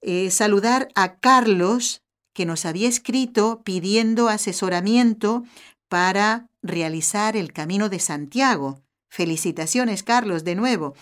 eh, 0.00 0.30
saludar 0.30 0.88
a 0.94 1.16
Carlos, 1.16 2.02
que 2.32 2.46
nos 2.46 2.66
había 2.66 2.88
escrito 2.88 3.62
pidiendo 3.64 4.28
asesoramiento 4.28 5.44
para 5.88 6.48
realizar 6.64 7.36
el 7.36 7.52
Camino 7.52 7.88
de 7.88 8.00
Santiago. 8.00 8.82
Felicitaciones, 9.08 10.02
Carlos, 10.02 10.42
de 10.42 10.56
nuevo, 10.56 10.94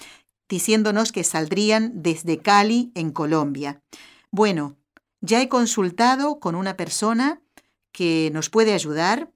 diciéndonos 0.48 1.12
que 1.12 1.24
saldrían 1.24 2.02
desde 2.02 2.38
Cali, 2.38 2.92
en 2.94 3.10
Colombia. 3.12 3.80
Bueno, 4.30 4.76
ya 5.22 5.40
he 5.40 5.48
consultado 5.48 6.40
con 6.40 6.56
una 6.56 6.76
persona 6.76 7.40
que 7.92 8.30
nos 8.34 8.50
puede 8.50 8.74
ayudar. 8.74 9.32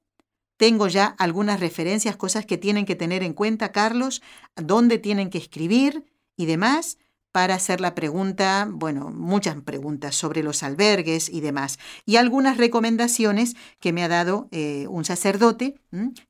Tengo 0.59 0.89
ya 0.89 1.07
algunas 1.07 1.61
referencias, 1.61 2.17
cosas 2.17 2.45
que 2.45 2.59
tienen 2.59 2.85
que 2.85 2.97
tener 2.97 3.23
en 3.23 3.33
cuenta, 3.33 3.73
Carlos, 3.73 4.21
dónde 4.57 4.99
tienen 4.99 5.31
que 5.31 5.39
escribir 5.39 6.05
y 6.37 6.47
demás 6.47 6.99
para 7.37 7.57
hacer 7.57 7.83
la 7.83 7.95
pregunta, 7.95 8.67
bueno, 8.67 9.11
muchas 9.11 9.61
preguntas 9.61 10.15
sobre 10.15 10.43
los 10.43 10.63
albergues 10.63 11.29
y 11.29 11.43
demás, 11.43 11.79
y 12.07 12.17
algunas 12.17 12.57
recomendaciones 12.57 13.57
que 13.79 13.93
me 13.93 14.03
ha 14.03 14.09
dado 14.09 14.49
eh, 14.53 14.87
un 14.89 15.05
sacerdote 15.05 15.75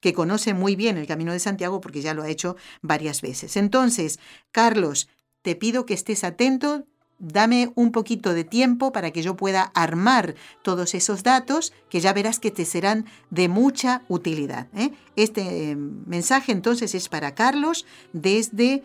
que 0.00 0.12
conoce 0.12 0.52
muy 0.52 0.74
bien 0.74 0.96
el 0.96 1.07
Camino 1.07 1.32
de 1.32 1.38
Santiago 1.38 1.80
porque 1.80 2.00
ya 2.00 2.12
lo 2.12 2.24
ha 2.24 2.28
hecho 2.28 2.57
varias 2.82 3.22
veces. 3.22 3.57
Entonces, 3.57 4.18
Carlos, 4.50 5.09
te 5.42 5.54
pido 5.54 5.86
que 5.86 5.94
estés 5.94 6.24
atento, 6.24 6.88
dame 7.20 7.70
un 7.76 7.92
poquito 7.92 8.34
de 8.34 8.42
tiempo 8.42 8.90
para 8.90 9.12
que 9.12 9.22
yo 9.22 9.36
pueda 9.36 9.70
armar 9.74 10.34
todos 10.62 10.92
esos 10.92 11.22
datos 11.22 11.72
que 11.88 12.00
ya 12.00 12.12
verás 12.14 12.40
que 12.40 12.50
te 12.50 12.64
serán 12.64 13.07
de 13.30 13.48
mucha 13.48 14.02
utilidad. 14.09 14.66
¿eh? 14.74 14.90
Este 15.14 15.70
eh, 15.70 15.76
mensaje 15.76 16.50
entonces 16.50 16.96
es 16.96 17.09
para 17.09 17.36
Carlos 17.36 17.86
desde 18.12 18.82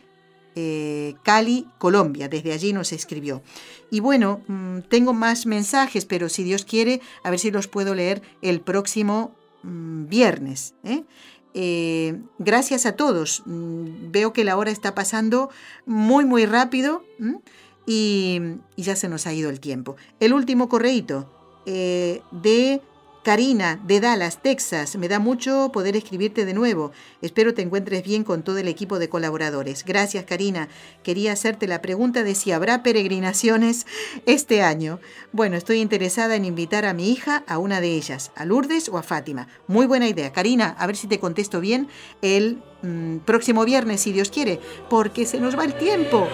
eh, 0.56 1.16
Cali, 1.24 1.68
Colombia. 1.78 2.28
Desde 2.28 2.54
allí 2.54 2.74
nos 2.74 2.92
escribió. 2.92 3.42
Y 3.90 4.00
bueno, 4.00 4.42
mm, 4.48 4.80
tengo 4.90 5.14
más 5.14 5.46
mensajes, 5.46 6.06
pero 6.06 6.30
si 6.30 6.44
Dios 6.44 6.66
quiere, 6.66 7.02
a 7.24 7.30
ver 7.30 7.40
si 7.40 7.52
los 7.52 7.68
puedo 7.68 7.96
leer 7.96 8.22
el 8.42 8.62
próximo 8.62 9.32
mm, 9.64 10.08
viernes. 10.08 10.74
¿eh? 10.84 11.04
Eh, 11.54 12.20
gracias 12.40 12.86
a 12.86 12.96
todos. 12.96 13.44
Mm, 13.46 14.12
veo 14.12 14.34
que 14.34 14.44
la 14.44 14.58
hora 14.58 14.72
está 14.72 14.94
pasando 14.96 15.50
muy, 15.86 16.26
muy 16.26 16.46
rápido 16.46 17.04
y, 17.86 18.42
ya 18.78 18.96
se 18.96 19.10
nos 19.10 19.28
ha 19.28 19.34
ido 19.34 19.50
el 19.50 19.60
tiempo. 19.60 19.96
El 20.20 20.34
último 20.34 20.70
correíto 20.70 21.30
de 21.66 22.82
Karina, 23.24 23.80
de 23.86 24.00
Dallas, 24.00 24.42
Texas, 24.42 24.96
me 24.96 25.08
da 25.08 25.20
mucho 25.20 25.70
poder 25.72 25.96
escribirte 25.96 26.44
de 26.44 26.56
nuevo. 26.56 26.92
Espero 27.22 27.54
te 27.54 27.62
encuentres 27.62 28.04
bien 28.04 28.24
con 28.24 28.42
todo 28.42 28.58
el 28.58 28.68
equipo 28.68 28.98
de 28.98 29.10
colaboradores. 29.10 29.86
Gracias, 29.86 30.26
Karina. 30.26 30.70
Quería 31.04 31.34
hacerte 31.34 31.68
la 31.68 31.84
pregunta 31.84 32.24
de 32.24 32.34
si 32.34 32.52
habrá 32.52 32.82
peregrinaciones 32.82 33.86
este 34.26 34.64
año. 34.64 35.00
Bueno, 35.34 35.56
estoy 35.56 35.82
interesada 35.82 36.36
en 36.36 36.46
invitar 36.46 36.84
a 36.86 36.96
mi 36.96 37.12
hija 37.12 37.44
a 37.48 37.60
una 37.60 37.80
de 37.80 37.90
ellas, 37.90 38.32
a 38.36 38.44
Lourdes 38.46 38.90
o 38.90 38.98
a 38.98 39.04
Fátima. 39.04 39.48
Muy 39.68 39.86
buena 39.86 40.08
idea. 40.08 40.34
Karina, 40.34 40.76
a 40.80 40.88
ver 40.88 40.96
si 40.98 41.06
te 41.06 41.20
contesto 41.20 41.62
bien 41.62 41.90
el 42.24 42.64
mm, 42.82 43.18
próximo 43.18 43.66
viernes, 43.66 44.02
si 44.02 44.14
Dios 44.14 44.32
quiere, 44.32 44.60
porque 44.90 45.28
se 45.28 45.40
nos 45.40 45.56
va 45.56 45.66
el 45.66 45.76
tiempo. 45.76 46.28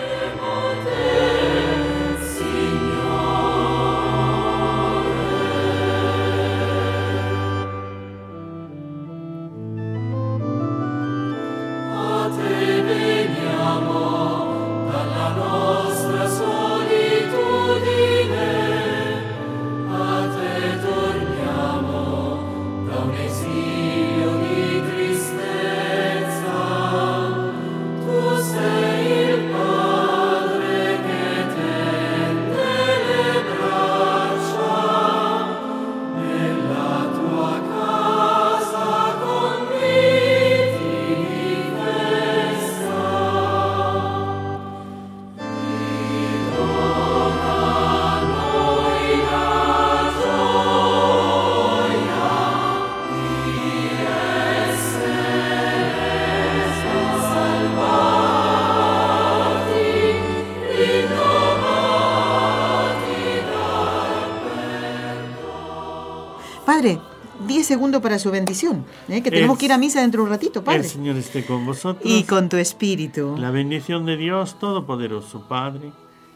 Padre, 66.78 66.99
10 67.47 67.65
segundos 67.65 68.03
para 68.03 68.19
su 68.19 68.30
bendición, 68.30 68.86
¿eh? 69.09 69.23
que 69.23 69.32
tenemos 69.32 69.57
que 69.57 69.65
ir 69.65 69.71
a 69.71 69.80
misa 69.80 70.01
dentro 70.01 70.21
de 70.21 70.25
un 70.25 70.30
ratito, 70.30 70.63
Padre. 70.63 70.82
El 70.82 70.86
Señor 70.86 71.15
esté 71.15 71.43
con 71.43 71.65
vosotros. 71.65 72.03
Y 72.05 72.21
con 72.21 72.49
tu 72.49 72.57
espíritu. 72.57 73.36
La 73.36 73.49
bendición 73.49 74.05
de 74.05 74.15
Dios 74.15 74.59
Todopoderoso, 74.59 75.47
Padre, 75.47 75.91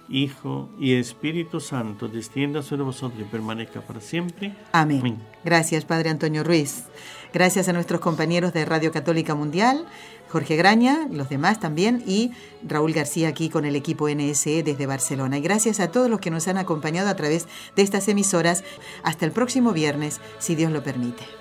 Hijo 0.10 0.68
y 0.80 0.94
Espíritu 0.94 1.60
Santo, 1.60 2.08
descienda 2.08 2.64
sobre 2.64 2.82
vosotros 2.82 3.22
y 3.22 3.26
permanezca 3.26 3.82
para 3.82 4.02
siempre. 4.02 4.56
Amén. 4.72 5.20
Gracias, 5.46 5.86
Padre 5.86 6.10
Antonio 6.10 6.44
Ruiz. 6.44 6.86
Gracias 7.32 7.70
a 7.70 7.74
nuestros 7.74 8.02
compañeros 8.02 8.52
de 8.52 8.66
Radio 8.66 8.92
Católica 8.92 9.36
Mundial, 9.36 9.86
Jorge 10.32 10.56
Graña, 10.56 11.08
los 11.12 11.28
demás 11.28 11.60
también, 11.60 12.02
y 12.08 12.32
Raúl 12.64 12.94
García 12.94 13.28
aquí 13.28 13.50
con 13.50 13.66
el 13.66 13.76
equipo 13.76 14.10
NSE 14.10 14.64
desde 14.64 14.86
Barcelona. 14.86 15.38
Y 15.38 15.42
gracias 15.42 15.82
a 15.82 15.92
todos 15.92 16.10
los 16.10 16.22
que 16.22 16.32
nos 16.32 16.48
han 16.48 16.58
acompañado 16.58 17.10
a 17.10 17.16
través 17.16 17.48
de 17.76 17.82
estas 17.82 18.08
emisoras. 18.08 18.64
Hasta 19.04 19.26
el 19.26 19.34
próximo 19.34 19.74
viernes, 19.74 20.22
si 20.40 20.56
Dios 20.56 20.72
lo 20.72 20.84
permite. 20.84 21.41